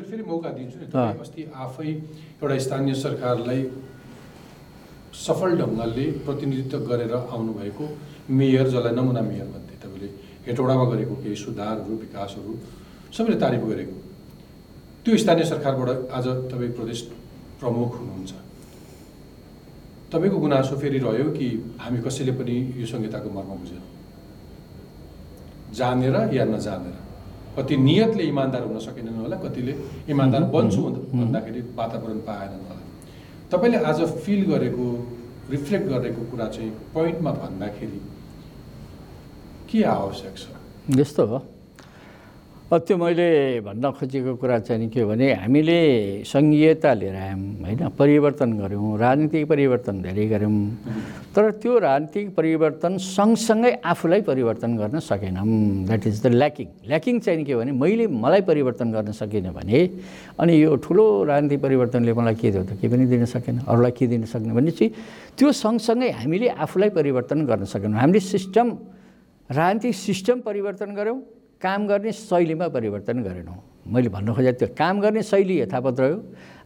फेरि 0.05 0.21
मौका 0.21 0.49
दिन्छु। 0.53 0.77
नि 0.85 1.17
अस्ति 1.17 1.41
आफै 1.49 1.89
एउटा 2.45 2.57
स्थानीय 2.61 2.93
सरकारलाई 2.93 3.61
सफल 5.13 5.57
ढङ्गले 5.57 6.11
प्रतिनिधित्व 6.11 6.77
गरेर 6.77 7.13
आउनुभएको 7.13 7.97
मेयर 8.29 8.67
जसलाई 8.67 8.95
नमुना 8.95 9.21
मेयर 9.21 9.45
भन्थे 9.45 9.87
तपाईँले 9.87 10.07
हेटौडामा 10.47 10.83
गरेको 10.83 11.15
केही 11.15 11.35
सुधारहरू 11.35 11.95
विकासहरू 11.95 12.57
सबैले 13.17 13.39
तारिफ 13.39 13.61
गरेको। 13.61 14.01
त्यो 15.05 15.17
स्थानीय 15.17 15.45
सरकारबाट 15.45 15.89
आज 15.89 16.27
तपाईँ 16.27 16.71
प्रदेश 16.71 17.01
प्रमुख 17.59 17.99
हुनुहुन्छ। 17.99 18.33
तपाईँको 20.11 20.37
गुनासो 20.37 20.75
फेरि 20.77 20.99
रह्यो 20.99 21.31
कि 21.31 21.75
हामी 21.79 22.01
कसैले 22.01 22.31
पनि 22.31 22.73
यो 22.77 22.85
संहिताको 22.85 23.29
मर्म 23.29 23.49
बुझेनौँ? 23.49 23.87
जानेर 25.73 26.33
या 26.33 26.45
नजानेर? 26.45 26.95
कति 27.57 27.77
नियतले 27.77 28.23
इमान्दार 28.23 28.63
हुन 28.63 28.79
सकेनन् 28.79 29.17
होला 29.17 29.37
कतिले 29.37 29.75
इमान्दार 30.09 30.43
बन्छु 30.43 30.83
भन्दा- 30.83 31.25
भन्दाखेरि 31.25 31.61
वातावरण 31.75 32.17
पाएनन् 32.17 32.68
तपाईँले 33.51 33.77
आज 33.89 34.01
फिल 34.25 34.41
गरेको 34.51 34.85
रिफ्लेक्ट 35.49 35.87
गरेको 35.87 36.21
कुरा 36.31 36.47
चाहिँ 36.47 36.69
पोइन्टमा 36.93 37.31
भन्दाखेरि 37.31 38.01
के 39.71 39.83
आवश्यक 39.83 40.37
छ? 40.37 40.45
यस्तो 40.99 41.25
हो। 41.25 41.37
त्यो 42.69 42.97
मैले 43.01 43.65
भन्न 43.65 43.89
खोजेको 43.97 44.37
कुरा 44.37 44.59
चाहिँ 44.61 44.89
के 44.89 45.01
हो 45.01 45.09
भने 45.09 45.33
हामीले 45.41 46.21
सङ्घीयता 46.21 46.93
लिएर 46.93 47.15
आयौँ 47.17 47.65
होइन 47.65 47.89
परिवर्तन 47.97 48.49
गऱ्यौँ 48.61 48.93
राजनीतिक 48.95 49.47
परिवर्तन 49.49 49.95
धेरै 50.05 50.25
गऱ्यौँ 50.29 50.53
तर 51.33 51.49
त्यो 51.57 51.73
राजनीतिक 51.79 52.27
परिवर्तन 52.37 52.97
सँगसँगै 52.99 53.71
आफूलाई 53.83 54.21
परिवर्तन 54.21 54.77
गर्न 54.77 54.99
सकेनौँ 55.01 55.45
that 55.87 56.05
is 56.07 56.21
the 56.21 56.27
lacking 56.31 56.67
lacking 56.85 57.19
चाहिँ 57.19 57.43
के 57.43 57.53
हो 57.53 57.59
भने 57.59 57.71
मैले 57.73 58.05
मलाई 58.15 58.41
परिवर्तन 58.45 58.91
गर्न 58.91 59.11
सकिनँ 59.17 59.49
भने 59.51 59.81
अनि 60.37 60.53
यो 60.55 60.75
ठुलो 60.77 61.05
राजनीतिक 61.25 61.61
परिवर्तनले 61.61 62.13
मलाई 62.13 62.35
के 62.35 62.51
दियो 62.51 62.63
त 62.63 62.77
केही 62.77 62.87
पनि 62.87 63.05
दिन 63.07 63.25
सकेन 63.25 63.65
अरूलाई 63.65 63.91
के 63.97 64.07
दिन 64.07 64.29
सक्ने 64.29 64.53
भने 64.53 64.71
चाहिँ 64.71 64.93
त्यो 65.33 65.51
सँगसँगै 65.55 66.11
हामीले 66.21 66.53
आफूलाई 66.59 66.89
परिवर्तन 66.93 67.45
गर्न 67.49 67.65
सकेनौँ 67.65 67.97
हामीले 67.97 68.21
सिस्टम 68.27 68.77
राजनीतिक 69.49 69.95
सिस्टम 69.97 70.45
परिवर्तन 70.45 70.93
गऱ्यौँ 70.93 71.19
काम 71.61 71.87
गर्ने 71.87 72.11
शैलीमा 72.15 72.67
परिवर्तन 72.71 73.17
गरेनौँ 73.23 73.57
मैले 73.91 74.09
भन्न 74.09 74.33
खोजेको 74.33 74.57
त्यो 74.59 74.67
काम 74.79 74.99
गर्ने 75.03 75.21
शैली 75.27 75.55
यथावत 75.59 75.99
रह्यो 75.99 76.17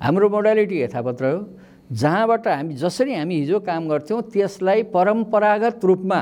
हाम्रो 0.05 0.27
मोडालिटी 0.29 0.77
यथावत 0.81 1.21
रह्यो 1.21 1.39
जहाँबाट 2.01 2.47
हामी 2.47 2.73
जसरी 2.77 3.13
हामी 3.15 3.35
हिजो 3.41 3.59
काम 3.69 3.87
गर्थ्यौँ 3.89 4.21
त्यसलाई 4.33 4.83
परम्परागत 4.93 5.85
रूपमा 5.89 6.19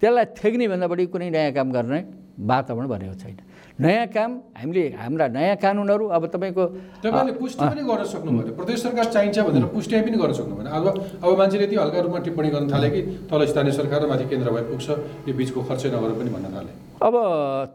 त्यसलाई 0.00 0.24
थेग्ने 0.40 0.68
भन्दा 0.72 0.86
बढी 0.88 1.06
कुनै 1.12 1.28
नयाँ 1.36 1.52
काम 1.52 1.68
गर्ने 1.76 2.00
वातावरण 2.48 2.86
बनेको 2.88 3.14
छैन। 3.20 3.36
नयाँ 3.76 4.06
काम 4.16 4.30
हामीले 4.56 4.84
हाम्रा 4.96 5.26
नयाँ 5.36 5.56
कानुनहरू 5.60 6.04
अब 6.16 6.26
तपाईँको 6.32 6.64
तपाईँले 7.04 7.32
पुष्टि 7.36 7.64
पनि 7.68 7.82
गर्न 7.92 8.04
सक्नु 8.08 8.30
भएन 8.32 8.56
प्रदेश 8.56 8.82
सरकार 8.82 9.04
चाहिन्छ 9.14 9.38
भनेर 9.38 9.64
पुष्टि 9.76 10.00
पनि 10.00 10.16
गर्न 10.16 10.32
सक्नु 10.40 10.54
भएन 10.56 10.68
अब 10.72 10.86
अब 11.22 11.38
मान्छेले 11.38 11.64
यति 11.64 11.76
हल्का 11.76 12.00
रूपमा 12.08 12.18
टिप्पणी 12.24 12.50
गर्न 12.56 12.72
थाले 12.72 12.90
कि 12.90 13.00
तल 13.28 13.46
स्थानीय 13.52 13.72
सरकार 13.80 14.02
र 14.02 14.08
माथि 14.08 14.24
केन्द्र 14.32 14.50
भए 14.54 14.62
पुग्छ 14.70 14.88
यो 15.28 15.34
बिचको 15.34 15.60
खर्चै 15.68 15.88
नगर 15.92 16.12
पनि 16.18 16.30
भन्न 16.36 16.56
थाले। 16.56 16.87
अब 16.98 17.14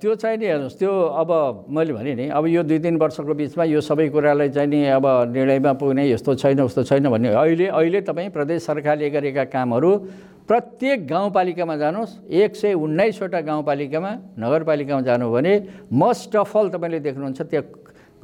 त्यो 0.04 0.16
चाहिँ 0.20 0.38
नि 0.38 0.46
हेर्नुहोस् 0.46 0.78
त्यो 0.80 0.92
अब 0.92 1.30
मैले 1.72 1.94
भने 1.96 2.14
नि 2.16 2.28
अब 2.28 2.46
यो 2.48 2.64
दुई 2.64 2.80
तिन 2.84 3.00
वर्षको 3.00 3.34
बिचमा 3.34 3.64
यो 3.64 3.80
सबै 3.80 4.08
कुरालाई 4.12 4.50
चाहिँ 4.52 4.68
नि 4.68 4.80
अब 5.00 5.06
निर्णयमा 5.32 5.72
पुग्ने 5.80 6.04
यस्तो 6.12 6.36
छैन 6.36 6.60
उस्तो 6.68 6.84
छैन 6.84 7.08
भन्ने 7.08 7.32
अहिले 7.32 7.68
अहिले 7.72 8.02
तपाईँ 8.04 8.30
प्रदेश 8.36 8.68
सरकारले 8.68 9.10
गरेका 9.16 9.44
कामहरू 9.48 9.92
प्रत्येक 10.44 11.08
गाउँपालिकामा 11.08 11.76
जानुहोस् 11.80 12.20
एक 12.28 12.56
सय 12.56 12.74
उन्नाइसवटा 12.76 13.40
गाउँपालिकामा 13.48 14.12
नगरपालिकामा 14.44 15.02
जानु 15.08 15.32
भने 15.32 15.54
मस्ट 15.88 16.36
अफ 16.36 16.58
अल 16.58 16.70
तपाईँले 16.76 17.00
देख्नुहुन्छ 17.00 17.42
त्यहाँ 17.42 17.64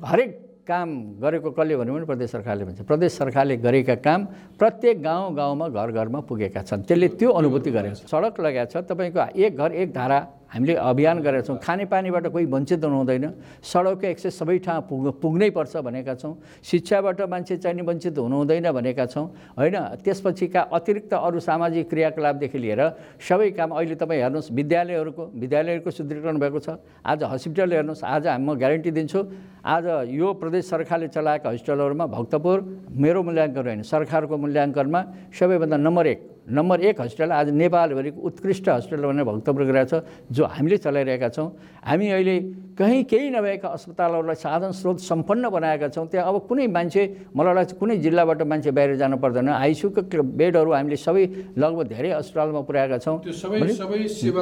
हरेक 0.04 0.32
काम 0.68 0.90
गरेको 1.24 1.50
कसले 1.56 1.76
भन्यो 1.80 1.94
भने 1.96 2.06
प्रदेश 2.06 2.30
सरकारले 2.30 2.64
भन्छ। 2.66 2.82
प्रदेश 2.84 3.12
सरकारले 3.18 3.56
गरेका 3.58 3.96
काम 4.04 4.26
प्रत्येक 4.60 5.02
गाउँ 5.02 5.34
गाउँमा 5.34 5.68
घर 5.72 5.92
घरमा 5.96 6.20
पुगेका 6.28 6.62
छन्। 6.62 6.84
त्यसले 6.84 7.08
त्यो 7.16 7.30
अनुभूति 7.40 7.72
गरेको 7.72 7.96
छ। 7.96 8.12
सडक 8.12 8.36
लगाएको 8.36 8.70
छ 8.70 8.84
तपाईँको 8.84 9.20
एक 9.34 9.58
घर 9.58 9.72
एक 9.72 9.90
धारा 9.96 10.20
हामीले 10.50 10.74
अभियान 10.76 11.18
गरेका 11.22 11.46
छौँ। 11.46 11.58
खानेपानीबाट 11.62 12.26
कोही 12.34 12.46
वञ्चित 12.46 12.84
हुनु 12.84 12.98
हुँदैन 12.98 13.26
सडकको 13.62 14.06
एक्सेस 14.08 14.34
सबै 14.34 14.58
ठाउँ 14.66 14.82
पुग 14.90 15.22
पुग्नै 15.22 15.50
पर्छ 15.54 15.78
भनेका 15.78 16.14
छौँ। 16.18 16.34
शिक्षाबाट 16.66 17.22
मान्छे 17.30 17.58
चाहिँ 17.62 17.86
वञ्चित 17.86 18.18
हुनु 18.18 18.36
हुँदैन 18.36 18.72
भनेका 18.74 19.06
छौँ। 19.06 19.26
होइन 19.54 19.78
त्यसपछिका 20.02 20.62
अतिरिक्त 20.74 21.14
अरू 21.14 21.40
सामाजिक 21.40 21.90
क्रियाकलापदेखि 21.90 22.58
लिएर 22.58 22.82
सबै 23.22 23.50
काम 23.54 23.70
अहिले 23.78 23.96
तपाईँ 23.96 24.22
हेर्नुहोस् 24.22 24.52
विद्यालयहरूको 24.52 25.24
विद्यालयहरूको 25.38 25.92
सुदृढीकरण 25.92 26.38
भएको 26.42 26.60
छ। 26.60 26.82
आज 27.06 27.24
हस्पिटल 27.24 27.70
हेर्नुहोस् 27.74 28.04
आज 28.04 28.28
म 28.42 28.58
ग्यारेन्टी 28.58 28.92
दिन्छु। 28.92 29.20
आज 29.62 29.86
यो 30.10 30.28
प्रदेश 30.34 30.66
सरकारले 30.66 31.08
चलाएका 31.14 31.50
हस्पिटलहरूमा 31.50 32.06
भक्तपुर 32.10 32.58
मेरो 32.90 33.22
मूल्याङ्कन 33.22 33.66
होइन 33.70 33.82
सरकारको 33.86 34.34
मूल्याङ्कनमा 34.34 35.02
सबैभन्दा 35.30 35.78
नम्बर 35.78 36.06
एक। 36.08 36.20
नम्बर 36.50 36.82
एक 36.82 37.02
हस्पिटल 37.02 37.32
आज 37.32 37.50
नेपालभरिको 37.54 38.20
उत्कृष्ट 38.22 38.70
हस्पिटल 38.70 39.04
भनेर 39.06 39.24
भक्तपुर 39.24 39.64
गरेका 39.64 39.86
छ 39.86 39.94
जो 40.34 40.46
हामीले 40.46 40.78
चलाइरहेका 40.78 41.30
छौँ। 41.30 41.48
हामी 41.86 42.08
अहिले 42.10 42.36
कहीँ 42.74 43.04
केही 43.06 43.30
नभएका 43.30 43.68
अस्पतालहरूलाई 43.70 44.36
साधन 44.36 44.72
स्रोत 44.72 45.00
सम्पन्न 45.00 45.50
बनाएका 45.50 45.88
छौँ। 45.94 46.08
त्यहाँ 46.10 46.26
अब 46.26 46.48
कुनै 46.50 46.68
मान्छे 46.68 47.04
मलाई 47.36 47.54
लाग्छ 47.54 47.72
कुनै 47.78 47.98
जिल्लाबाट 48.02 48.42
मान्छे 48.42 48.72
बाहिर 48.72 48.96
जानु 48.98 49.18
पर्दैन। 49.22 49.50
आइसियुको 49.50 50.02
बेडहरू 50.24 50.72
हामीले 50.74 50.98
सबै 50.98 51.26
लगभग 51.54 51.88
धेरै 51.88 52.10
अस्पतालमा 52.18 52.62
पुर्याएका 52.66 52.98
छौँ। 52.98 53.18
त्यो 53.20 53.34
सबै 53.34 53.60
सबै 53.78 54.08
सेवा 54.10 54.42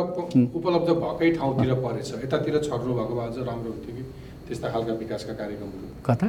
उपलब्ध 0.56 0.90
भएकै 1.04 1.30
ठाउँतिर 1.36 1.74
परेछ। 1.84 2.10
यतातिर 2.24 2.56
छर्नु 2.64 2.94
भएको 2.94 3.14
भए 3.20 3.28
अझ 3.28 3.38
राम्रो 3.44 3.70
हुन्थ्यो 3.76 3.96
कि? 3.96 4.04
त्यस्ता 4.48 4.68
खालका 4.72 4.94
विकासका 4.96 5.34
कार्यक्रमहरू। 5.34 5.86
कता? 6.08 6.28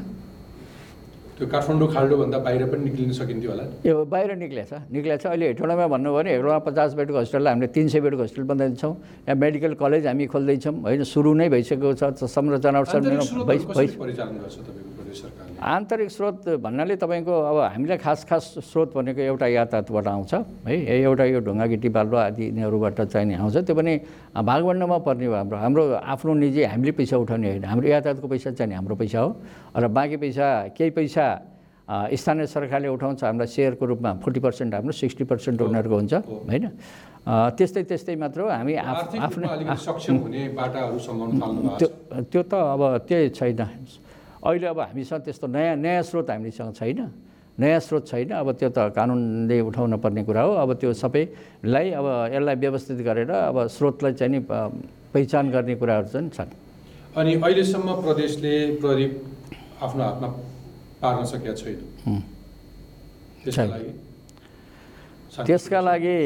त्यो 1.39 1.47
काठमाडौँ 1.47 1.89
खाल्डोभन्दा 1.95 2.39
बाहिर 2.43 2.63
पनि 2.67 2.83
निक्लिन 2.91 3.11
सकिन्थ्यो 3.15 3.51
होला। 3.51 3.65
यो 3.87 3.95
बाहिर 4.11 4.31
निक्लेछ। 4.43 4.91
निक्लेछ। 4.91 5.23
अहिले 5.27 5.47
हेटौँडामा 5.55 5.87
भन्नु 5.87 6.11
भने 6.11 6.31
हेटौँडा 6.35 6.59
पचास 6.67 6.99
बेडको 6.99 7.19
हस्पिटललाई 7.23 7.53
हामीले 7.55 7.71
तिन 7.71 7.87
सय 7.89 8.01
बेडको 8.03 8.23
हस्पिटल 8.27 8.47
बनाइदिन्छौँ। 8.51 8.93
यहाँ 9.23 9.39
मेडिकल 9.39 9.73
कलेज 9.79 10.07
हामी 10.11 10.27
खोल्दैछौँ। 10.35 10.75
होइन 10.83 11.03
सुरु 11.07 11.31
नै 11.39 11.47
भइसकेको 11.49 11.95
छ। 11.95 12.27
संरचना 12.27 12.83
आन्तरिक 15.59 16.11
स्रोत 16.11 16.61
भन्नाले 16.63 16.95
तपाईँको 17.03 17.35
अब 17.51 17.59
हामीलाई 17.75 17.99
खास 17.99 18.23
खास 18.29 18.63
स्रोत 18.63 18.95
भनेको 18.95 19.21
एउटा 19.21 19.47
यातायातबाट 19.47 20.07
आउँछ। 20.07 20.33
है 20.67 20.75
एउटा 21.03 21.25
यो 21.25 21.41
ढुङ्गा 21.43 21.67
गिटी 21.67 21.89
बालुवा 21.89 22.23
आदि 22.31 22.45
यिनीहरूबाट 22.47 23.01
चाहिने 23.11 23.35
आउँछ। 23.43 23.57
त्यो 23.67 23.75
पनि 23.75 23.95
भागवण्डमा 24.39 24.99
पर्ने 25.03 25.27
हो 25.27 25.35
हाम्रो। 25.35 25.57
हाम्रो 25.59 25.83
आफ्नो 25.99 26.35
निजी 26.35 26.63
हामीले 26.63 26.93
पैसा 26.95 27.17
उठाउने 27.19 27.49
होइन। 27.51 27.65
हाम्रो 27.65 27.89
यातायातको 27.89 28.29
पैसा 28.29 28.51
चाहिँ 28.55 28.75
हाम्रो 28.75 28.95
पैसा 28.95 29.19
हो। 29.19 29.31
र 29.75 29.89
बाँकी 29.89 30.17
पैसा 30.23 30.47
केही 30.79 30.91
पैसा 30.95 31.25
स्थानीय 31.89 32.47
सरकारले 32.47 32.89
उठाउँछ 32.89 33.25
हामीलाई 33.25 33.49
सेयरको 33.49 33.85
रूपमा 33.87 34.11
फोर्टी 34.21 34.41
पर्सेन्ट 34.45 34.75
हाम्रो 34.75 34.93
सिक्सटी 34.93 35.25
पर्सेन्ट 35.25 35.59
उनीहरूको 35.63 35.97
हुन्छ 35.97 36.15
होइन? 36.49 36.67
त्यस्तै 37.29 37.83
त्यस्तै 37.89 38.15
मात्र 38.17 38.41
हो 38.41 38.49
हामी 38.49 38.75
आफ्नो 38.77 39.49
त्यो 42.29 42.43
त 42.45 42.53
अब 42.55 42.83
त्यही 43.09 43.29
छैन। 43.37 43.61
अहिले 44.45 44.67
अब 44.69 44.81
हामीसँग 44.81 45.21
त्यस्तो 45.25 45.47
नयाँ 45.49 45.77
नयाँ 45.77 46.03
स्रोत 46.09 46.31
हामीसँग 46.31 46.73
छैन। 46.77 47.01
नयाँ 47.59 47.81
स्रोत 47.81 48.05
छैन 48.07 48.31
अब 48.39 48.49
त्यो 48.55 48.69
त 48.71 48.79
कानुनले 48.95 49.57
उठाउन 49.67 49.97
पर्ने 49.99 50.23
कुरा 50.29 50.43
हो। 50.47 50.53
अब 50.63 50.71
त्यो 50.81 50.93
सबैलाई 50.93 51.87
अब 51.91 52.07
यसलाई 52.37 52.57
व्यवस्थित 52.65 52.99
गरेर 53.03 53.31
अब 53.51 53.67
स्रोतलाई 53.67 54.13
चाहिँ 54.15 54.33
नि 54.33 54.41
पहिचान 55.13 55.51
गर्ने 55.51 55.75
कुराहरू 55.75 56.09
चाहिँ 56.09 56.31
छन्। 56.37 56.51
अनि 57.17 57.33
अहिलेसम्म 57.35 57.89
प्रदेशले 58.05 58.55
प्रहरी 58.81 59.07
आफ्नो 59.83 60.03
हातमा 60.05 60.29
पार्न 61.03 61.25
सकेका 61.25 61.55
छैन। 61.55 61.79
त्यसका। 63.45 63.65
लागि 63.65 63.93
त्यसका 65.47 65.81
लागि। 65.81 66.19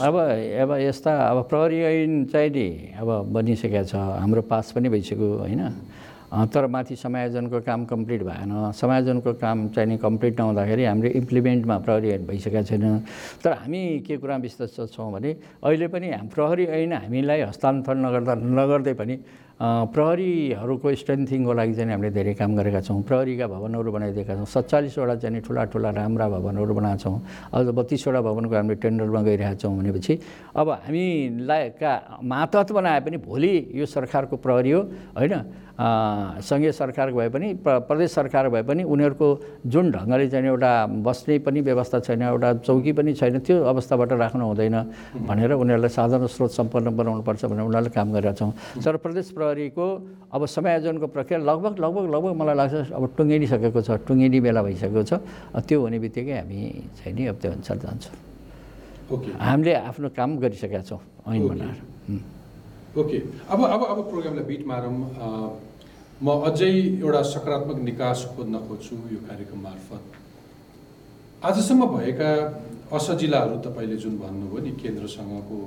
अब 0.00 0.16
अब 0.64 0.70
यस्ता 0.80 1.12
अब 1.30 1.38
प्रहरी 1.50 1.78
ऐन 1.84 2.24
चाहिँ 2.32 2.50
नि 2.50 2.68
अब 3.00 3.08
बनिसकेको 3.32 3.84
छ 3.84 3.94
हाम्रो 3.94 4.42
पास 4.48 4.72
पनि 4.72 4.88
भइसक्यो 4.88 5.28
होइन 5.44 5.62
तर 6.26 6.66
माथि 6.66 6.96
समायोजनको 6.96 7.60
काम 7.62 7.84
कम्प्लिट 7.86 8.22
भएन 8.24 8.50
समायोजनको 8.74 9.32
काम 9.38 9.68
चाहिँ 9.76 9.88
नि 9.88 9.96
कम्प्लिट 10.00 10.40
नहुँदाखेरि 10.40 10.84
हाम्रो 10.84 11.08
इम्प्लिमेन्टमा 11.20 11.76
प्रहरी 11.86 12.08
ऐन 12.10 12.22
भइसकेको 12.26 12.62
छैन 12.66 12.84
तर 13.44 13.52
हामी 13.62 13.82
के 14.06 14.16
कुरा 14.16 14.36
विश्वस्त 14.42 14.96
छौँ 14.96 15.12
भने 15.12 15.30
अहिले 15.62 15.86
पनि 15.92 16.08
प्रहरी 16.34 16.64
ऐन 16.66 16.92
हामीलाई 17.04 17.40
हस्तान्तरण 17.52 17.98
नगर्दा 18.06 18.34
नगर्दै 18.34 18.94
पनि 18.98 19.16
प्रहरीहरूको 19.60 20.88
स्ट्रेन्थिङको 21.00 21.52
लागि 21.56 21.74
चाहिँ 21.74 21.90
हामीले 21.90 22.10
धेरै 22.12 22.34
काम 22.36 22.50
गरेका 22.60 22.80
छौँ। 22.84 23.00
प्रहरीका 23.08 23.46
भवनहरू 23.48 23.88
बनाइदिएका 23.88 24.34
छौँ। 24.36 24.44
सत्तालिसवटा 24.44 25.14
चाहिँ 25.16 25.40
ठुला 25.40 25.64
ठुला 25.72 25.90
राम्रा 25.96 26.26
भवनहरू 26.28 26.72
बनाएको 26.76 27.00
छौँ। 27.00 27.16
अझ 27.56 27.66
बत्तिसवटा 27.72 28.20
भवनको 28.20 28.52
हामीले 28.52 28.76
टेन्डरमा 28.84 29.20
गइरहेका 29.24 29.56
छौँ 29.56 29.72
भनेपछि 29.80 30.12
अब 30.60 30.68
हामीलाई 30.84 31.62
का 31.80 31.92
मातहत 32.20 32.68
बनाए 32.76 33.00
पनि 33.00 33.16
भोलि 33.16 33.52
यो 33.80 33.86
सरकारको 33.88 34.36
प्रहरी 34.44 34.70
हो 34.76 34.80
होइन? 35.16 35.34
सङ्घीय 35.76 36.72
सरकार 36.72 37.12
भए 37.12 37.28
पनि 37.28 37.52
प्र- 37.60 37.80
प्रदेश 37.84 38.10
सरकार 38.12 38.48
भए 38.48 38.62
पनि 38.64 38.82
उनीहरूको 38.88 39.28
जुन 39.68 39.92
ढङ्गले 39.92 40.28
चाहिँ 40.32 40.48
एउटा 40.48 40.72
बस्ने 41.04 41.38
पनि 41.44 41.60
व्यवस्था 41.60 42.00
छैन 42.00 42.22
एउटा 42.32 42.52
चौकी 42.64 42.92
पनि 42.96 43.12
छैन 43.12 43.38
त्यो 43.44 43.60
अवस्थाबाट 43.60 44.12
राख्नु 44.16 44.44
हुँदैन 44.46 44.76
भनेर 45.28 45.52
उनीहरूलाई 45.52 45.92
साधन 45.92 46.26
स्रोत 46.32 46.50
सम्पन्न 46.56 46.96
बनाउनुपर्छ 46.96 47.44
भनेर 47.44 47.64
उनीहरूले 47.68 47.92
काम 47.92 48.08
गरेका 48.12 48.32
छौँ। 48.40 48.52
तर 48.80 48.96
प्रदेश 49.04 49.36
प्रहरीको 49.46 49.86
अब 50.34 50.42
समायोजनको 50.50 51.06
प्रक्रिया 51.06 51.38
लगभग 51.46 51.78
लगभग 51.78 52.04
लगभग 52.14 52.32
मलाई 52.34 52.56
लाग्छ 52.58 52.90
अब 52.90 53.02
टुङ्गिसकेको 53.14 53.80
छ 53.86 53.90
टुङ्गिने 54.02 54.38
बेला 54.42 54.60
भइसकेको 54.66 55.02
छ। 55.06 55.22
त्यो 55.54 55.78
हुने 55.86 55.98
बित्तिकै 56.02 56.34
हामी 56.42 56.58
चाहिँ 56.98 57.14
नि 57.14 57.22
अब 57.30 57.36
त्यो 57.38 57.50
अनुसार 57.54 57.76
जान्छौँ। 57.78 58.14
ओके। 59.14 59.30
हामीले 59.38 59.74
आफ्नो 59.86 60.08
काम 60.18 60.30
गरिसकेका 60.42 60.82
छौँ 60.82 61.00
ऐन। 61.30 61.46
बनाएर। 61.46 61.78
ओके। 62.98 63.18
अब 63.54 63.58
अब 63.62 63.82
अब 63.86 63.98
प्रोग्रामलाई 64.10 64.44
बिट 64.50 64.62
मारौँ। 64.66 64.94
म 66.16 66.26
अझै 66.48 66.98
एउटा 66.98 67.22
सकारात्मक 67.22 67.78
निकास 67.86 68.18
खोज्न 68.34 68.54
खोज्छु 68.66 68.94
यो 69.14 69.18
कार्यक्रम 69.30 69.60
मार्फत। 69.62 70.02
आजसम्म 71.46 71.82
भएका 71.94 72.30
असजिलाहरू 72.90 73.56
तपाईँले 73.62 73.96
जुन 74.02 74.14
भन्नुभयो 74.18 74.58
नि 74.64 74.72
केन्द्रसँगको 74.82 75.58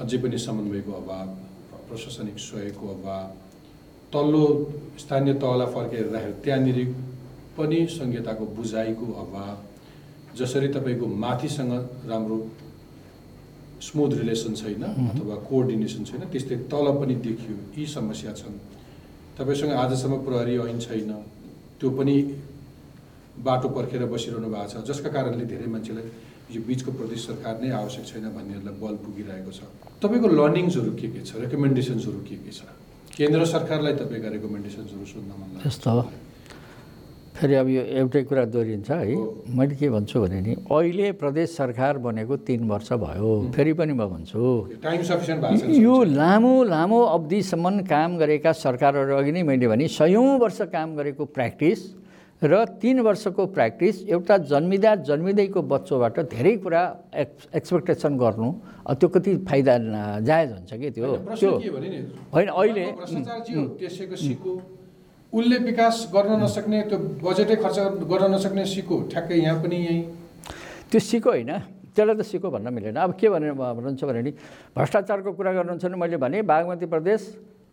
अझै 0.00 0.18
पनि 0.22 0.38
समन्वयको 0.38 0.92
अभाव 1.02 1.28
प्रशासनिक 1.88 2.38
सहयोगको 2.40 2.86
अभाव। 2.88 3.26
तल्लो 4.12 4.44
स्थानीय 4.98 5.34
तहलाई 5.36 5.72
फर्केर 5.74 6.06
राखेर 6.12 6.32
त्यहाँनिर 6.44 6.78
पनि 7.58 7.78
संहिताको 7.90 8.44
बुझाइको 8.56 9.06
अभाव। 9.22 9.56
जसरी 10.36 10.68
तपाईँको 10.68 11.06
माथिसँग 11.24 11.72
राम्रो 12.06 12.38
स्मुथ 13.82 14.12
रिलेसन 14.18 14.54
छैन 14.54 14.82
अथवा 14.82 15.34
कोअर्डिनेसन 15.48 16.04
छैन 16.04 16.22
त्यस्तै 16.32 16.56
तल 16.72 16.86
पनि 17.00 17.14
देखियो 17.26 17.56
यी 17.78 17.86
समस्या 17.88 18.32
छन्। 18.32 18.58
तपाईँसँग 19.38 19.72
आजसम्म 19.74 20.16
प्रहरी 20.24 20.56
ऐन 20.58 20.78
छैन। 20.80 21.12
त्यो 21.80 21.90
पनि 21.90 22.16
बाटो 23.38 23.68
पर्खेर 23.68 24.04
बसिरहनु 24.08 24.48
भएको 24.48 24.68
छ 24.72 24.84
जसका 24.88 25.08
कारणले 25.12 25.44
धेरै 25.44 25.66
मान्छेलाई 25.68 26.04
यो 26.46 26.60
बिचको 26.62 26.90
प्रदेश 26.94 27.20
सरकार 27.26 27.54
नै 27.62 27.70
आवश्यक 27.74 28.04
छैन 28.06 28.24
भन्नेहरूलाई 28.30 28.74
बल 28.78 28.94
पुगिरहेको 29.02 29.50
छ। 29.50 29.60
तपाईँको 29.98 30.28
लर्निङ्सहरू 30.30 30.92
के 30.94 31.06
के 31.10 31.20
छ? 31.26 31.42
रेकमेन्डेसन्सहरू 31.42 32.20
के 32.22 32.36
के 32.38 32.52
छ? 32.54 32.62
केन्द्र 33.18 33.44
सरकारलाई 33.50 33.94
तपाईँका 33.98 34.28
रेकमेन्डेसन्सहरू 34.36 35.04
सुन्न 35.10 35.30
मन 35.34 35.48
लाग्छ। 35.58 35.66
यस्तो 35.66 35.90
हो। 35.90 36.02
फेरि 37.36 37.54
अब 37.60 37.68
यो 37.68 37.82
एउटै 38.00 38.22
कुरा 38.30 38.44
दोहोरिन्छ 38.48 38.90
है। 38.90 39.14
मैले 39.58 39.74
के 39.76 39.88
भन्छु 39.90 40.16
भने 40.22 40.40
नि 40.40 40.52
अहिले 40.70 41.12
प्रदेश 41.20 41.48
सरकार 41.56 41.98
बनेको 41.98 42.36
तिन 42.46 42.62
वर्ष 42.70 42.92
भयो। 42.94 43.30
फेरि 43.50 43.72
पनि 43.74 43.92
म 43.92 44.06
भन्छु। 44.06 44.78
टाइम 44.80 45.02
सफिसियन्ट 45.02 45.76
यो 45.82 45.94
लामो 46.14 46.54
लामो 46.64 47.00
अवधिसम्म 47.16 47.90
काम 47.90 48.16
गरेका 48.22 48.52
सरकारहरू 48.54 49.12
अघि 49.18 49.32
नै 49.34 49.42
मैले 49.42 49.66
भने 49.68 49.88
सयौँ 49.90 50.38
वर्ष 50.38 50.58
काम 50.72 50.96
गरेको 50.96 51.24
प्र्याक्टिस 51.26 51.80
र 52.42 52.64
तिन 52.80 53.00
वर्षको 53.00 53.46
प्र्याक्टिस 53.48 54.02
एउटा 54.12 54.36
जन्मिँदा 54.52 54.94
जन्मिँदैको 55.08 55.60
बच्चोबाट 55.72 56.18
धेरै 56.36 56.56
कुरा 56.60 56.82
एक्स 57.16 57.48
एक्सपेक्टेसन 57.56 58.16
गर्नु 58.20 58.48
त्यो 58.92 59.08
कति 59.08 59.36
फाइदा 59.48 59.74
जायज 60.20 60.50
हुन्छ 60.52 60.72
कि 60.76 60.90
त्यो? 60.90 61.16
त्यो 61.32 61.52
होइन 62.32 62.48
अहिले 62.48 62.84
उसले 65.32 65.56
विकास 65.58 65.96
गर्न 66.12 66.32
नसक्ने 66.42 66.80
त्यो 66.92 66.98
बजेटै 67.24 67.56
खर्च 67.56 67.78
गर्न 68.04 68.24
नसक्ने 68.34 68.64
सिको 68.64 68.96
ठ्याक्कै 69.10 69.36
यहाँ 69.40 69.62
पनि 69.62 69.76
यहीँ। 69.76 70.04
त्यो 70.92 71.00
सिको 71.00 71.30
होइन 71.30 71.52
त्यसलाई 71.96 72.16
त 72.16 72.22
सिको 72.22 72.50
भन्न 72.52 72.68
मिलेन। 72.68 72.96
अब 73.00 73.16
के 73.16 73.28
भनेर 73.32 73.52
भन्नुहुन्छ 73.56 74.04
भने 74.04 74.22
नि 74.22 74.32
भ्रष्टाचारको 74.76 75.32
कुरा 75.32 75.52
गर्नुहुन्छ 75.56 75.84
भने 75.88 75.96
मैले 75.96 76.16
भने 76.20 76.42
बागमती 76.44 76.86
प्रदेश 76.86 77.20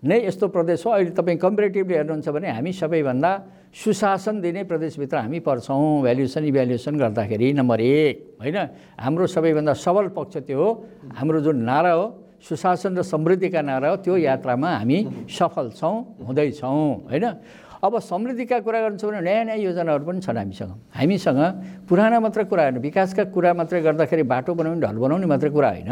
नै 0.04 0.20
यस्तो 0.28 0.48
प्रदेश 0.52 0.86
हो। 0.86 0.92
अहिले 0.92 1.12
तपाईँ 1.16 1.38
कम्पेरिटिभली 1.40 1.96
हेर्नुहुन्छ 1.96 2.28
भने 2.30 2.48
हामी 2.52 2.72
सबैभन्दा 2.76 3.32
सुशासन 3.72 4.36
दिने 4.44 4.64
प्रदेशभित्र 4.68 5.18
हामी 5.18 5.40
पर्छौँ। 5.40 6.04
भ्यालुएसन 6.04 6.44
इभ्यालुएसन 6.44 6.94
गर्दाखेरि 7.00 7.48
नम्बर 7.56 7.80
एक 7.82 8.16
होइन? 8.44 8.58
हाम्रो 9.00 9.26
सबैभन्दा 9.28 9.74
सबल 9.74 10.08
पक्ष 10.12 10.44
त्यो 10.44 10.60
हो। 10.60 10.70
हाम्रो 11.16 11.40
जुन 11.42 11.58
नारा 11.64 11.92
हो 11.96 12.06
सुशासन 12.44 13.00
र 13.00 13.02
समृद्धिका 13.02 13.62
नारा 13.64 13.90
हो 13.90 13.96
त्यो 14.04 14.18
यात्रामा 14.20 14.70
हामी 14.84 15.28
सफल 15.32 15.72
छौँ 15.80 15.96
हुँदैछौँ 16.28 17.08
होइन? 17.08 17.26
अब 17.84 18.00
समृद्धिका 18.00 18.60
कुरा 18.60 18.80
गर्नु 18.84 18.98
छ 19.00 19.08
भने 19.08 19.20
नयाँ 19.24 19.44
नयाँ 19.48 19.60
योजनाहरू 19.72 20.04
पनि 20.04 20.20
छन् 20.20 20.38
हामीसँग। 20.38 20.72
हामीसँग 21.00 21.40
पुराना 21.88 22.20
मात्र 22.20 22.44
कुरा 22.52 22.64
होइन। 22.64 22.78
विकासका 22.80 23.24
कुरा 23.32 23.52
मात्रै 23.56 23.82
गर्दाखेरि 23.82 24.24
बाटो 24.24 24.52
बनाउने 24.56 24.80
ढल 24.84 24.98
बनाउने 25.00 25.28
मात्रै 25.28 25.50
कुरा 25.52 25.70
होइन। 25.80 25.92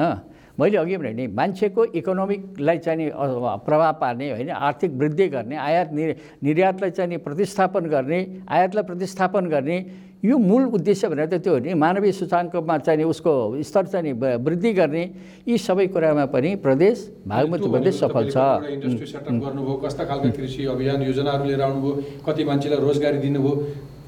मैले 0.61 0.77
अघि 0.77 0.97
भने 0.97 1.13
नि 1.17 1.25
मान्छेको 1.33 1.85
इकोनोमिकलाई 1.97 2.77
चाहिँ 2.85 3.09
प्रभाव 3.65 3.93
पार्ने 4.01 4.29
होइन 4.31 4.49
आर्थिक 4.69 4.91
वृद्धि 5.01 5.27
गर्ने 5.33 5.55
आयात 5.57 5.89
निर्यातलाई 6.45 6.91
चाहिँ 6.97 7.17
प्रतिस्थापन 7.25 7.83
गर्ने 7.89 8.19
आयातलाई 8.45 8.83
प्रतिस्थापन 8.85 9.45
गर्ने 9.49 9.77
यो 10.21 10.37
मूल 10.37 10.63
उद्देश्य 10.77 11.07
भनेर 11.09 11.27
त 11.27 11.41
त्यो 11.41 11.53
हो 11.53 11.59
नि 11.65 11.73
मानवीय 11.73 12.11
सूचाङ्कमा 12.13 12.77
चाहिँ 12.77 13.03
उसको 13.09 13.33
स्तर 13.65 13.85
चाहिँ 13.89 14.13
वृद्धि 14.13 14.71
गर्ने 14.77 15.03
यी 15.49 15.57
सबै 15.57 15.87
कुरामा 15.89 16.25
पनि 16.29 16.55
प्रदेश 16.61 17.25
बागमती 17.25 17.69
प्रदेश 17.73 17.95
सफल 17.99 18.29
छ। 18.29 18.37
इन्डस्ट्री 18.69 19.07
सेटअप 19.07 19.33
गर्नुभयो 19.33 19.75
कस्ता 19.81 20.03
खालका 20.05 20.29
कृषि 20.37 20.65
अभियान 20.69 21.01
योजनाहरू 21.09 21.43
लिएर 21.45 21.61
आउनुभयो 21.61 22.21
कति 22.21 22.43
मान्छेलाई 22.45 22.79
रोजगारी 22.85 23.17
दिनुभयो 23.17 23.53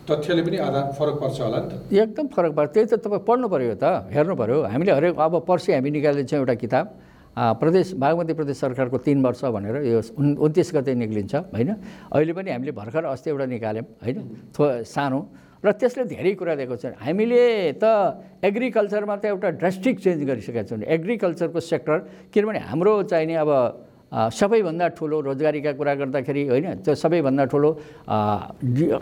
तथ्यले 0.04 0.42
पनि 0.44 0.58
आधा 0.60 0.82
फरक 1.00 1.16
पर्छ 1.24 1.38
होला 1.42 1.60
नि 1.64 1.68
त। 1.72 1.74
एकदम 1.94 2.26
फरक 2.36 2.52
पर्छ। 2.54 2.70
त्यही 2.74 2.86
त 2.92 2.94
तपाईँ 3.04 3.24
पढ्नु 3.24 3.48
पऱ्यो 3.48 3.76
त 3.80 3.86
हेर्नु 4.12 4.36
पऱ्यो 4.36 4.58
हामीले 4.68 4.92
हरेक 4.92 5.16
अब 5.16 5.34
पर्सि 5.48 5.70
हामी 5.74 5.90
निकाल्दैछौँ 5.96 6.40
एउटा 6.44 6.56
किताब। 6.60 6.86
प्रदेश 7.34 7.98
बागमती 7.98 8.34
प्रदेश 8.38 8.58
सरकारको 8.62 8.98
तिन 9.02 9.18
वर्ष 9.26 9.42
भनेर 9.56 9.76
यो 9.90 10.00
उन्तिस 10.38 10.70
गते 10.76 10.94
निक्लिन्छ 10.94 11.34
होइन? 11.50 11.70
अहिले 12.14 12.34
पनि 12.38 12.50
हामीले 12.52 12.72
भर्खर 12.78 13.04
अस्ति 13.10 13.30
एउटा 13.34 13.46
निकाल्यौँ 13.50 13.86
होइन? 14.04 14.18
थो 14.54 14.64
सानो। 14.86 15.20
र 15.64 15.72
त्यसले 15.72 16.04
धेरै 16.12 16.32
कुरा 16.36 16.54
दिएको 16.60 16.76
छ 16.76 16.94
हामीले 17.00 17.80
त 17.80 17.84
एग्रिकल्चरमा 18.44 19.16
त 19.16 19.26
एउटा 19.32 19.50
ड्रास्टिक 19.64 19.96
चेन्ज 20.04 20.20
गरिसकेका 20.30 20.64
छौँ। 20.68 20.84
एग्रिकल्चरको 20.84 21.60
सेक्टर 21.64 21.98
किनभने 22.30 22.60
हाम्रो 22.70 22.94
चाहिने 23.08 23.36
अब 23.40 23.50
सबैभन्दा 24.14 24.88
ठुलो 24.94 25.18
रोजगारीका 25.26 25.72
कुरा 25.74 25.94
गर्दाखेरि 25.98 26.42
होइन 26.54 26.86
त्यो 26.86 26.94
सबैभन्दा 26.94 27.44
ठुलो 27.50 27.70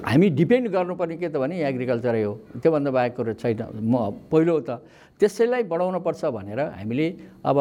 हामी 0.07 0.27
डिपेन्ड 0.39 0.65
गर्नुपर्ने 0.71 1.15
के 1.19 1.27
त 1.27 1.35
भने 1.35 1.55
एग्रिकल्चरै 1.67 2.23
हो। 2.23 2.33
त्योभन्दा 2.63 2.91
बाहेक 2.95 3.13
कुरो 3.15 3.33
छैन। 3.35 3.59
म 3.75 3.93
पहिलो 4.31 4.55
त 4.63 4.79
त्यसैलाई 5.19 5.63
बढाउनुपर्छ 5.67 6.21
भनेर 6.31 6.59
हामीले 6.79 7.07
अब 7.43 7.57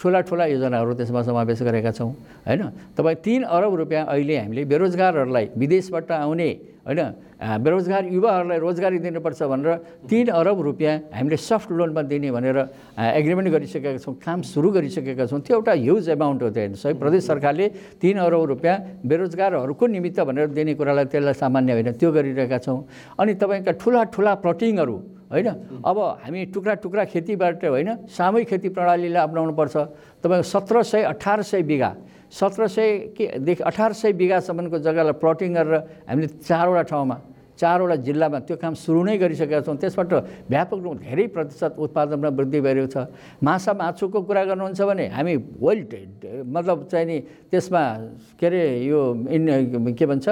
ठुला 0.00 0.20
ठुला 0.28 0.44
योजनाहरू 0.46 0.92
त्यसमा 0.94 1.22
समावेश 1.22 1.62
गरेका 1.62 1.90
छौँ 1.96 2.10
होइन? 2.46 2.62
तपाईँ 2.96 3.16
तिन 3.24 3.42
अरब 3.48 3.74
रुपियाँ 3.74 4.04
अहिले 4.06 4.36
हामीले 4.38 4.64
बेरोजगारहरूलाई 4.64 5.46
विदेशबाट 5.56 6.10
आउने 6.12 6.50
होइन? 6.86 7.00
बेरोजगार 7.36 8.04
युवाहरूलाई 8.12 8.58
रोजगारी 8.58 8.98
दिनुपर्छ 9.04 9.42
भनेर 9.42 9.72
तिन 10.08 10.26
अरब 10.36 10.60
रुपियाँ 10.68 10.94
हामीले 11.16 11.36
सफ्ट 11.36 11.68
लोनमा 11.72 12.02
दिने 12.12 12.30
भनेर 12.30 12.58
एग्रिमेन्ट 12.96 13.48
गरिसकेका 13.50 13.98
छौँ 14.04 14.14
काम 14.20 14.40
सुरु 14.44 14.68
गरिसकेका 14.76 15.24
छौँ। 15.26 15.40
त्यो 15.40 15.56
एउटा 15.56 15.72
ह्युज 15.72 16.08
एमाउन्ट 16.12 16.42
हो 16.42 16.50
त्यो 16.52 16.76
है 16.76 16.94
प्रदेश 16.94 17.22
सरकारले 17.26 17.66
तिन 18.00 18.16
अरब 18.20 18.42
रुपियाँ 18.52 18.76
बेरोजगारहरूको 19.00 19.84
निमित्त 19.86 20.20
भनेर 20.20 20.48
दिने 20.52 20.74
कुरालाई 20.76 21.04
त्यसलाई 21.12 21.34
सामान्य 21.34 21.72
होइन 21.72 21.92
त्यो 21.96 22.12
गरिरहेका 22.12 22.58
छौँ। 22.60 22.78
अनि 23.16 23.32
तपाईँका 23.34 23.72
ठुला 23.80 24.02
ठुला 24.12 24.32
प्लटिङहरू 24.44 24.96
होइन? 25.26 25.48
अब 25.82 25.96
हामी 26.22 26.44
टुक्रा 26.54 26.74
टुक्रा 26.82 27.04
खेतीबाट 27.10 27.64
होइन 27.64 27.90
सामूहिक 28.08 28.46
खेती 28.48 28.68
प्रणालीलाई 28.70 29.22
अप्नाउनुपर्छ। 29.22 29.76
तपाईँको 30.22 30.46
सत्र 30.46 30.82
सय 30.82 31.02
अठार 31.12 31.42
सय 31.42 31.62
बिघा 31.62 31.90
सत्र 32.30 32.66
सय 32.66 32.88
केदेखि 33.16 33.62
अठार 33.62 33.92
सय 33.92 34.12
बिघासम्मको 34.12 34.78
जग्गालाई 34.78 35.14
प्लटिङ 35.22 35.50
गरेर 35.54 35.74
हामीले 36.06 36.28
चारवटा 36.42 36.82
ठाउँमा 36.90 37.16
चारवटा 37.56 37.96
जिल्लामा 38.04 38.38
त्यो 38.44 38.56
काम 38.60 38.74
सुरु 38.76 39.00
नै 39.02 39.16
गरिसकेका 39.16 39.64
छौँ। 39.64 39.76
त्यसबाट 39.80 40.12
व्यापक 40.52 40.76
रूपमा 40.76 41.00
धेरै 41.00 41.26
प्रतिशत 41.32 41.72
उत्पादनमा 41.80 42.28
वृद्धि 42.28 42.60
भइरहेको 42.60 42.92
छ। 42.92 42.96
माछा 43.40 43.72
मासुको 43.72 44.18
कुरा 44.28 44.42
गर्नुहुन्छ 44.44 44.80
भने 44.84 45.06
हामी 45.08 45.34
वेल 45.64 45.80
मतलब 46.44 46.84
चाहिँ 46.92 47.06
नि 47.06 47.16
त्यसमा 47.48 47.82
के 48.36 48.46
अरे 48.46 48.62
यो 48.84 49.00
के 49.96 50.04
भन्छ? 50.06 50.26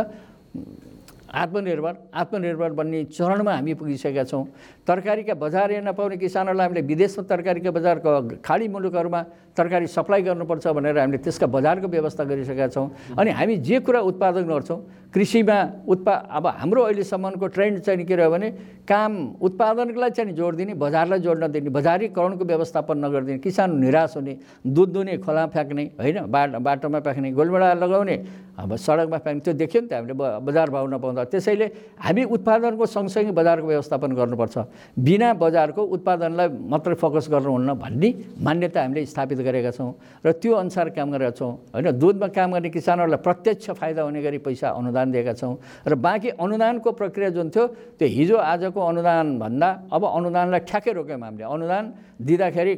आत्मनिर्भर 1.35 1.95
आत्मनिर्भर 2.15 2.71
बन्ने 2.79 3.05
चरणमा 3.11 3.53
हामी 3.55 3.75
पुगिसकेका 3.75 4.25
छौँ। 4.25 4.45
तरकारीका 4.87 5.35
बजार 5.35 5.71
नपाउने 5.83 6.17
किसानहरूलाई 6.17 6.67
हामीले 6.67 6.83
विदेशमा 6.87 7.23
तरकारीका 7.27 7.71
बजारको 7.71 8.39
खाडी 8.39 8.69
मुलुकहरूमा 8.71 9.21
तरकारी 9.57 9.87
सप्लाई 9.87 10.23
गर्नुपर्छ 10.23 10.67
भनेर 10.67 10.99
हामीले 10.99 11.19
त्यसका 11.19 11.47
बजारको 11.47 11.87
व्यवस्था 11.89 12.25
गरिसकेका 12.25 12.69
छौँ। 12.71 12.87
अनि 13.19 13.31
हामी 13.31 13.57
जे 13.67 13.81
कुरा 13.83 14.01
उत्पादन 14.01 14.45
गर्छौँ 14.47 14.79
कृषिमा 15.15 15.59
उत्पा 15.89 16.13
अब 16.13 16.47
हाम्रो 16.59 16.83
अहिलेसम्मको 16.83 17.47
ट्रेन्ड 17.47 17.79
चाहिँ 17.81 18.05
के 18.05 18.17
रह्यो 18.17 18.31
भने 18.31 18.51
काम 18.83 19.13
उत्पादनलाई 19.41 20.11
चाहिँ 20.11 20.33
जोड 20.35 20.55
दिने 20.57 20.75
बजारलाई 20.75 21.19
जोड्न 21.21 21.47
दिने 21.49 21.71
बजारीकरणको 21.71 22.45
व्यवस्थापन 22.45 22.99
नगरिदिने 23.05 23.39
किसान 23.39 23.79
निराश 23.79 24.17
हुने 24.17 24.37
दुध 24.67 24.89
दुने 24.93 25.17
खोला 25.23 25.47
फ्याँक्ने 25.55 25.85
होइन 26.01 26.19
बाटो 26.27 26.59
बाटोमा 26.59 27.01
फ्याँक्ने 27.01 27.31
गोलमेडा 27.33 27.73
लगाउने 27.75 28.17
अब 28.59 28.75
सडकमा 28.77 29.19
फ्याँक्ने 29.19 29.43
त्यो 29.45 29.55
देख्यो 29.55 29.81
नि 29.81 29.89
त 29.89 29.93
हामीले 29.95 30.15
बजार 30.45 30.71
भाउ 30.71 30.87
नपाउँदा। 30.87 31.25
त्यसैले 31.31 31.67
हामी 31.99 32.23
उत्पादनको 32.35 32.87
सँगसँगै 32.87 33.33
बजारको 33.33 33.67
व्यवस्थापन 33.67 34.11
गर्नुपर्छ। 34.15 34.57
बिना 34.99 35.29
बजारको 35.35 35.83
उत्पादनलाई 35.95 36.49
मात्रै 36.71 36.95
फोकस 36.95 37.27
गर्नुहुन्न 37.31 37.71
भन्ने 37.75 38.11
मान्यता 38.43 38.81
हामीले 38.83 39.07
स्थापित 39.07 39.39
गरेका 39.43 39.71
छौँ 39.75 39.91
र 40.27 40.33
त्यो 40.39 40.53
अनुसार 40.55 40.89
काम 40.95 41.11
गरेका 41.15 41.35
छौँ। 41.35 41.53
होइन 41.75 41.99
दुधमा 41.99 42.29
काम 42.31 42.53
गर्ने 42.53 42.71
किसानहरूलाई 42.71 43.23
प्रत्यक्ष 43.27 43.71
फाइदा 43.75 44.03
हुने 44.03 44.23
गरी 44.23 44.39
पैसा 44.39 44.69
अनुदान 44.71 45.04
दिएका 45.13 45.33
छौँ। 45.35 45.57
र 45.89 45.95
बाँकी 45.95 46.29
अनुदानको 46.41 46.89
प्रक्रिया 46.93 47.29
जुन 47.37 47.51
थियो 47.51 47.65
त्यो 47.99 48.09
हिजो 48.09 48.37
आजको 48.37 48.81
अनुदानभन्दा 48.81 49.69
अब 49.93 50.03
अनुदानलाई 50.05 50.61
ठ्याक्कै 50.69 50.93
रोक्यौँ 50.93 51.21
हामीले। 51.21 51.45
अनुदान 51.45 51.85
दिँदाखेरि 52.15 52.75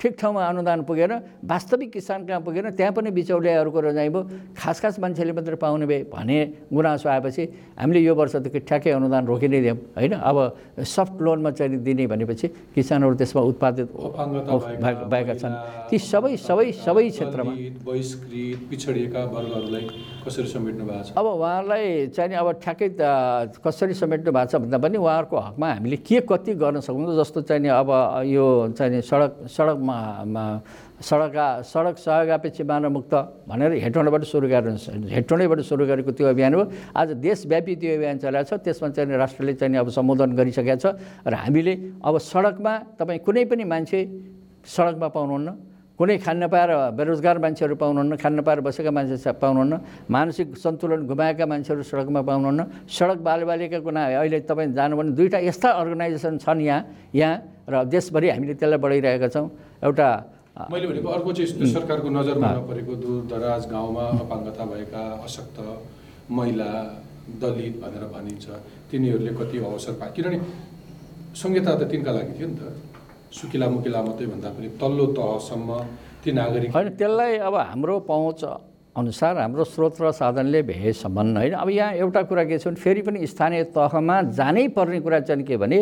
ठिक 0.00 0.12
ठाउँमा 0.20 0.42
अनुदान 0.42 0.82
पुगेन 0.82 1.12
वास्तविक 1.46 1.90
किसान 1.92 2.26
कहाँ 2.26 2.40
पुगेन 2.42 2.70
त्यहाँ 2.74 2.92
पनि 2.92 3.10
बिचौलियाहरूको 3.10 3.80
रजाइ 3.80 4.08
भयो। 4.08 4.22
खास 4.58 4.80
खास 4.80 4.98
मान्छेले 5.00 5.32
मात्रै 5.32 5.56
पाउने 5.56 5.86
भए 5.86 6.02
भने 6.10 6.38
गुनासो 6.72 7.08
आएपछि 7.08 7.42
हामीले 7.78 8.00
यो 8.02 8.14
वर्षदेखि 8.14 8.60
ठ्याक्कै 8.66 8.90
अनुदान 8.90 9.26
रोकि 9.26 9.48
नै 9.48 9.60
दियौँ 9.60 9.78
होइन? 9.94 10.12
अब 10.18 10.36
सफ्ट 10.82 11.16
लोनमा 11.22 11.50
चाहिँ 11.54 11.78
दिने 11.86 12.06
भनेपछि 12.10 12.46
किसानहरू 12.74 13.14
त्यसमा 13.14 13.42
उत्पादित 13.46 13.88
भएका 15.06 15.34
छन्। 15.38 15.54
ती 15.86 15.96
सबै 15.98 16.36
सबै 16.36 16.66
सबै 16.82 17.08
क्षेत्रमा। 17.14 17.52
बहिष्कृत 17.86 18.68
पिछडिएका 18.70 19.20
वर्गहरूलाई 19.30 19.84
कसरी 20.26 20.48
समेट्नु 20.50 20.84
भएको 20.84 21.02
छ? 21.04 21.14
अब 21.14 21.26
उहाँहरूलाई 21.26 22.06
चाहिँ 22.10 22.34
अब 22.36 22.48
ठ्याक्कै 22.58 22.88
कसरी 23.64 23.94
समेट्नु 23.94 24.30
भएको 24.32 24.50
छ 24.50 24.54
भन्दा 24.60 24.78
पनि 24.82 24.96
उहाँहरूको 24.98 25.36
हकमा 25.38 25.68
हामीले 25.78 25.96
के 26.02 26.20
कति 26.26 26.52
गर्न 26.58 26.80
सक्छौँ 26.82 27.16
जस्तो 27.16 27.40
चाहिँ 27.48 27.70
अब 27.70 27.90
यो 28.26 28.46
चाहिँ 28.76 28.89
सडक 29.00 29.32
सडकमा 29.48 29.96
सडक 31.00 31.36
सडक 31.64 31.96
सहयोगापेक्षी 31.98 32.62
मानवमुक्त 32.62 33.14
भनेर 33.48 33.72
हेटौँडाबाट 33.84 34.22
सुरु 34.24 34.48
गरेर 34.48 34.76
हेटौँडैबाट 35.08 35.60
सुरु 35.62 35.86
गरेको 35.86 36.10
त्यो 36.12 36.26
अभियान 36.28 36.54
हो 36.54 36.62
आज 36.92 37.08
देशव्यापी 37.22 37.74
त्यो 37.76 37.94
अभियान 37.96 38.16
चलाएको 38.18 38.48
छ 38.50 38.60
त्यसमा 38.60 38.88
चाहिँ 38.90 39.16
राष्ट्रले 39.16 39.54
चाहिँ 39.54 39.76
अब 39.78 39.88
सम्बोधन 39.90 40.30
गरिसकेको 40.34 40.76
छ 40.76 40.86
र 41.24 41.34
हामीले 41.36 41.74
अब 42.00 42.14
सडकमा 42.20 42.74
तपाईँ 42.98 43.20
कुनै 43.22 43.44
पनि 43.46 43.64
मान्छे 43.64 44.00
सडकमा 44.66 45.08
पाउनुहुन्न 45.08 45.69
कुनै 46.00 46.16
खान 46.24 46.36
नपाएर 46.48 46.96
बेरोजगार 46.96 47.36
मान्छेहरू 47.44 47.76
पाउनुहुन्न 47.76 48.16
खान 48.16 48.32
नपाएर 48.40 48.60
बसेका 48.64 48.88
मान्छे 48.88 49.20
पाउनुहुन्न 49.36 49.74
मानसिक 50.08 50.48
सन्तुलन 50.56 51.04
गुमाएका 51.04 51.44
मान्छेहरू 51.44 51.82
सडकमा 51.84 52.20
पाउनुहुन्न 52.24 52.88
सडक 52.88 53.20
बालबालिकाको 53.20 53.90
ना 53.92 54.02
अहिले 54.16 54.40
तपाईँ 54.48 54.72
जानु 54.72 54.96
भने 54.96 55.12
दुईवटा 55.12 55.38
यस्ता 55.44 55.68
अर्गनाइजेसन 55.76 56.40
छन् 56.40 56.60
यहाँ 56.64 57.12
यहाँ 57.12 57.68
र 57.68 57.84
देशभरि 57.92 58.28
हामीले 58.32 58.54
त्यसलाई 58.56 58.80
बढाइरहेका 58.80 59.28
छौँ। 59.28 59.46
एउटा 59.84 60.08
मैले 60.72 60.86
भनेको 60.88 61.08
अर्को 61.20 61.30
चाहिँ 61.36 61.68
सरकारको 61.68 62.08
नजरमा 62.08 62.48
नपरेको 62.48 62.92
दूर 63.04 63.20
दराज 63.28 63.62
गाउँमा 63.68 64.04
अपाङ्गता 64.24 64.64
भएका 64.72 65.02
अशक्त 65.20 65.56
महिला 66.32 66.70
दलित 67.44 67.74
भनेर 67.76 68.04
भनिन्छ 68.08 68.46
तिनीहरूले 68.88 69.32
कति 69.36 69.56
अवसर 69.68 69.92
पाए। 70.00 70.10
किनभने 70.16 70.38
संहिता 71.36 71.72
त 71.76 71.82
तिनका 71.92 72.10
लागि 72.16 72.32
थियो 72.40 72.48
नि 72.48 72.56
त। 72.56 72.88
सुकिला 73.32 73.68
मुकिला 73.68 74.02
मात्रै 74.02 74.26
भन्दा 74.26 74.50
पनि 74.50 74.68
तल्लो 74.76 75.06
तहसम्म 75.14 75.70
ती 76.22 76.30
नागरिक 76.32 76.74
होइन 76.74 76.88
त्यसलाई 76.94 77.36
अब 77.40 77.54
हाम्रो 77.62 77.98
पहुँच 78.04 78.42
अनुसार 78.96 79.36
हाम्रो 79.38 79.64
स्रोत 79.66 80.00
र 80.00 80.10
साधनले 80.12 80.62
भेसम्म 80.64 81.36
होइन 81.36 81.52
अब 81.54 81.68
यहाँ 81.70 81.92
एउटा 81.96 82.22
कुरा 82.26 82.44
के 82.44 82.58
छ 82.58 82.66
भने 82.66 82.80
फेरि 82.80 83.02
पनि 83.02 83.26
स्थानीय 83.26 83.62
तहमा 83.70 84.16
जानै 84.32 84.66
पर्ने 84.74 85.00
कुरा 85.00 85.20
चाहिँ 85.22 85.44
के 85.44 85.56
भने 85.56 85.78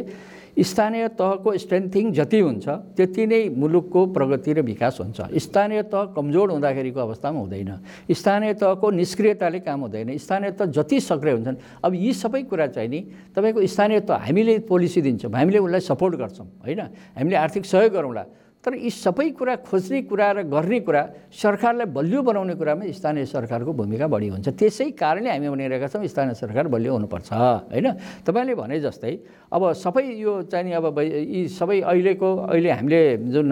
स्थानीय 0.56 1.08
तहको 1.14 1.56
स्ट्रेन्थिङ 1.58 2.12
जति 2.12 2.40
हुन्छ 2.40 2.68
त्यति 2.96 3.26
नै 3.26 3.48
मुलुकको 3.48 4.06
प्रगति 4.12 4.52
र 4.52 4.60
विकास 4.62 4.98
हुन्छ। 5.00 5.20
स्थानीय 5.38 5.82
तह 5.86 6.04
कमजोर 6.16 6.50
हुँदाखेरिको 6.50 7.00
अवस्थामा 7.00 7.38
हुँदैन। 7.40 7.70
स्थानीय 8.10 8.54
तहको 8.54 8.90
निष्क्रियताले 8.90 9.60
काम 9.60 9.80
हुँदैन। 9.80 10.16
स्थानीय 10.18 10.50
तह 10.50 10.64
जति 10.72 11.00
सक्रिय 11.00 11.32
हुन्छन् 11.32 11.56
अब 11.84 11.94
यी 11.94 12.12
सबै 12.12 12.42
कुरा 12.42 12.66
चाहिँ 12.66 12.88
नि 12.88 13.00
तपाईँको 13.36 13.66
स्थानीय 13.66 14.00
तह 14.00 14.14
हामीले 14.26 14.58
पोलिसी 14.66 15.00
दिन्छौँ 15.02 15.32
हामीले 15.32 15.58
उसलाई 15.58 15.80
सपोर्ट 15.80 16.14
गर्छौँ 16.16 16.46
होइन? 16.64 16.80
हामीले 17.16 17.36
आर्थिक 17.36 17.64
सहयोग 17.64 17.92
गरौँला। 17.92 18.24
तर 18.68 18.76
यी 18.76 18.90
सबै 18.92 19.32
कुरा 19.32 19.64
खोज्ने 19.64 20.00
कुरा 20.12 20.28
र 20.28 20.38
गर्ने 20.44 20.78
कुरा 20.84 21.02
सरकारलाई 21.32 21.88
बलियो 21.88 22.20
बनाउने 22.20 22.54
कुरामा 22.60 22.84
स्थानीय 22.92 23.24
सरकारको 23.24 23.72
भूमिका 23.72 24.06
बढी 24.12 24.28
हुन्छ। 24.28 24.48
त्यसै 24.52 24.92
कारणले 24.92 25.30
हामी 25.32 25.48
भनिरहेका 25.48 25.88
छौँ 25.88 26.04
स्थानीय 26.04 26.36
सरकार 26.36 26.68
बलियो 26.68 26.92
हुनुपर्छ 26.92 27.32
होइन? 27.32 27.88
तपाईँले 28.28 28.54
भने 28.60 28.76
जस्तै 28.84 29.12
अब 29.48 29.62
सबै 29.72 30.04
यो 30.20 30.52
चाहिँ 30.52 30.72
अब 30.76 31.00
यी 31.00 31.48
सबै 31.48 31.80
अहिलेको 31.80 32.28
अहिले 32.52 32.70
हामीले 32.76 33.00
जुन 33.32 33.48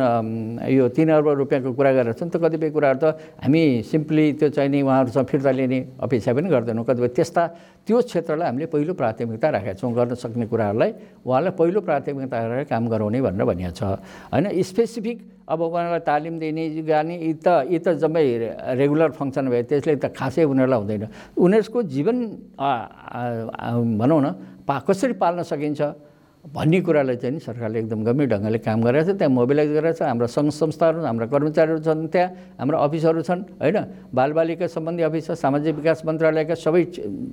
यो 0.69 0.85
तिन 0.93 1.09
अर्ब 1.17 1.29
रुपियाँको 1.49 1.73
कुरा 1.73 1.93
गरेर 1.97 2.13
छौँ 2.13 2.29
त 2.29 2.37
कतिपय 2.37 2.71
कुराहरू 2.77 3.01
त 3.01 3.17
हामी 3.41 3.89
सिम्पली 3.89 4.25
त्यो 4.37 4.49
चाहिँ 4.53 4.69
नि 4.69 4.85
उहाँहरूसँग 4.85 5.27
फिर्ता 5.33 5.51
लिने 5.57 5.79
अपेक्षा 5.97 6.31
पनि 6.37 6.49
गर्दैनौँ। 6.53 6.85
कतिपय 6.85 7.09
त्यस्ता 7.17 7.43
त्यो 7.89 7.97
क्षेत्रलाई 8.05 8.47
हामीले 8.53 8.67
पहिलो 8.69 8.93
प्राथमिकता 8.93 9.49
राखेका 9.49 9.81
छौँ 9.81 9.93
गर्न 9.97 10.13
सक्ने 10.21 10.45
कुराहरूलाई। 10.53 10.91
उहाँलाई 11.25 11.53
पहिलो 11.57 11.81
प्राथमिकता 11.81 12.37
राखेर 12.37 12.69
काम 12.69 12.85
गराउने 12.93 13.21
भनेर 13.25 13.45
भनिएको 13.47 13.73
छ 13.73 13.83
होइन? 14.35 14.53
स्पेसिफिक 14.67 15.06
अब 15.47 15.61
उहाँलाई 15.63 16.03
तालिम 16.03 16.35
दिने 16.43 16.65
गर्ने 16.83 17.15
यी 17.23 17.33
त 17.39 17.49
यी 17.71 17.79
त 17.79 17.95
जम्मै 18.03 18.25
रेगुलर 18.81 19.11
फङ्सन 19.15 19.45
भयो 19.47 19.63
त्यसले 19.71 19.95
त 20.03 20.11
खासै 20.11 20.43
उनीहरूलाई 20.43 20.79
हुँदैन। 20.83 21.05
उनीहरूको 21.39 21.79
जीवन 21.87 22.17
भनौँ 24.01 24.21
न 24.25 24.29
पा 24.67 24.75
कसरी 24.83 25.15
पाल्न 25.23 25.47
सकिन्छ 25.47 25.81
भन्ने 26.47 26.79
कुरालाई 26.87 27.17
चाहिँ 27.19 27.43
सरकारले 27.43 27.79
एकदम 27.83 28.01
गम्भीर 28.07 28.27
ढङ्गले 28.31 28.59
काम 28.63 28.79
गरेको 28.87 29.11
छ। 29.11 29.19
त्यहाँ 29.19 29.35
मोबिलाइज 29.35 29.71
गरेको 29.83 29.99
छ। 29.99 30.03
हाम्रा 30.07 30.27
सङ्घ 30.31 30.51
संस्थाहरू 30.55 31.03
हाम्रा 31.03 31.27
कर्मचारीहरू 31.27 31.83
छन् 31.83 32.07
त्यहाँ 32.07 32.31
हाम्रा 32.63 32.77
अफिसहरू 32.87 33.21
छन् 33.27 33.43
होइन? 33.63 33.79
बालबालिका 34.15 34.67
सम्बन्धी 34.71 35.03
अफिस 35.11 35.27
छ 35.27 35.31
सामाजिक 35.43 35.75
विकास 35.83 36.07
मन्त्रालयका 36.07 36.55
सबै 36.55 36.83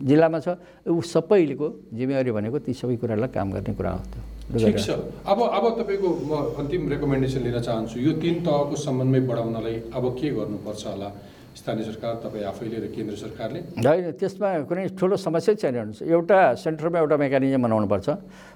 जिल्लामा 0.10 0.40
छ। 0.42 0.58
ऊ 0.90 0.98
सबैको 0.98 1.94
जिम्मेवारी 1.94 2.32
भनेको 2.34 2.58
ती 2.66 2.74
सबै 2.74 2.98
कुरालाई 2.98 3.30
काम 3.30 3.48
गर्ने 3.54 3.74
कुरा 3.78 3.92
हो 3.94 4.02
त्यो। 4.02 4.22
ठिक 4.52 4.78
छ। 4.78 4.90
अब 5.24 5.40
अब 5.40 5.64
तपाईँको 5.80 6.10
म 6.28 6.32
अन्तिम 6.60 6.82
रेकमेन्डेसन 6.92 7.42
लिन 7.48 7.58
चाहन्छु 7.64 8.00
यो 8.00 8.12
तिन 8.20 8.36
तहको 8.44 8.76
समन्वय 8.76 9.22
बढाउनलाई 9.24 9.76
अब 9.96 10.04
के 10.20 10.30
गर्नुपर्छ 10.36 10.84
होला? 10.88 11.10
स्थानीय 11.54 11.86
सरकार 11.86 12.14
तपाईँ 12.26 12.44
आफैले 12.50 12.78
र 12.82 12.86
केन्द्र 12.92 13.16
सरकारले? 13.16 13.60
होइन 13.78 14.12
त्यसमा 14.20 14.50
कुनै 14.68 14.98
ठुलो 14.98 15.16
समस्या 15.22 15.54
छैन 15.54 15.76
हेर्नुहोस्। 15.80 16.02
एउटा 16.02 16.38
सेन्टरमा 16.60 16.98
एउटा 17.00 17.16
मेकानिजम 17.24 17.62
बनाउनुपर्छ 17.62 18.08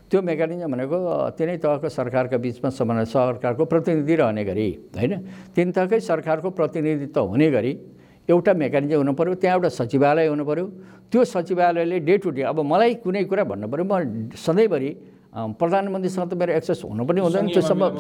त्यो 0.10 0.20
मेकानिजम 0.28 0.70
भनेको 0.74 0.98
तिनै 1.38 1.56
तहको 1.62 1.88
सरकारका 1.88 2.38
बिचमा 2.42 2.70
समन्वय 2.74 3.06
सरकारको 3.06 3.64
प्रतिनिधि 3.70 4.16
रहने 4.18 4.44
गरी 4.50 4.70
होइन? 4.98 5.14
तिन 5.56 5.68
तहकै 5.78 6.00
सरकारको 6.04 6.50
प्रतिनिधित्व 6.58 7.22
हुने 7.22 7.48
गरी 7.54 7.72
एउटा 8.28 8.52
मेकानिजम 8.54 8.98
हुनु 8.98 9.14
पऱ्यो 9.14 9.34
त्यहाँ 9.40 9.56
एउटा 9.56 9.70
सचिवालय 9.78 10.28
हुनु 10.34 10.44
पऱ्यो 10.44 10.66
त्यो 11.14 11.22
सचिवालयले 11.24 11.98
डे 12.02 12.16
टु 12.18 12.30
डे 12.34 12.42
अब 12.50 12.60
मलाई 12.66 12.94
कुनै 13.06 13.24
कुरा 13.30 13.44
भन्नु 13.46 13.68
पऱ्यो 13.72 13.86
म 13.86 13.94
सधैँभरि 14.36 14.90
प्रधानमन्त्रीसँग 15.38 16.26
त 16.30 16.34
मेरो 16.34 16.54
एक्सेस 16.58 16.82
हुनु 16.82 17.06
पनि 17.06 17.20
हुँदैन 17.22 17.46
त्यो 17.54 17.62
सम्भव 17.62 17.92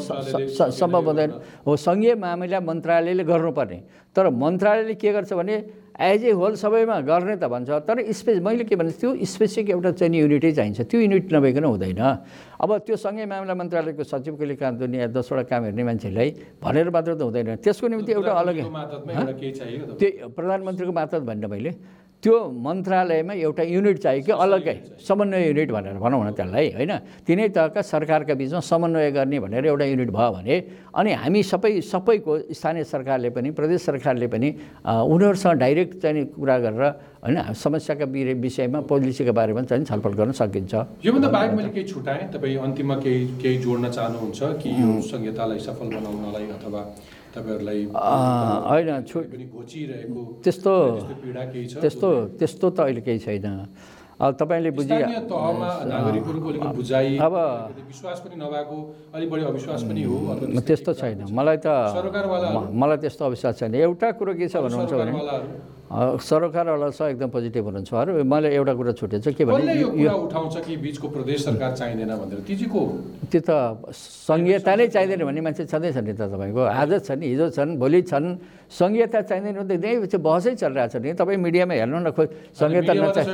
सम्भव 0.73 1.03
हुँदैन। 1.05 1.31
हो 1.65 1.71
सङ्घीय 1.77 2.15
मामिला 2.17 2.59
मन्त्रालयले 2.65 3.23
गर्नुपर्ने। 3.23 3.77
तर 4.15 4.29
मन्त्रालयले 4.33 4.95
के 4.97 5.09
गर्छ 5.13 5.33
भने 5.37 5.55
एज 5.97 6.23
ए 6.25 6.31
होल 6.33 6.53
सबैमा 6.57 6.97
गर्ने 7.05 7.35
त 7.37 7.45
भन्छ 7.45 7.69
तर 7.85 7.97
स्पेस 8.13 8.37
मैले 8.41 8.63
के 8.65 8.75
भन्छु 8.77 8.97
त्यो 8.97 9.25
स्पेसिफिक 9.25 9.69
एउटा 9.69 9.91
चाहिँ 9.97 10.17
युनिटै 10.17 10.51
चाहिन्छ। 10.57 10.81
त्यो 10.89 10.97
युनिट 11.01 11.33
नभइकन 11.33 11.63
हुँदैन। 11.65 12.01
अब 12.57 12.69
त्यो 12.85 12.95
सङ्घीय 12.97 13.25
मामिला 13.25 13.53
मन्त्रालयको 13.53 14.03
सचिवकोले 14.05 14.55
काम 14.57 14.73
गर्ने 14.81 14.97
या 14.97 15.07
दसवटा 15.13 15.43
काम 15.45 15.61
हेर्ने 15.69 15.83
मान्छेलाई 15.89 16.29
भनेर 16.61 16.89
मात्र 16.89 17.13
त 17.17 17.21
हुँदैन। 17.21 17.61
त्यसको 17.61 17.85
निम्ति 17.85 18.11
एउटा 18.17 18.31
अलग्गै 18.33 18.65
प्रधानमन्त्रीको 18.65 18.73
मातहतमा 18.77 19.13
एउटा 19.13 19.33
केही 19.37 19.51
चाहियो 19.57 19.83
तपाईँ 19.85 19.97
त्यो 19.97 20.29
प्रधानमन्त्रीको 20.37 20.93
मातहत 20.93 21.23
भन्न 21.29 21.45
मैले। 21.45 21.71
त्यो 22.17 22.33
मन्त्रालयमा 22.49 23.33
एउटा 23.45 23.63
युनिट 23.63 23.97
चाहियो 24.01 24.23
कि 24.25 24.31
अलग्गै? 24.33 24.75
समन्वय 25.07 25.41
युनिट 25.47 25.69
भनेर 25.71 25.97
भनौँ 26.01 26.21
न 26.25 26.29
त्यसलाई 26.33 26.67
होइन? 26.73 26.93
तिनै 27.21 27.47
तहका 27.53 27.81
सरकारका 27.85 28.33
बिचमा 28.33 28.59
समन्वय 28.65 29.11
गर्ने 29.13 29.37
भनेर 29.37 29.65
एउटा 29.69 29.85
युनिट 29.85 30.09
भयो 30.09 30.31
भने 30.33 30.55
अनि 30.97 31.11
हामी 31.13 31.41
सबै 31.45 31.71
सबैको 31.85 32.31
स्थानीय 32.57 32.83
सरकारले 32.89 33.29
पनि 33.37 33.49
प्रदेश 33.53 33.81
सरकारले 33.85 34.27
पनि 34.33 34.49
उनीहरूसँग 34.81 35.61
डाइरेक्ट 35.61 35.93
चाहिँ 36.01 36.25
कुरा 36.33 36.57
गरेर 36.65 36.83
होइन 37.21 37.37
समस्याका 37.53 38.05
विषयमा 38.41 38.79
पोलिसीको 38.89 39.33
बारेमा 39.37 39.61
चाहिँ 39.69 39.85
छलफल 39.85 40.13
गर्न 40.17 40.31
सकिन्छ। 40.41 40.73
योभन्दा 41.05 41.29
बाहेक 41.29 41.51
मैले 41.53 41.69
केही 41.69 41.85
छुटाएँ। 41.85 42.33
तपाईँ 42.33 42.57
अन्तिममा 42.65 42.95
केही 43.05 43.21
केही 43.41 43.57
जोड्न 43.61 43.93
चाहनुहुन्छ 43.93 44.39
कि 44.61 44.69
यो 44.81 44.89
संहितालाई 45.05 45.59
सफल 45.61 45.87
बनाउनलाई 45.93 46.45
अथवा 46.57 46.81
तपाईँहरूलाई 47.35 47.79
होइन 48.69 48.89
छु 49.09 49.17
त्यस्तो 50.43 50.73
त्यस्तो 51.81 52.09
त्यस्तो 52.39 52.65
त 52.69 52.79
अहिले 52.79 53.01
केही 53.07 53.19
छैन। 53.19 53.45
अब 54.17 54.33
तपाईँले 54.41 54.69
बुझाइ 54.73 55.01
अब- 57.21 57.45
त्यस्तो 60.67 60.91
छैन। 60.97 61.19
मलाई 61.37 61.57
त 61.61 61.67
मलाई 62.73 62.97
त्यस्तो 62.97 63.23
अविश्वास 63.29 63.53
छैन। 63.59 63.73
एउटा 63.77 64.07
कुरो 64.17 64.33
के 64.33 64.45
छ 64.49 64.55
भन्नुहुन्छ 64.57 64.93
भने 64.97 65.11
सरकारवाला 65.87 66.89
छ 66.91 67.01
एकदम 67.15 67.29
पोजिटिभ 67.31 67.63
हुनुहुन्छ। 67.63 67.91
अरू 67.95 68.23
मैले 68.27 68.51
एउटा 68.59 68.73
कुरा 68.75 68.91
छुटेछ 68.91 69.39
के 69.39 69.43
भने 69.47 69.71
यो 69.79 69.87
उठाउँछ 70.27 70.55
कि 70.67 70.75
बिचको 70.83 71.07
प्रदेश 71.07 71.39
सरकार 71.47 71.71
चाहिँदैन 71.79 72.11
भनेर? 72.11 72.39
ती 72.43 72.55
चाहिँ 72.59 72.67
को 72.67 72.79
हो? 72.79 72.91
त्यो 73.31 73.39
त 73.39 73.51
सङ्घीयता 73.95 74.71
नै 74.75 74.87
चाहिँदैन 74.91 75.23
भन्ने 75.23 75.41
मान्छे 75.47 75.63
छँदैछ 75.71 75.97
नि 76.03 76.11
त 76.11 76.27
तपाईँको। 76.27 76.59
आज 76.59 76.91
छन् 77.07 77.23
हिजो 77.23 77.47
छन् 77.55 77.79
भोलि 77.79 78.01
छन्। 78.03 78.27
सङ्घीयता 78.67 79.19
चाहिँदैन 79.31 79.63
भने 79.63 79.79
त 79.79 79.85
यही 79.87 80.11
चाहिँ 80.11 80.23
बहसै 80.27 80.59
चलिरहेको 80.59 80.91
छ 80.91 80.95
नि। 80.99 81.15
तपाईँ 81.15 81.39
मिडियामा 81.39 81.73
हेर्नु 81.79 81.99
न 82.03 82.11
खोइ 82.11 82.27
सङ्घीयता 82.51 82.91
नचाहि 82.91 83.31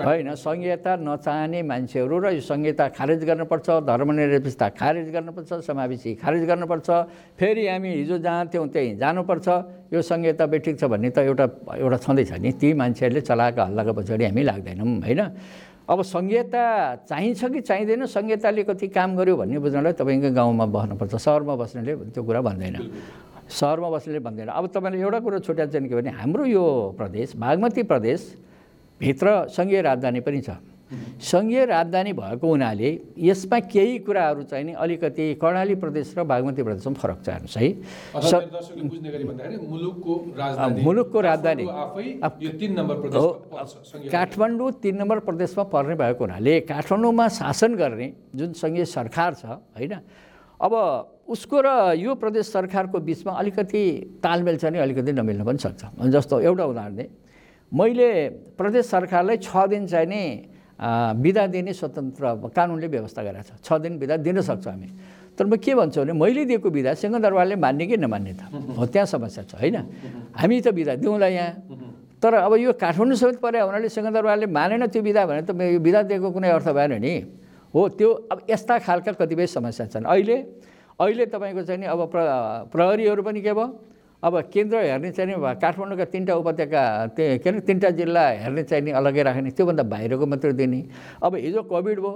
होइन 0.00 0.32
संहिता 0.32 0.92
नचाहने 0.96 1.60
मान्छेहरू 1.60 2.16
र 2.24 2.26
यो 2.32 2.40
संहिता 2.40 2.88
खारेज 2.96 3.20
गर्नुपर्छ 3.28 3.84
धर्मनिरपेक्षता 3.84 4.66
खारेज 4.80 5.08
गर्नुपर्छ 5.12 5.50
समावेशी 5.60 6.10
खारेज 6.24 6.42
गर्नुपर्छ। 6.48 6.88
फेरि 7.36 7.68
हामी 7.68 7.90
हिजो 8.00 8.16
जहाँ 8.24 8.48
थियौँ 8.48 8.68
त्यहीँ 8.72 8.96
जानुपर्छ। 8.96 9.48
यो 9.92 10.02
संहिता 10.02 10.46
बेठिक 10.46 10.78
छ 10.80 10.84
भन्ने 10.84 11.10
त 11.10 11.18
एउटा 11.24 11.46
एउटा 11.80 11.96
छँदैछ 12.04 12.32
नि। 12.44 12.52
ती 12.60 12.72
मान्छेहरूले 12.76 13.20
चलाएको 13.24 13.60
हल्लाको 13.62 13.92
पछाडि 13.96 14.24
हामी 14.28 14.42
लाग्दैनौँ 14.44 14.88
होइन? 15.00 15.20
अब 15.88 15.98
संहिता 16.04 16.64
चाहिन्छ 17.08 17.40
कि 17.48 17.60
चाहिँदैन? 17.64 18.04
संहिताले 18.06 18.62
कति 18.68 18.88
काम 18.92 19.16
गर्यो 19.16 19.36
भन्ने 19.40 19.58
बुझ्नलाई 19.64 19.92
तपाईँको 19.96 20.30
गाउँमा 20.36 20.66
बस्नुपर्छ। 20.68 21.14
सहरमा 21.16 21.54
बस्नेले 21.56 21.92
त्यो 22.12 22.22
कुरा 22.22 22.40
भन्दैन। 22.44 22.76
सहरमा 23.48 23.88
बस्नेले 23.88 24.20
भन्दैन। 24.20 24.48
अब 24.52 24.64
तपाईँले 24.68 25.00
एउटा 25.00 25.18
कुरो 25.24 25.38
छुट्याएको 25.40 25.72
चाहिँ 25.72 25.88
के 25.88 25.94
भने 25.96 26.10
हाम्रो 26.20 26.44
यो 26.44 26.64
प्रदेश 26.92 27.36
बागमती 27.40 27.82
प्रदेशभित्र 27.88 29.26
सङ्घीय 29.48 29.80
राजधानी 29.80 30.20
पनि 30.20 30.40
छ। 30.44 30.60
सङ्घीय 31.20 31.64
राजधानी 31.66 32.12
भएको 32.12 32.46
हुनाले 32.48 32.90
यसमा 33.20 33.58
केही 33.68 33.98
कुराहरू 34.08 34.42
चाहिँ 34.48 34.64
नि 34.64 34.72
अलिकति 34.72 35.34
कर्णाली 35.36 35.74
प्रदेश 35.84 36.14
र 36.16 36.24
बागमती 36.24 36.62
प्रदेशमा 36.64 36.94
फरक 36.96 37.18
छ 37.24 37.28
हेर्नुहोस् 37.28 37.56
है। 37.60 37.68
मुलुकको 40.84 41.20
राजधानी 41.20 41.64
हो 43.14 43.26
काठमाडौँ 44.08 44.70
तिन 44.80 44.94
नम्बर 44.96 45.18
प्रदेशमा 45.28 45.64
पर्ने 45.68 45.94
भएको 45.94 46.24
हुनाले 46.24 46.54
काठमाडौँमा 46.64 47.26
शासन 47.36 47.74
गर्ने 47.76 48.08
जुन 48.34 48.52
सङ्घीय 48.56 48.84
सरकार 48.88 49.30
छ 49.34 49.44
होइन 49.76 49.94
अब 50.60 50.72
उसको 51.28 51.56
र 51.60 51.68
यो 52.00 52.14
प्रदेश 52.16 52.46
सरकारको 52.48 52.98
बिचमा 52.98 53.32
अलिकति 53.36 53.82
तालमेल 54.24 54.56
छ 54.56 54.64
नि 54.72 54.78
अलिकति 54.80 55.12
नमिल्न 55.12 55.44
पनि 55.44 55.58
सक्छ। 55.60 55.82
जस्तो 56.08 56.40
एउटा 56.40 56.64
उदाहरण 56.64 56.94
दिएँ। 56.96 57.10
मैले 57.72 58.10
प्रदेश 58.56 58.84
सरकारलाई 58.88 59.36
छ 59.44 59.68
दिन 59.68 59.86
चाहिँ 59.86 60.08
नि 60.08 60.22
बिदा 60.78 61.46
दिने 61.50 61.72
स्वतन्त्र 61.74 62.24
कानुनले 62.48 62.86
व्यवस्था 62.86 63.22
गरेको 63.22 63.42
छ 63.42 63.66
छ 63.66 63.68
दिन 63.82 63.98
बिदा 63.98 64.16
दिन 64.22 64.40
सक्छौँ 64.40 64.72
हामी 64.72 64.88
तर 65.34 65.46
म 65.46 65.56
के 65.56 65.74
भन्छु 65.74 66.00
भने 66.00 66.12
मैले 66.14 66.44
दिएको 66.46 66.70
बिदा 66.70 66.94
सिंहदरबारले 66.94 67.56
मान्ने 67.56 67.86
कि 67.86 67.96
नमान्ने 67.98 68.32
त 68.34 68.42
हो 68.78 68.86
त्यहाँ 68.86 69.06
समस्या 69.06 69.42
छ 69.44 69.54
होइन 69.58 69.76
हामी 70.34 70.60
त 70.60 70.68
बिदा 70.70 70.94
दिउँला 71.02 71.26
यहाँ 71.28 71.50
तर 72.22 72.34
अब 72.36 72.54
यो 72.56 72.72
काठमाडौँ 72.74 73.16
समेत 73.16 73.38
परे 73.38 73.58
हुनाले 73.60 73.88
सिंहदरबारले 73.88 74.46
मानेन 74.48 74.86
त्यो 74.86 75.02
बिदा 75.02 75.22
भने 75.26 75.42
त 75.42 75.50
यो 75.54 75.78
बिदा 75.78 76.02
दिएको 76.10 76.30
कुनै 76.30 76.50
अर्थ 76.50 76.68
भएन 76.70 76.94
नि 76.98 77.14
हो 77.74 77.80
त्यो 77.94 78.08
अब 78.30 78.38
यस्ता 78.50 78.78
खालका 78.80 79.12
कतिपय 79.14 79.46
समस्या 79.48 79.86
छन् 79.92 80.06
अहिले 80.06 80.36
अहिले 80.98 81.26
तपाईँको 81.26 81.62
चाहिँ 81.62 81.80
नि 81.80 81.86
अब 81.86 82.00
प्र 82.10 82.18
प्रहरीहरू 82.70 83.22
पनि 83.22 83.40
के 83.40 83.52
भयो 83.52 83.66
अब 84.22 84.34
केन्द्र 84.52 84.76
हेर्ने 84.82 85.10
चाहिँ 85.14 85.30
नि 85.30 85.38
काठमाडौँका 85.62 86.04
तिनवटा 86.10 86.34
उपत्यका 86.34 86.82
त्यो 87.14 87.38
के 87.38 87.48
अरे 87.50 87.60
तिनवटा 87.62 87.90
जिल्ला 87.94 88.24
हेर्ने 88.42 88.62
चाहिँ 88.66 88.82
नि 88.84 88.90
अलग्गै 88.90 89.22
राख्ने 89.22 89.50
त्योभन्दा 89.54 89.82
बाहिरको 89.86 90.26
मात्रै 90.26 90.52
दिने। 90.58 90.80
अब 91.22 91.34
हिजो 91.38 91.62
कोभिड 91.70 91.98
भयो 92.00 92.14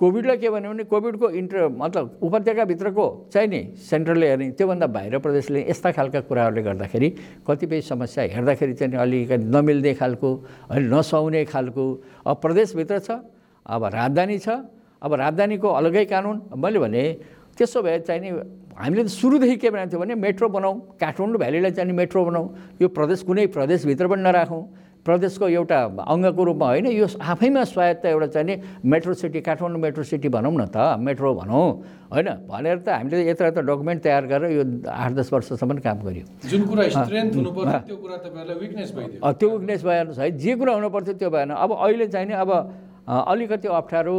कोभिडलाई 0.00 0.36
के 0.38 0.48
भन्यो 0.50 0.70
भने 0.70 0.84
कोभिडको 0.84 1.28
इन्टर 1.40 1.68
मतलब 1.74 2.18
उपत्यकाभित्रको 2.22 3.06
चाहिँ 3.32 3.48
नि 3.48 3.60
सेन्ट्रलले 3.80 4.26
हेर्ने 4.28 4.50
त्योभन्दा 4.54 4.86
बाहिर 4.86 5.18
प्रदेशले 5.18 5.60
यस्ता 5.70 5.90
खालका 5.90 6.20
कुराहरूले 6.28 6.62
गर्दाखेरि 6.62 7.08
कतिपय 7.42 7.80
समस्या 7.82 8.24
हेर्दाखेरि 8.36 8.74
चाहिँ 8.78 8.94
अलिकति 8.94 9.44
नमिल्ने 9.48 9.94
खालको 9.98 10.28
होइन 10.70 10.94
नसुहाउने 10.94 11.44
खालको। 11.48 11.84
अब 12.28 12.36
प्रदेशभित्र 12.44 12.98
छ 13.00 13.10
अब 13.66 13.84
राजधानी 13.88 14.38
छ 14.38 14.48
अब 15.02 15.14
राजधानीको 15.14 15.68
अलग्गै 15.80 16.04
कानुन। 16.12 16.36
मैले 16.54 16.78
भने 16.78 17.02
त्यसो 17.58 17.82
भए 17.82 17.98
चाहिँ 18.06 18.20
नि 18.22 18.30
हामीले 18.78 19.02
त 19.04 19.10
सुरुदेखि 19.10 19.56
के 19.58 19.68
बनाएको 19.74 19.90
थियो 19.90 20.00
भने 20.00 20.14
मेट्रो 20.14 20.48
बनाऊ 20.48 20.74
काठमाडौँ 21.02 21.38
भ्यालीलाई 21.42 21.72
चाहिँ 21.74 21.90
नि 21.90 21.94
मेट्रो 21.98 22.24
बनाऊ। 22.24 22.44
यो 22.78 22.88
प्रदेश 22.88 23.22
कुनै 23.26 23.46
प्रदेशभित्र 23.50 24.06
पनि 24.06 24.22
नराखौँ। 24.22 24.62
प्रदेशको 25.02 25.46
एउटा 25.48 25.78
अङ्गको 26.04 26.42
रूपमा 26.44 26.66
होइन 26.68 26.86
यो 26.92 27.06
आफैमा 27.18 27.62
स्वायत्त 27.64 28.04
एउटा 28.06 28.26
चाहिँ 28.28 28.46
नि 28.46 28.54
metro 28.86 29.14
city 29.18 29.40
Kathmandu 29.40 29.80
metro 29.80 30.02
city 30.04 30.28
भनौँ 30.28 30.52
न 30.52 30.70
त 30.70 30.76
मेट्रो 31.00 31.34
भनौँ। 31.34 31.66
होइन 32.12 32.28
भनेर 32.46 32.78
त 32.86 32.88
हामीले 32.94 33.26
यत्र 33.26 33.44
यत्र 33.50 33.62
डकुमेन्ट 33.66 34.00
तयार 34.04 34.24
गरेर 34.30 34.50
यो 34.52 34.62
आठ 34.86 35.12
दस 35.18 35.32
वर्षसम्म 35.32 35.82
काम 35.82 35.98
गऱ्यौँ 36.06 36.26
जुन 36.46 36.62
कुरा 36.68 36.82
स्ट्रेन्थ 36.94 37.34
हुनु 37.34 37.50
पर्थ्यो 37.50 37.78
त्यो 37.88 37.96
कुरा 37.96 38.16
तपाईँहरूलाई 38.22 38.58
विकनेस 38.62 38.90
भइदियो। 38.94 39.32
त्यो 39.32 39.48
विकनेस 39.58 39.82
भएन 39.82 40.06
है 40.18 40.30
जे 40.38 40.52
कुरा 40.54 40.72
हुनुपर्थ्यो 40.76 41.14
त्यो 41.18 41.30
भएन। 41.30 41.50
अब 41.56 41.70
अहिले 41.72 42.06
चाहिँ 42.12 42.26
नि 42.28 42.34
अब 42.38 42.50
अलिकति 43.08 43.68
अप्ठ्यारो 43.72 44.14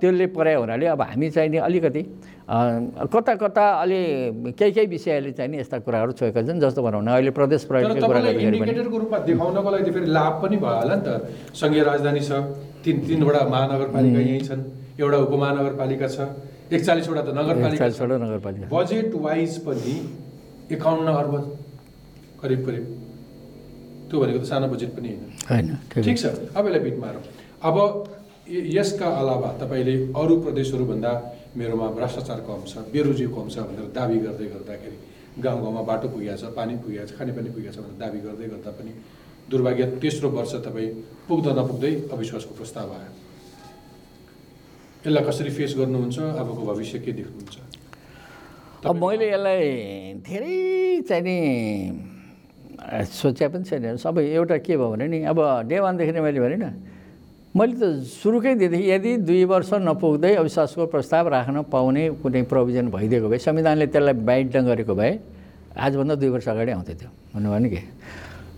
त्यसले 0.00 0.26
पर्यायो 0.36 0.60
हुनाले 0.60 0.86
अब 0.92 1.00
हामी 1.00 1.30
चाहिँ 1.32 1.50
नि 1.50 1.58
अलिकति 1.64 2.02
कता 2.44 3.34
कता 3.40 3.64
अलि 3.80 4.52
केही 4.52 4.72
केही 4.72 4.86
विषयले 4.86 5.32
चाहिँ 5.32 5.50
नि 5.50 5.58
यस्ता 5.58 5.78
कुराहरू 5.80 6.12
छोएका 6.12 6.42
छन् 6.44 6.60
जस्तो 6.60 6.82
भनौँ 6.84 7.00
न 7.00 7.08
अहिले 7.16 7.32
प्रदेश 7.32 7.64
प्रहरीको 7.64 8.04
कुरा 8.04 8.20
इन्डिकेटरको 8.20 8.96
रूपमा 8.98 9.18
देखाउनको 9.24 9.70
लागि 9.72 9.90
फेरि 9.90 10.06
लाभ 10.12 10.32
पनि 10.42 10.56
भयो 10.60 10.76
होला 10.76 10.94
नि 10.94 11.02
त। 11.08 11.08
सङ्घीय 11.56 11.82
राजधानी 11.88 12.20
छ 12.20 12.30
तिन 12.84 12.96
तिनवटा 13.08 13.40
महानगरपालिका 13.48 14.20
यहीँ 14.20 14.44
छन् 14.44 14.62
एउटा 15.00 15.18
उपमहानगरपालिका 15.24 16.08
छ 16.12 16.18
एकचालिसवटा 16.68 17.22
त 17.24 17.30
नगरपालिका 17.32 18.16
नगरपालिका। 18.24 18.66
बजेट 18.68 19.08
वाइज 19.24 19.52
पनि 19.64 19.94
एकाउन्न 20.76 21.08
अर्ब 21.20 21.34
करिब 22.42 22.60
करिब। 22.66 22.84
त्यो 24.10 24.16
भनेको 24.20 24.38
त 24.38 24.46
सानो 24.52 24.66
बजेट 24.68 24.90
पनि 24.92 25.10
होइन। 25.48 25.68
ठिक 25.96 26.16
छ 26.20 26.24
अब 26.52 26.66
यसलाई 26.68 26.80
बिट 26.84 26.96
मारौँ 27.00 27.22
अब 27.64 27.76
यसका 28.76 29.08
अलावा 29.20 29.48
तपाईँले 29.60 29.94
अरू 30.12 30.34
प्रदेशहरूभन्दा 30.44 31.12
मेरोमा 31.56 31.86
भ्रष्टाचार 31.96 32.40
कम 32.48 32.60
छ 32.66 32.74
बेरोजी 32.92 33.26
कम 33.34 33.46
छ 33.48 33.56
भनेर 33.68 33.86
दाबी 33.94 34.18
गर्दै 34.26 34.46
गर्दाखेरि 34.54 34.98
गाउँ 35.42 35.58
गाउँमा 35.62 35.82
बाटो 35.90 36.06
पुगेको 36.14 36.36
छ 36.36 36.44
पानी 36.58 36.72
पुगेको 36.82 37.06
छ 37.06 37.12
खानेपानी 37.18 37.50
पुगेको 37.54 37.72
छ 37.74 37.78
भनेर 37.84 37.98
दाबी 38.02 38.18
गर्दै 38.26 38.46
गर्दा 38.52 38.70
पनि 38.78 38.92
दुर्भाग्य 39.50 39.84
तेस्रो 40.02 40.28
वर्ष 40.34 40.52
तपाईँ 40.66 40.90
पुग्दा 41.28 41.52
नपुग्दै 41.58 41.92
अविश्वासको 42.10 42.52
प्रस्ताव 42.58 42.90
आयो। 42.96 43.12
यसलाई 45.04 45.24
कसरी 45.28 45.50
फेस 45.52 45.72
गर्नुहुन्छ 45.78 46.18
अबको 46.42 46.62
भविष्य 46.64 46.98
के 47.04 47.12
देख्नुहुन्छ? 47.12 47.56
अब 48.88 48.94
मैले 49.04 49.26
यसलाई 49.30 49.62
धेरै 50.26 50.56
चाहिँ 51.08 51.22
नि 51.22 51.36
सोचे 53.04 53.46
पनि 53.52 53.64
छैन। 53.68 53.96
सबै 54.00 54.24
एउटा 54.32 54.56
के 54.64 54.74
भयो 54.76 54.88
भने 54.90 55.06
नि 55.12 55.18
अब 55.28 55.38
डे 55.68 55.76
वानदेखि 55.80 56.12
नै 56.12 56.20
मैले 56.20 56.40
भने 56.40 56.56
मैले 57.54 57.74
त 57.78 58.02
सुरुकै 58.02 58.58
दिएदेखि 58.58 58.82
यदि 58.90 59.10
दुई 59.30 59.46
वर्ष 59.46 59.70
नपुग्दै 59.86 60.34
अविश्वासको 60.42 60.90
प्रस्ताव 60.90 61.24
राख्न 61.30 61.62
पाउने 61.70 62.18
कुनै 62.18 62.42
प्रोभिजन 62.50 62.90
भइदिएको 62.90 63.30
भए 63.30 63.38
संविधानले 63.46 63.86
त्यसलाई 63.94 64.14
बाइन्ड 64.26 64.54
गरेको 64.74 64.94
भए 64.98 65.12
आजभन्दा 65.78 66.14
दुई 66.18 66.30
वर्ष 66.34 66.46
अगाडि 66.50 66.70
आउँथ्यो 66.74 66.94
त्यो। 66.98 67.10
भन्नु 67.30 67.48
भने 67.54 67.68
के? 67.70 67.80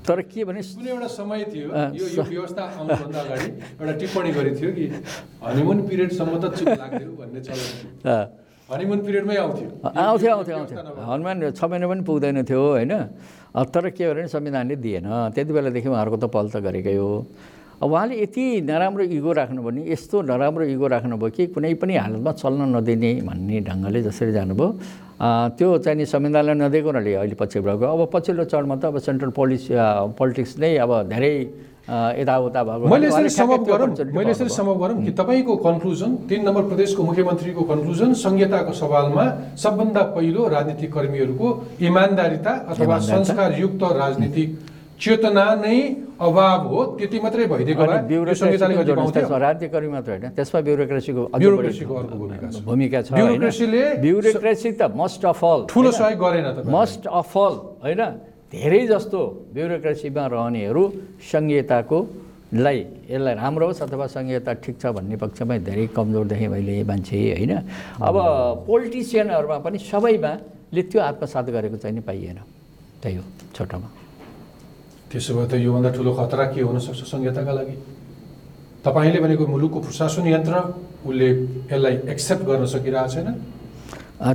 तर 0.00 0.20
के 0.32 0.40
भने 0.48 0.60
कुनै 0.64 0.90
एउटा 0.96 1.08
समय 1.12 1.44
थियो 1.52 1.68
यो 1.92 2.04
यो 2.08 2.22
व्यवस्था 2.24 2.62
आउनुभन्दा 2.72 3.20
अगाडि 3.20 3.48
एउटा 3.76 3.92
टिप्पणी 4.00 4.30
गरेको 4.32 4.56
थियो 4.64 4.70
कि 4.72 4.84
हनिमुन 5.44 5.78
पिरियडसम्म 5.88 6.32
त 6.40 6.44
चुप 6.56 6.68
लाग्थ्यो 6.80 7.12
भन्ने 7.20 7.40
चलन 7.44 8.16
हनिमुन 8.72 8.98
पिरियडमै 9.04 9.36
आउँथ्यो। 9.36 9.68
आउँथ्यो 9.92 10.30
आउँथ्यो 10.36 10.56
आउँथ्यो। 10.56 11.04
हनुमान 11.04 11.36
छ 11.52 11.60
महिना 11.68 11.86
पनि 11.92 12.00
पुग्दैन 12.00 12.38
थियो 12.48 12.64
होइन? 12.80 12.92
तर 13.60 13.84
के 13.92 14.04
भने 14.08 14.24
संविधानले 14.32 14.76
दिएन। 14.80 15.06
त्यति 15.36 15.52
बेलादेखि 15.52 15.88
उहाँहरूको 15.92 16.16
त 16.16 16.24
पहल 16.32 16.46
त 16.48 16.56
गरेकै 16.64 16.96
हो। 16.96 17.12
अब 17.76 17.92
उहाँले 17.92 18.14
यति 18.22 18.44
नराम्रो 18.64 19.04
इगो 19.04 19.32
राख्नुभयो 19.36 19.70
नि 19.70 19.82
यस्तो 19.92 20.16
नराम्रो 20.24 20.64
इगो 20.64 20.86
राख्नुभयो 20.88 21.30
कि 21.36 21.46
कुनै 21.52 21.74
पनि 21.76 21.94
हालतमा 21.96 22.32
चल्न 22.40 22.72
नदिने 22.72 23.12
भन्ने 23.28 23.60
ढङ्गले 23.68 24.00
जसरी 24.02 24.32
जानुभयो 24.32 24.68
त्यो 25.60 25.68
चाहिँ 25.84 25.96
नि 25.98 26.04
संविधानले 26.08 26.54
नदिएको 26.56 26.88
हुनाले 26.88 27.12
अहिले 27.20 27.36
पछिबाट 27.36 27.76
गयो 27.76 27.92
अब 27.92 28.02
पछिल्लो 28.12 28.44
चरणमा 28.48 28.76
त 28.80 28.84
अब 28.88 28.96
सेन्ट्रल 28.98 29.30
पोलिस 29.36 29.68
पोलिटिक्स 30.16 30.52
नै 30.56 30.76
अब 30.84 30.92
धेरै 31.12 31.34
यताउता 31.86 32.60
भएको 32.64 32.88
मैले 32.88 33.06
यसरी 33.06 33.28
त्यो 33.28 33.56
गरौँ 33.68 33.88
मैले 34.16 34.30
यसरी। 34.30 34.48
समअप 34.50 34.78
गरौँ 34.82 34.96
कि 35.04 35.12
तपाईँको 35.20 35.54
कन्क्लुजन 35.66 36.10
तिन 36.28 36.40
नम्बर 36.48 36.62
प्रदेशको 36.70 37.02
मुख्यमन्त्रीको 37.02 37.62
कन्क्लुजन 37.62 38.10
संहिताको 38.24 38.72
सवालमा 38.72 39.24
सबभन्दा 39.54 40.02
पहिलो 40.16 40.48
राजनीतिक 40.48 40.90
कर्मीहरूको 40.92 41.46
इमान्दारिता 41.88 42.52
अथवा। 42.72 42.98
संस्कारयुक्त 43.12 43.82
राजनीतिक 44.00 44.48
चेतना 44.96 45.46
नै 45.60 45.78
अभाव 46.16 46.60
हो 46.72 46.80
त्यति 46.96 47.18
मात्रै 47.20 47.46
भइदिएको 47.52 47.84
राज्यकर्मी 49.36 49.90
मात्र 49.92 50.10
होइन 50.12 50.32
त्यसमा 50.36 50.60
ब्युरोक्रेसीको 50.68 51.22
भूमिका 52.64 52.98
छ। 53.04 53.12
ब्युरोक्रेसीले? 53.12 53.82
ब्युरोक्रेसी 54.00 54.70
त 54.80 54.82
मस्ट 54.96 55.22
अफ 55.32 55.40
अल 55.44 55.60
ठुलो 55.68 55.90
सहयोग 55.92 56.20
गरेन 56.24 56.48
तपाईँ 56.56 56.72
मस्ट 56.72 57.02
अफ 57.12 57.32
अल 57.36 57.54
होइन। 57.84 58.02
धेरै 58.48 58.82
जस्तो 58.88 59.20
ब्युरोक्रेसीमा 59.52 60.24
रहनेहरू 60.32 60.82
सङ्घीयताको 61.30 61.98
लाई 62.64 62.78
यसलाई 63.10 63.34
राम्रो 63.36 63.64
होस् 63.68 63.82
अथवा 63.84 64.06
सङ्घीयता 64.16 64.52
ठिक 64.64 64.76
छ 64.80 64.84
भन्ने 64.96 65.16
पक्षमा 65.20 65.54
धेरै 65.68 65.86
कमजोर 65.92 66.24
देखेँ 66.32 66.48
मैले 66.48 66.74
मान्छे 66.88 67.16
होइन। 67.36 67.52
अब 68.00 68.16
पोलिटिसियनहरूमा 68.64 69.58
पनि 69.60 69.78
सबैमा 69.90 70.32
ले 70.72 70.82
त्यो 70.88 71.00
आत्मसात 71.10 71.46
गरेको 71.52 71.76
चाहिँ 71.82 71.94
नि 71.98 72.02
पाइएन। 72.06 72.38
त्यही 73.02 73.16
हो 73.18 73.22
छोटोमा। 73.52 73.88
त्यसो 75.16 75.32
भए 75.34 75.46
त 75.48 75.54
योभन्दा 75.64 75.90
ठुलो 75.96 76.12
खतरा 76.12 76.44
के 76.52 76.60
हुनसक्छ 76.60 77.00
संहिताका 77.08 77.52
लागि 77.58 77.76
तपाईँले 78.84 79.18
भनेको 79.24 79.44
मुलुकको 79.48 79.78
प्रशासन 79.88 80.26
यन्त्र 80.28 80.54
उसले 81.08 81.28
यसलाई 81.72 81.94
एक्सेप्ट 82.12 82.42
गर्न 82.48 82.64
सकिरहेको 82.76 83.08
छैन 83.14 83.28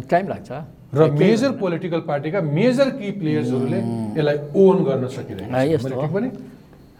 टाइम 0.09 0.25
लाग्छ 0.33 0.49
र 0.97 1.01
मेजर 1.21 1.51
पोलिटिकल 1.61 2.01
पार्टीका 2.09 2.39
मेजर 2.57 2.89
की 2.97 3.11
प्लेयर्सहरूले 3.21 3.79
यसलाई 4.17 4.37
ओन 4.63 4.77
गर्न 4.89 5.07
सकिरहेको 5.17 5.77
छ। 5.77 6.50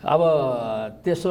अब 0.01 0.21
त्यसो 1.05 1.29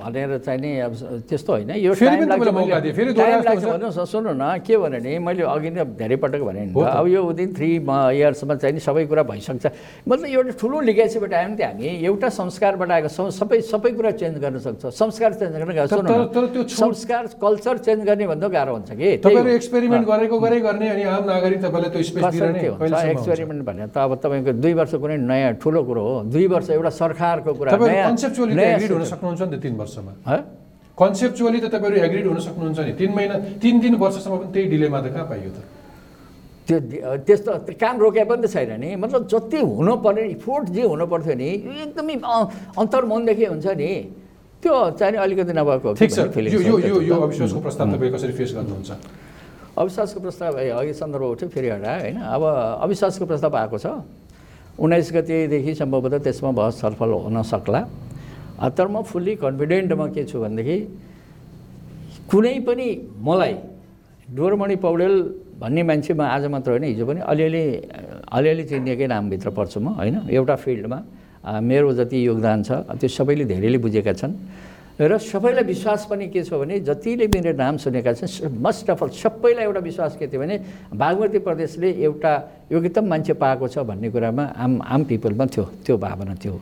भनेर 0.00 0.40
चाहिँ 0.40 0.60
नि 0.60 0.70
अब 0.88 0.92
त्यस्तो 1.28 1.52
होइन। 1.52 1.70
यो। 1.76 1.92
भन्नुहोस् 1.92 3.98
न 3.98 4.04
सुन्नु 4.08 4.32
न 4.40 4.56
के 4.64 4.76
भने 4.76 4.98
नि 5.04 5.18
मैले 5.20 5.42
अघि 5.44 5.70
नै 5.70 5.84
धेरै 6.00 6.16
पटक 6.16 6.40
भने 6.40 6.64
नि। 6.66 6.72
अब 6.72 7.06
यो 7.12 7.22
विदिन 7.28 7.52
थ्री 7.52 7.76
इयर्समा 7.76 8.54
चाहिँ 8.56 8.72
नि 8.72 8.80
सबै 8.80 9.04
कुरा 9.04 9.22
भइसक्छ। 9.22 9.66
मतलब 10.08 10.28
एउटा 10.32 10.52
ठुलो 10.56 10.80
लिगेसीबाट 10.80 11.28
आयो 11.28 11.48
नि 11.52 11.60
त 11.60 11.76
हामी। 11.76 12.08
एउटा 12.08 12.28
संस्कारबाट 12.40 12.90
आएको 12.90 13.08
छौँ 13.12 13.28
सबै 13.36 13.60
सबै 13.68 13.92
कुरा 13.92 14.10
चेन्ज 14.16 14.40
गर्न 14.40 14.64
सक्छ। 14.64 14.96
संस्कार 14.96 15.36
चेन्ज 15.36 15.60
गर्न 15.60 15.84
सुन्नु 15.84 16.64
संस्कार 16.72 17.36
कल्चर 17.36 17.84
चेन्ज 17.84 18.00
गर्ने 18.08 18.32
भन्दा 18.32 18.48
गाह्रो 18.48 18.80
हुन्छ 18.80 18.96
कि। 18.96 19.20
एक्सपेरिमेन्ट 19.28 20.08
गरेको 20.08 20.40
गरे 20.40 20.64
गर्ने 20.64 20.88
अनि 20.88 21.04
आम 21.04 21.28
नागरिक 21.28 21.60
तपाईँलाई 21.68 21.92
त्यो 21.92 22.00
स्पेस? 22.00 22.24
एक्सपेरिमेन्ट 23.12 23.60
भने 23.60 23.92
त 23.92 24.00
अब 24.00 24.24
तपाईँको 24.24 24.56
दुई 24.56 24.72
वर्ष 24.72 25.04
कुनै 25.04 25.20
नयाँ 25.20 25.60
ठुलो 25.60 25.84
कुरो 25.84 26.00
हो। 26.00 26.32
दुई 26.32 26.48
वर्ष 26.48 26.70
एउटा 26.70 26.90
सरकारको 26.96 27.52
कुरा 27.52 27.76
कन्सेप्चुअली 28.06 28.52
त 28.52 28.56
नयाँ 28.56 28.74
एग्रिड 28.76 28.92
हुन। 28.92 29.04
सक्नुहुन्छ 29.04 29.40
नि 29.42 29.56
त 29.56 29.62
तिन 29.62 29.74
वर्षमा? 29.76 30.12
कन्सेप्चुअली 30.98 31.58
त 31.60 31.66
तपाईँहरू 31.74 31.96
एग्रिड 32.06 32.26
हुन 32.26 32.38
सक्नुहुन्छ 32.40 32.78
नि। 32.78 32.92
तिन 32.98 33.10
महिना 33.16 33.34
तिन 33.62 33.74
तिन 33.82 33.94
वर्षसम्म 34.00 34.34
पनि 34.36 34.52
त्यही 34.54 34.66
डिलेमा 34.72 34.98
त 35.00 35.06
कहाँ 35.14 35.26
पाइयो 35.30 35.50
त? 35.50 35.58
त्यो 36.66 36.78
त्यस्तो 37.26 37.52
त्यो 37.66 37.74
काम 37.78 37.94
रोके 38.02 38.24
पनि 38.26 38.42
त 38.42 38.50
छैन 38.50 38.72
नि। 38.80 38.90
मतलब 38.98 39.22
जति 39.30 39.58
हुनुपर्ने 39.60 40.22
इफोर्ट 40.34 40.64
जे 40.74 40.82
हुनु 40.82 41.06
पर्थ्यो 41.06 41.34
नि 41.38 41.50
यो 41.62 41.72
एकदमै 41.84 42.14
अन्तर्मनदेखि 42.74 43.44
हुन्छ 43.52 43.66
नि। 43.78 43.90
त्यो 44.62 44.74
चाहिँ 44.98 45.16
अलिकति 45.20 45.52
नभएको 45.52 45.88
अविश्वासको 45.94 47.60
प्रस्ताव 47.60 47.86
तपाईँ 47.94 48.10
कसरी 48.14 48.32
फेस 48.34 48.50
गर्नुहुन्छ? 48.56 48.90
अविश्वासको 49.78 50.18
प्रस्ताव 50.20 50.52
अघि 50.56 50.92
सन्दर्भ 50.96 51.24
उठ्यो 51.36 51.48
फेरि 51.54 51.68
हटायो 51.68 52.00
होइन? 52.02 52.16
अब 52.34 52.42
अविश्वासको 52.82 53.24
प्रस्ताव 53.30 53.52
आएको 53.56 53.78
छ। 53.78 53.86
उन्नाइस 54.78 55.08
गतिदेखि 55.14 55.72
सम्भवतः 55.74 56.18
त्यसमा 56.26 56.50
बहस 56.58 56.80
छलफल 56.80 57.10
हुन 57.26 57.42
सक्ला। 57.42 57.80
तर 58.76 58.86
म 58.88 59.02
फुल्ली 59.02 59.34
कन्फिडेन्टमा 59.40 60.06
के 60.14 60.22
छु 60.24 60.36
भनेदेखि 60.40 60.76
कुनै 62.30 62.54
पनि 62.66 62.88
मलाई 63.28 63.54
डोरमणि 64.36 64.76
पौडेल 64.84 65.14
भन्ने 65.60 65.82
मान्छे 65.88 66.12
म 66.14 66.20
आज 66.20 66.44
मात्र 66.52 66.70
होइन 66.70 66.84
हिजो 66.84 67.04
पनि 67.06 67.20
अलिअलि 67.24 67.64
अलिअलि 68.28 68.64
चिनिएकै 68.70 69.06
नामभित्र 69.06 69.48
पर्छु 69.56 69.80
म 69.80 69.96
होइन? 69.96 70.16
एउटा 70.28 70.54
फिल्डमा 70.64 70.98
मेरो 71.62 71.92
जति 71.94 72.18
योगदान 72.26 72.62
छ 72.66 72.70
त्यो 73.00 73.08
सबैले 73.08 73.44
धेरैले 73.46 73.78
बुझेका 73.78 74.12
छन्। 74.12 74.32
र 74.96 75.18
सबैलाई 75.20 75.64
विश्वास 75.64 76.06
पनि 76.10 76.26
के 76.32 76.42
छ 76.42 76.56
भने 76.56 76.80
जतिले 76.80 77.26
मेरो 77.28 77.52
नाम 77.52 77.76
सुनेका 77.76 78.12
छन् 78.16 78.48
मस्ट 78.64 78.90
अफ 78.90 79.02
अल 79.02 79.08
सबैलाई 79.12 79.64
एउटा 79.64 79.80
विश्वास 79.80 80.16
के 80.16 80.26
थियो 80.26 80.40
भने 80.40 80.56
बागमती 80.88 81.38
प्रदेशले 81.44 81.90
एउटा 82.00 82.32
योग्यतम 82.72 83.04
मान्छे 83.04 83.32
पाएको 83.36 83.68
छ 83.68 83.84
भन्ने 83.84 84.10
कुरामा 84.10 84.44
आम 84.56 84.80
आम 84.80 85.04
पिपलमा 85.04 85.46
थियो 85.52 85.64
त्यो 85.84 85.96
भावना 86.00 86.34
थियो। 86.40 86.60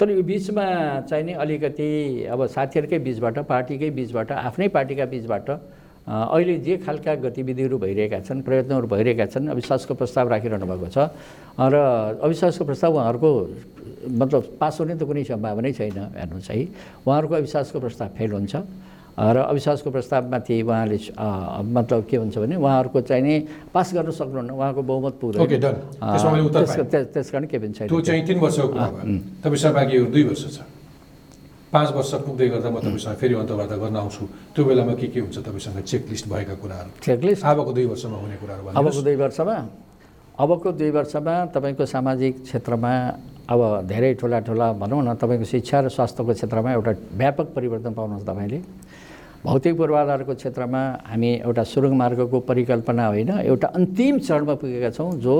तर 0.00 0.10
यो 0.10 0.22
बिचमा 0.24 0.64
चाहिँ 1.04 1.24
नि 1.24 1.32
अलिकति 1.36 1.88
अब 2.32 2.46
साथीहरूकै 2.48 2.98
बिचबाट 2.98 3.38
पार्टीकै 3.44 3.90
बिचबाट 3.92 4.32
आफ्नै 4.32 4.68
पार्टीका 4.72 5.04
बिचबाट 5.12 5.50
अहिले 6.06 6.58
जे 6.58 6.76
खालका 6.78 7.14
गतिविधिहरू 7.14 7.78
भइरहेका 7.78 8.20
छन् 8.20 8.42
प्रयत्नहरू 8.42 8.86
भइरहेका 8.86 9.26
छन् 9.26 9.48
अविश्वासको 9.48 9.94
प्रस्ताव 9.94 10.28
राखिरहनु 10.28 10.66
भएको 10.66 10.86
छ। 10.86 10.98
र 11.58 11.74
अविश्वासको 12.22 12.64
प्रस्ताव 12.64 12.94
उहाँहरूको 12.94 13.30
मतलब 14.10 14.42
पास 14.60 14.80
हुने 14.80 14.94
त 14.94 15.02
कुनै 15.02 15.24
सम्भावनै 15.24 15.72
छैन 15.72 15.98
हेर्नुहोस् 15.98 16.50
है। 16.50 16.68
उहाँहरूको 17.06 17.34
अविश्वासको 17.34 17.80
प्रस्ताव 17.80 18.08
फेल 18.08 18.32
हुन्छ। 18.32 18.56
र 19.18 19.36
अविश्वासको 19.36 19.90
प्रस्तावमाथि 19.90 20.62
उहाँले 20.62 20.98
मतलब 21.74 22.06
के 22.10 22.18
भन्छ 22.18 22.38
भने 22.38 22.56
उहाँहरूको 22.56 23.00
चाहिँ 23.00 23.22
नि 23.22 23.48
पास 23.74 23.94
गर्न 23.94 24.10
सक्नुहुन्न। 24.10 24.50
उहाँको 24.50 24.82
बहुमत 24.82 25.14
त्यसको- 26.52 27.14
त्यस 27.14 27.30
कारण 27.30 27.46
के 27.46 27.58
पनि 27.58 27.74
पाँच 31.72 31.88
वर्ष 31.92 32.12
पुग्दै 32.26 32.48
गर्दा 32.48 32.70
म 32.70 32.78
तपाईँसँग 32.78 33.16
फेरि 33.20 33.34
अन्तर्वार्ता 33.34 33.76
गर्न 33.76 33.96
आउँछु। 33.96 34.24
त्यो 34.54 34.64
बेलामा 34.64 34.94
के 34.94 35.06
के 35.10 35.20
हुन्छ 35.20 35.38
तपाईँसँग 35.42 35.82
चेकलिस्ट 35.82 36.24
भएका 36.30 36.54
कुराहरू? 36.62 36.90
चेकलिस्ट 37.02 37.42
अबको 37.42 37.72
दुई 37.74 37.86
वर्षमा 37.90 38.16
हुने 38.22 38.36
कुराहरू 38.38 38.62
अबको। 38.70 39.02
दुई 39.02 39.16
वर्षमा? 39.16 39.56
अबको 40.38 40.68
दुई 40.78 40.90
वर्षमा 40.90 41.34
तपाईँको 41.54 41.84
सामाजिक 41.84 42.34
क्षेत्रमा 42.46 42.92
अब 43.50 43.60
धेरै 43.90 44.14
ठुला 44.14 44.38
ठुला 44.46 44.66
भनौँ 44.78 45.02
न 45.02 45.14
तपाईँको 45.18 45.44
शिक्षा 45.44 45.80
र 45.80 45.88
स्वास्थ्यको 45.90 46.32
क्षेत्रमा 46.38 46.70
एउटा 46.72 46.92
व्यापक 47.18 47.46
परिवर्तन 47.56 47.92
पाउनुहुन्छ 47.98 48.26
तपाईँले। 48.30 48.58
भौतिक 49.42 49.74
पूर्वाधारको 49.76 50.34
क्षेत्रमा 50.34 50.82
हामी 51.06 51.30
एउटा 51.46 51.62
सुरुङ 51.66 51.92
मार्गको 51.98 52.38
परिकल्पना 52.46 53.04
होइन 53.06 53.30
एउटा 53.42 53.68
अन्तिम 53.74 54.18
चरणमा 54.22 54.54
पुगेका 54.54 54.90
छौँ 54.94 55.10
जो 55.18 55.36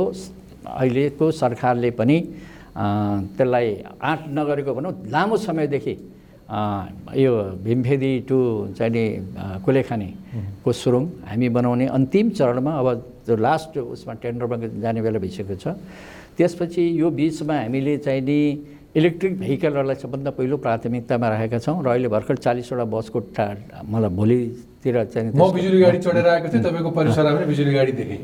अहिलेको 0.67 1.31
सरकारले 1.31 1.91
पनि 1.95 2.19
त्यसलाई 2.77 3.67
आँट 4.03 4.21
नगरेको 4.39 4.75
भनौँ 4.75 4.93
लामो 5.11 5.37
समयदेखि 5.39 5.95
यो 6.47 7.33
भीमफेदी 7.65 8.13
टु 8.29 8.39
चाहिँ 8.79 8.93
नि 8.95 9.05
कुलेखानीको 9.67 10.73
सुरुङ 10.73 11.05
हामी 11.27 11.49
बनाउने 11.51 11.87
अन्तिम 11.91 12.27
चरणमा 12.39 12.73
अब 12.81 12.87
जो 13.27 13.35
लास्ट 13.37 13.79
उसमा 13.79 14.15
टेन्डरमा 14.23 14.57
जाने 14.79 15.03
बेला 15.03 15.19
भइसकेको 15.19 15.57
छ 15.59 15.75
त्यसपछि 16.39 16.83
यो 17.01 17.11
बिचमा 17.11 17.55
हामीले 17.67 17.97
चाहिँ 18.07 18.23
नि 18.23 18.39
इलेक्ट्रिक 18.95 19.33
भेहिकलहरूलाई 19.41 19.97
सबभन्दा 20.01 20.31
पहिलो 20.39 20.57
प्राथमिकतामा 20.63 21.27
राखेका 21.29 21.59
छौँ 21.67 21.83
र 21.83 21.89
अहिले 21.91 22.09
भर्खर 22.15 22.37
चालिसवटा 22.47 22.85
बसको 22.95 23.19
टा 23.35 23.47
मतलब 23.83 24.13
भोलितिर 24.17 24.97
चाहिँ 25.05 25.35
म 25.35 25.51
बिजुली 25.51 25.81
गाडी 25.83 25.99
चढेर 25.99 26.27
आएको 26.31 26.49
थिएँ 26.49 26.63
तपाईँको 26.63 26.91
परिसरमा 26.95 27.45
बिजुली 27.51 27.73
गाडी 27.75 27.93
देखेँ। 27.93 28.19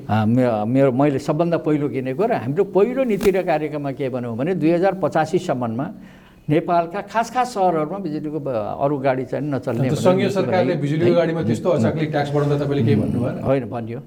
मेरो 0.74 0.90
मैले 0.94 1.18
सबभन्दा 1.18 1.58
पहिलो 1.66 1.88
किनेको 1.90 2.24
र 2.24 2.32
हाम्रो 2.46 2.64
पहिलो 2.70 3.02
नीति 3.04 3.30
र 3.34 3.42
कार्यक्रममा 3.50 3.92
के 3.98 4.08
भन्यौँ 4.14 4.36
भने 4.38 4.54
दुई 4.62 4.70
हजार 4.78 4.94
पचासीसम्ममा 5.02 5.86
नेपालका 6.48 7.00
खास 7.06 7.30
खास 7.30 7.54
सहरहरूमा 7.54 7.98
बिजुलीको 8.02 8.38
अरू 8.82 8.96
गाडी 8.98 9.24
चाहिँ 9.30 9.46
नचल्ने 9.46 9.90
सङ्घीय 9.94 10.28
सरकारले। 10.30 10.74
बिजुलीको 10.82 11.14
गाडीमा 11.14 11.42
त्यस्तो 11.46 11.68
अचाकले 11.70 12.06
ट्याक्स 12.10 12.30
बढाउँदा 12.34 12.56
तपाईँले 12.64 12.82
केही 12.82 12.96
भन्नु 12.98 13.18
भएन 13.22 13.36
होइन 13.46 13.64
भन्यो। 13.70 14.00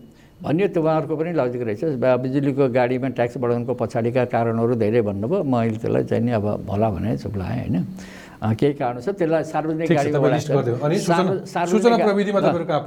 भन्यो 0.43 0.67
त्यो 0.67 0.81
उहाँहरूको 0.83 1.15
पनि 1.15 1.31
लजिक 1.31 1.61
रहेछ। 1.63 1.95
बिजुलीको 1.95 2.63
गाडीमा 2.75 3.07
ट्याक्स 3.15 3.37
बढाउनुको 3.39 3.73
पछाडिका 3.79 4.23
कारणहरू 4.35 4.73
धेरै 4.75 5.01
भन्नुभयो। 5.07 5.43
म 5.47 5.53
अहिले 5.63 5.79
त्यसलाई 5.79 6.03
चाहिँ 6.11 6.23
नि 6.27 6.31
अब 6.35 6.67
भला 6.67 6.87
भने 6.91 7.15
चुप 7.23 7.35
लगाएँ 7.39 7.71
होइन? 7.71 7.75
केही 8.41 8.73
कारण 8.73 8.99
छ 8.99 9.09
त्यसलाई 9.15 9.43
सार्वजनिक 9.43 9.87
गाडीमा 9.91 10.19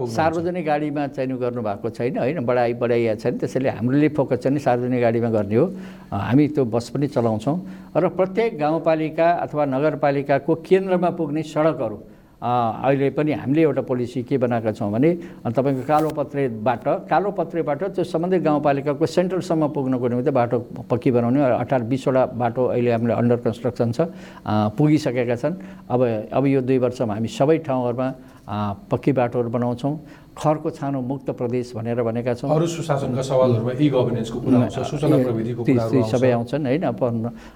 सार्वजनिक 0.09 0.65
गाडीमा 0.67 1.07
चाहिँ 1.17 1.39
गर्नु 1.39 1.63
भएको 1.63 1.89
छैन 1.91 2.19
होइन? 2.19 2.39
बढाइ 2.45 2.73
बढाइया 2.77 3.15
छैन 3.17 3.39
त्यसैले 3.39 3.69
हामीले 3.81 4.09
फोकस 4.17 4.39
चाहिँ 4.45 4.59
सार्वजनिक 4.59 5.01
गाडीमा 5.01 5.31
गर्ने 5.31 5.57
हो। 5.57 5.67
हामी 6.13 6.49
त्यो 6.55 6.65
बस 6.65 6.89
पनि 6.93 7.07
चलाउँछौँ। 7.09 7.57
र 7.97 8.09
प्रत्येक 8.09 8.59
गाउँपालिका 8.59 9.29
अथवा 9.45 9.65
नगरपालिकाको 9.65 10.55
केन्द्रमा 10.69 11.11
पुग्ने 11.19 11.43
सडकहरू 11.43 11.99
अहिले 12.39 13.11
पनि 13.19 13.33
हामीले 13.33 13.63
एउटा 13.63 13.83
पोलिसी 13.83 14.23
के 14.23 14.39
बनाएका 14.39 14.73
छौँ 14.73 14.91
भने 14.93 15.11
तपाईँको 15.43 15.83
कालो 15.87 16.09
पत्रेबाट 16.15 16.87
कालो 17.11 17.31
पत्रेबाट 17.35 17.83
त्यो 17.99 18.05
सम्बन्धित 18.05 18.43
गाउँपालिकाको 18.43 19.07
सेन्ट्रलसम्म 19.07 19.69
पुग्नको 19.75 20.09
निम्ति 20.09 20.31
बाटो 20.31 20.59
पक्की 20.87 21.11
बनाउने 21.11 21.41
अठार 21.59 21.83
बिसवटा 21.91 22.23
बाटो 22.39 22.63
अहिले 22.79 22.91
हामीले 22.95 23.15
अन्डर 23.19 23.37
कन्स्ट्रक्सन 23.43 23.91
छ 23.91 24.01
पुगिसकेका 24.79 25.37
छन्। 25.37 25.55
अब 25.91 26.01
अब 26.31 26.47
यो 26.47 26.61
दुई 26.63 26.79
वर्षमा 26.79 27.15
हामी 27.15 27.29
सबै 27.29 27.59
ठाउँहरूमा 27.67 28.09
पक्की 28.87 29.13
बाटोहरू 29.13 29.51
बनाउँछौँ। 29.51 29.93
खरको 30.39 30.71
छानो 30.71 31.01
मुक्त 31.03 31.31
प्रदेश 31.35 31.73
भनेर 31.75 31.99
भनेका 32.03 32.33
छौँ। 32.39 32.51
अरू 32.55 32.67
सुशासनका 32.71 33.23
सवालहरूमा 33.27 33.73
ई 33.75 33.89
गभर्नेन्सको 33.91 34.39
कुरा 34.39 34.59
आउँछ 34.71 34.79
सूचना 34.91 35.17
प्रविधिको 35.27 35.61
ती- 35.67 36.07
सबै 36.15 36.31
आउँछन् 36.31 36.67
होइन 36.67 36.85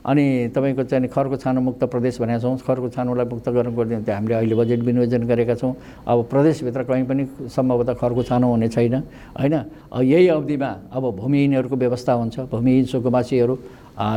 अनि 0.02 0.24
तपाईँको 0.50 0.82
चाहिँ 0.90 1.08
खरको 1.08 1.36
छानो 1.38 1.60
मुक्त 1.62 1.82
प्रदेश 1.86 2.14
भनेका 2.20 2.38
छौँ 2.42 2.58
खरको 2.58 2.88
छानोलाई 2.90 3.26
मुक्त 3.30 3.46
गर्नुको 3.54 3.82
निम्ति 3.86 4.10
हामीले 4.12 4.34
अहिले 4.34 4.54
बजेट 4.58 4.80
विनियोजन 4.82 5.22
गरेका 5.30 5.54
छौँ। 5.62 5.72
अब 6.10 6.18
प्रदेशभित्र 6.26 6.82
कहीँ 6.90 7.04
पनि 7.06 7.22
सम्भवतः 7.54 7.94
खरको 8.02 8.22
छानो 8.26 8.46
हुने 8.50 8.68
छैन 8.68 8.94
होइन। 9.38 9.54
यही 10.02 10.26
अवधिमा 10.28 10.70
अब 10.90 11.04
भूमिहीनहरूको 11.22 11.76
व्यवस्था 11.76 12.12
हुन्छ 12.12 12.36
भूमिहीन 12.50 12.84
सुकुमासीहरू 12.90 13.54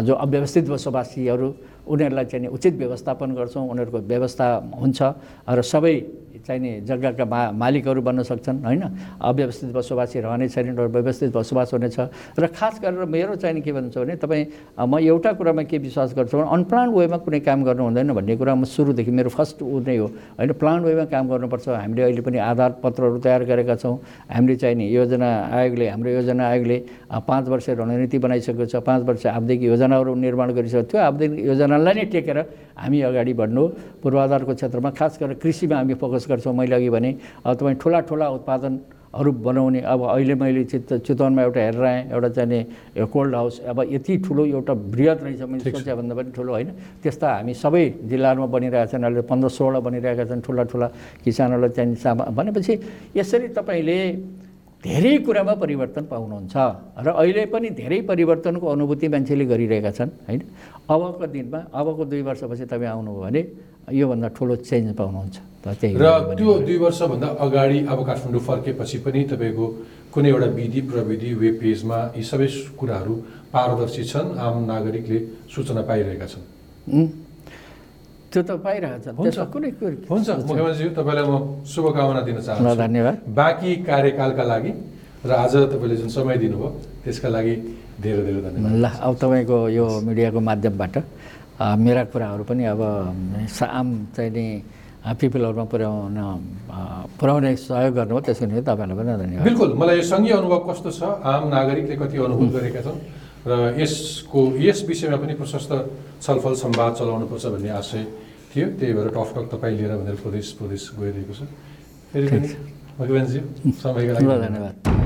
जो 0.10 0.14
अव्यवस्थित 0.16 0.66
बसोबासीहरू 0.70 1.48
उनीहरूलाई 1.86 2.26
चाहिँ 2.26 2.48
उचित 2.50 2.74
व्यवस्थापन 2.82 3.30
गर्छौँ 3.38 3.64
उनीहरूको 3.70 4.00
व्यवस्था 4.10 4.48
हुन्छ। 4.82 5.00
र 5.46 5.62
सबै 5.62 6.25
चाहिने 6.46 6.86
जग्गाका 6.86 7.26
मा 7.26 7.40
मालिकहरू 7.52 8.02
बन्न 8.02 8.24
सक्छन् 8.24 8.64
होइन? 8.66 8.84
अव्यवस्थित 9.20 9.70
बसोबासी 9.74 10.20
रहने 10.22 10.48
छैन 10.50 10.78
र 10.78 10.88
व्यवस्थित 10.88 11.34
बसोबास 11.34 11.74
हुनेछ। 11.74 11.98
र 12.40 12.44
खास 12.54 12.80
गरेर 12.80 13.06
मेरो 13.06 13.36
चाहिँ 13.36 13.56
नि 13.56 13.62
के 13.62 13.72
भन्छ 13.74 13.98
भने 13.98 14.16
तपाईँ 14.22 14.46
म 14.80 14.98
एउटा 15.02 15.32
कुरामा 15.34 15.64
के 15.66 15.78
विश्वास 15.78 16.14
गर्छु 16.14 16.38
भने 16.38 16.50
अनप्लान्ड 16.54 16.94
वेमा 16.96 17.18
कुनै 17.26 17.40
काम 17.42 17.64
गर्नु 17.66 17.84
हुँदैन 17.84 18.14
भन्ने 18.14 18.36
कुरा 18.38 18.54
म 18.56 18.64
सुरुदेखि 18.64 19.12
मेरो 19.12 19.30
फर्स्ट 19.34 19.62
ऊ 19.66 19.80
नै 19.82 19.98
हो 19.98 20.08
होइन? 20.38 20.52
प्लान 20.54 20.80
वेमा 20.86 21.06
काम 21.10 21.26
गर्नुपर्छ। 21.30 21.68
हामीले 21.82 22.02
अहिले 22.04 22.22
पनि 22.22 22.38
आधार 22.38 22.72
पत्रहरू 22.84 23.18
तयार 23.26 23.44
गरेका 23.50 23.76
छौँ। 23.82 23.98
हामीले 24.30 24.56
चाहिँ 24.56 24.76
नि 24.76 24.86
योजना 24.96 25.30
आयोगले 25.50 25.86
हाम्रो 25.90 26.10
योजना 26.22 26.44
आयोगले 26.46 26.78
पाँच 27.26 27.46
वर्ष 27.50 27.70
रणनीति 27.70 28.18
बनाइसकेको 28.22 28.66
छ। 28.66 28.76
पाँच 28.86 29.02
वर्ष 29.04 29.26
आवधिक 29.34 29.60
योजनाहरू 29.74 30.16
निर्माण 30.16 30.50
गरिसकेको 30.54 30.88
थियो। 30.94 31.02
आवधिक 31.02 31.32
योजनालाई 31.50 31.94
नै 31.94 32.06
टेकेर 32.14 32.38
हामी 32.78 33.02
अगाडि 33.02 33.34
बढ्नु 33.34 33.64
पूर्वाधारको 34.04 34.54
क्षेत्रमा 34.54 34.90
खास 34.92 35.18
गरेर 35.20 35.40
कृषिमा 35.40 35.76
हामी 35.76 35.94
फोकस 35.96 36.26
गर्छौँ 36.36 36.54
मैले 36.54 36.76
अघि 36.76 36.90
भने 36.92 37.16
अब 37.46 37.56
तपाईँ 37.56 37.76
ठुला 37.80 38.00
ठुला 38.04 38.28
उत्पादनहरू 38.36 39.32
बनाउने 39.32 39.80
अब 39.80 40.02
अहिले 40.12 40.36
मैले 40.36 40.64
चित 40.68 41.08
चितवनमा 41.08 41.42
एउटा 41.48 41.62
हेरेर 41.64 41.84
आएँ 41.88 42.02
एउटा 42.12 42.30
चाहिँ 42.36 42.50
नि 42.52 42.60
यो 43.00 43.06
कोल्ड 43.08 43.36
हाउस 43.36 43.60
अब 43.72 43.78
यति 43.96 44.14
ठुलो 44.28 44.46
एउटा 44.46 44.74
बृहत 44.92 45.20
रहेछ 45.24 45.42
मैले 45.48 45.72
सोचे 45.72 45.94
भन्दा 45.96 46.16
पनि 46.16 46.32
ठुलो 46.36 46.52
होइन। 46.52 46.70
त्यस्ता 47.00 47.28
हामी 47.40 47.54
सबै 47.56 47.84
जिल्लाहरूमा 48.12 48.48
बनिरहेका 48.52 48.86
छन् 48.92 49.04
अहिले 49.08 49.22
पन्ध्र 49.32 49.50
सोह्र 49.56 49.80
बनिरहेका 49.88 50.26
छन् 50.28 50.42
ठुला 50.44 50.64
ठुला 50.68 50.88
किसानहरूलाई 51.24 51.72
चाहिँ 51.72 51.96
सामा 51.96 52.24
भनेपछि 52.36 52.74
यसरी 53.16 53.48
तपाईँले 53.56 54.00
धेरै 54.84 55.18
कुरामा 55.26 55.54
परिवर्तन 55.64 56.04
पाउनुहुन्छ 56.12 56.56
र 57.06 57.08
अहिले 57.18 57.46
पनि 57.50 57.70
धेरै 57.80 58.00
परिवर्तनको 58.12 58.66
अनुभूति 58.68 59.08
मान्छेले 59.08 59.46
गरिरहेका 59.50 59.92
छन् 59.98 60.12
होइन? 60.28 60.42
अबको 60.86 61.26
दिनमा 61.26 61.60
अबको 61.74 62.04
दुई 62.06 62.22
वर्षपछि 62.22 62.66
तपाईँ 62.70 62.92
आउनुभयो 62.94 63.22
भने 63.24 63.42
योभन्दा 63.92 64.28
ठुलो 64.38 64.56
चेन्ज 64.66 64.90
पाउनुहुन्छ। 64.98 65.38
र। 65.66 66.36
त्यो 66.38 66.52
दुई 66.66 66.78
वर्षभन्दा 66.78 67.28
अगाडि 67.46 67.78
अब 67.90 68.00
काठमाडौँ 68.06 68.44
फर्केपछि 68.50 68.98
पनि 69.06 69.22
तपाईँको 69.34 69.66
कुनै 70.14 70.30
एउटा 70.30 70.50
विधि 70.58 70.82
प्रविधि 70.90 71.30
वेब 71.42 71.56
पेजमा 71.62 71.98
यी 72.18 72.24
सबै 72.24 72.48
कुराहरू 72.80 73.14
पारदर्शी 73.54 74.04
छन् 74.06 74.30
आम 74.38 74.56
नागरिकले 74.70 75.20
सूचना 75.50 75.82
पाइरहेका 75.90 76.26
छन्? 76.32 76.44
त्यो 78.32 78.42
त 78.46 78.52
पाइरहेको 78.62 79.00
छ 79.02 79.08
हुन्छ। 79.18 79.38
कुनै 79.54 79.70
मुख्यमन्त्रीज्यू 80.50 80.90
तपाईँलाई 81.00 81.26
म 81.26 81.36
शुभकामना 81.66 82.22
दिन 82.28 82.38
चाहन्छु। 82.46 82.76
धन्यवाद। 82.86 83.16
बाँकी 83.26 83.72
कार्यकालका 83.90 84.44
लागि 84.44 84.72
र 85.26 85.32
आज 85.34 85.54
तपाईँले 85.74 85.96
जुन 85.98 86.10
समय 86.14 86.36
दिनुभयो 86.38 86.70
त्यसका 87.04 87.30
लागि 87.34 87.56
धेरै 88.04 88.22
धेरै 88.28 88.42
धन्यवाद। 88.46 88.72
ल 88.78 88.86
अब 89.02 89.14
तपाईँको 89.18 89.58
यो 89.74 89.86
मिडियाको 90.06 90.40
माध्यमबाट 90.40 90.96
मेरा 91.56 92.04
कुराहरू 92.12 92.44
पनि 92.44 92.64
अब 92.68 92.82
सा- 93.48 93.70
आम 93.80 93.88
चाहिँ 94.16 94.32
नि 94.32 94.46
पिपलहरूमा 95.06 95.66
पुर्याउन 95.72 96.18
पुर्याउने 97.20 97.52
सहयोग 97.56 97.94
गर्नुभयो 97.96 98.22
त्यसको 98.26 98.46
निम्ति 98.46 98.64
तपाईँलाई 98.66 98.96
पनि 98.98 99.12
धन्यवाद। 99.24 99.44
बिल्कुल 99.48 99.70
मलाई 99.80 99.96
यो 99.96 100.04
सङ्घीय 100.12 100.34
अनुभव 100.36 100.60
कस्तो 100.68 100.90
छ 100.92 101.02
आम 101.24 101.44
नागरिकले 101.54 101.96
कति 102.02 102.16
अनुभव 102.28 102.48
गरेका 102.58 102.82
छन् 102.86 103.00
र 103.46 103.52
यसको 103.80 104.40
यस 104.58 104.80
विषयमा 104.90 105.18
पनि 105.22 105.34
प्रशस्त 105.40 105.72
छलफल 106.26 106.54
सम्वाद 106.64 106.92
चलाउनुपर्छ 107.00 107.46
भन्ने 107.54 107.70
आशय 107.80 108.04
थियो 108.52 108.66
त्यही 108.80 108.94
भएर 108.98 109.08
टक 109.16 109.30
टक 109.36 109.46
तपाईँ 109.54 109.76
लिएर 109.78 109.92
भनेर 110.02 110.16
प्रदेश 110.26 110.46
प्रदेश 110.60 110.82
गइरहेको 111.00 111.34
छ। 111.34 111.42
धन्यवाद। 114.46 115.05